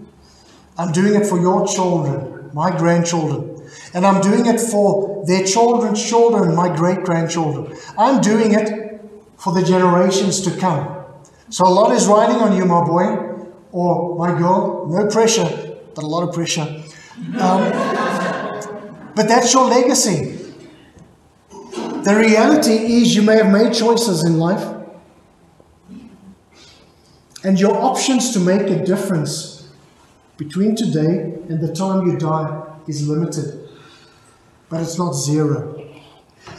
I'm 0.77 0.91
doing 0.91 1.13
it 1.13 1.27
for 1.27 1.39
your 1.39 1.67
children, 1.67 2.49
my 2.53 2.75
grandchildren. 2.75 3.67
And 3.93 4.05
I'm 4.05 4.21
doing 4.21 4.47
it 4.47 4.59
for 4.59 5.23
their 5.27 5.45
children's 5.45 6.03
children, 6.07 6.55
my 6.55 6.75
great 6.75 7.03
grandchildren. 7.03 7.77
I'm 7.97 8.21
doing 8.21 8.53
it 8.53 9.01
for 9.37 9.53
the 9.53 9.63
generations 9.63 10.41
to 10.41 10.57
come. 10.57 11.03
So 11.49 11.67
a 11.67 11.69
lot 11.69 11.91
is 11.91 12.07
riding 12.07 12.37
on 12.37 12.55
you, 12.55 12.65
my 12.65 12.83
boy 12.83 13.28
or 13.71 14.15
my 14.15 14.37
girl. 14.37 14.87
No 14.87 15.07
pressure, 15.07 15.77
but 15.95 16.03
a 16.03 16.07
lot 16.07 16.27
of 16.27 16.33
pressure. 16.33 16.83
Um, 17.39 17.71
but 19.15 19.27
that's 19.27 19.53
your 19.53 19.65
legacy. 19.65 20.37
The 21.49 22.15
reality 22.15 22.73
is, 22.73 23.15
you 23.15 23.21
may 23.21 23.35
have 23.35 23.51
made 23.51 23.73
choices 23.73 24.23
in 24.23 24.39
life, 24.39 24.65
and 27.43 27.59
your 27.59 27.75
options 27.75 28.31
to 28.33 28.39
make 28.39 28.61
a 28.61 28.85
difference 28.85 29.69
between 30.37 30.75
today 30.75 31.37
and 31.49 31.59
the 31.59 31.73
time 31.73 32.07
you 32.07 32.17
die 32.17 32.63
is 32.87 33.07
limited, 33.07 33.67
but 34.69 34.81
it's 34.81 34.97
not 34.97 35.13
zero. 35.13 35.75